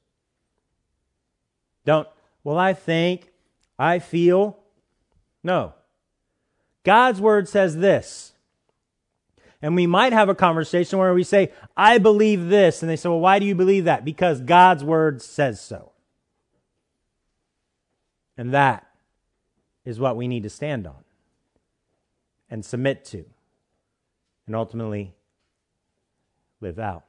Don't, 1.86 2.08
well, 2.44 2.58
I 2.58 2.74
think, 2.74 3.30
I 3.78 4.00
feel. 4.00 4.58
No. 5.44 5.76
God's 6.84 7.22
word 7.22 7.48
says 7.48 7.78
this. 7.78 8.34
And 9.62 9.76
we 9.76 9.88
might 9.88 10.14
have 10.14 10.30
a 10.30 10.36
conversation 10.36 11.00
where 11.00 11.14
we 11.14 11.24
say, 11.24 11.52
I 11.76 11.98
believe 11.98 12.48
this. 12.48 12.82
And 12.82 12.90
they 12.90 12.96
say, 12.96 13.10
well, 13.10 13.20
why 13.20 13.40
do 13.40 13.46
you 13.46 13.56
believe 13.56 13.86
that? 13.86 14.06
Because 14.06 14.40
God's 14.40 14.84
word 14.84 15.22
says 15.22 15.60
so. 15.60 15.92
And 18.38 18.54
that 18.54 18.88
is 19.84 20.00
what 20.00 20.16
we 20.16 20.28
need 20.28 20.44
to 20.44 20.50
stand 20.50 20.88
on 20.88 21.04
and 22.50 22.64
submit 22.64 23.04
to 23.06 23.26
and 24.48 24.56
ultimately 24.56 25.14
live 26.62 26.80
out. 26.80 27.04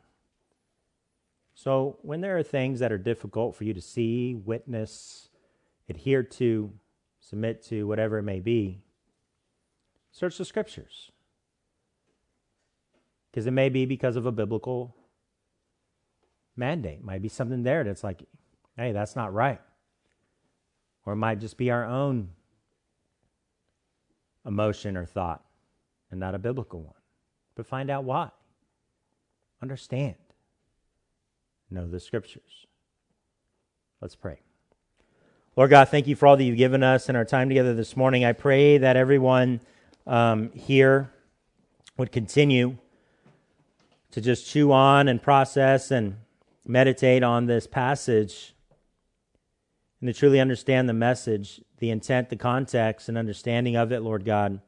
So, 1.55 1.99
when 2.03 2.21
there 2.21 2.39
are 2.39 2.43
things 2.43 2.81
that 2.81 2.91
are 2.91 2.99
difficult 2.99 3.55
for 3.55 3.65
you 3.65 3.75
to 3.75 3.81
see, 3.83 4.35
witness, 4.35 5.29
adhere 5.89 6.23
to, 6.23 6.73
submit 7.21 7.63
to, 7.65 7.87
whatever 7.87 8.19
it 8.19 8.23
may 8.23 8.41
be, 8.41 8.81
search 10.11 10.39
the 10.39 10.45
scriptures. 10.45 11.13
Because 13.31 13.47
it 13.47 13.53
may 13.53 13.69
be 13.69 13.87
because 13.87 14.17
of 14.17 14.27
a 14.27 14.33
biblical 14.33 14.95
mandate. 16.57 17.03
Might 17.03 17.23
be 17.23 17.29
something 17.29 17.63
there 17.63 17.85
that's 17.85 18.03
like, 18.03 18.23
hey, 18.77 18.93
that's 18.93 19.15
not 19.15 19.33
right. 19.33 19.61
Or 21.07 21.13
it 21.15 21.17
might 21.17 21.41
just 21.41 21.57
be 21.57 21.71
our 21.71 21.85
own 21.85 22.31
emotion 24.47 24.97
or 24.97 25.07
thought 25.07 25.45
and 26.11 26.19
not 26.19 26.35
a 26.35 26.39
biblical 26.39 26.83
one. 26.83 26.95
But 27.55 27.67
find 27.67 27.91
out 27.91 28.05
why. 28.05 28.31
Understand. 29.63 30.17
Know 31.71 31.87
the 31.87 32.01
scriptures. 32.01 32.67
Let's 34.01 34.17
pray. 34.17 34.41
Lord 35.57 35.71
God, 35.71 35.89
thank 35.89 36.07
you 36.07 36.17
for 36.17 36.27
all 36.27 36.37
that 36.37 36.43
you've 36.45 36.57
given 36.57 36.83
us 36.83 37.09
in 37.09 37.17
our 37.17 37.25
time 37.25 37.49
together 37.49 37.75
this 37.75 37.97
morning. 37.97 38.25
I 38.25 38.33
pray 38.33 38.79
that 38.79 38.97
everyone 38.97 39.61
um, 40.07 40.51
here 40.53 41.13
would 41.97 42.11
continue 42.11 42.79
to 44.11 44.21
just 44.21 44.47
chew 44.47 44.73
on 44.73 45.09
and 45.09 45.23
process 45.23 45.91
and 45.91 46.17
meditate 46.67 47.23
on 47.23 47.47
this 47.47 47.67
passage 47.67 48.55
and 50.01 50.09
to 50.09 50.19
truly 50.19 50.41
understand 50.41 50.89
the 50.89 50.95
message, 50.95 51.61
the 51.79 51.91
intent, 51.91 52.31
the 52.31 52.37
context, 52.37 53.09
and 53.09 53.19
understanding 53.19 53.77
of 53.77 53.93
it, 53.93 54.01
Lord 54.01 54.25
God, 54.25 54.61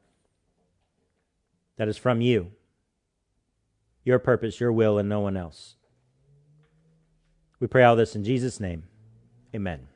that 1.77 1.87
is 1.87 1.97
from 1.97 2.21
you, 2.21 2.51
your 4.03 4.19
purpose, 4.19 4.59
your 4.59 4.71
will, 4.71 4.97
and 4.97 5.09
no 5.09 5.19
one 5.19 5.35
else. 5.35 5.75
We 7.59 7.67
pray 7.67 7.83
all 7.83 7.95
this 7.95 8.15
in 8.15 8.23
Jesus' 8.23 8.59
name. 8.59 8.83
Amen. 9.55 9.87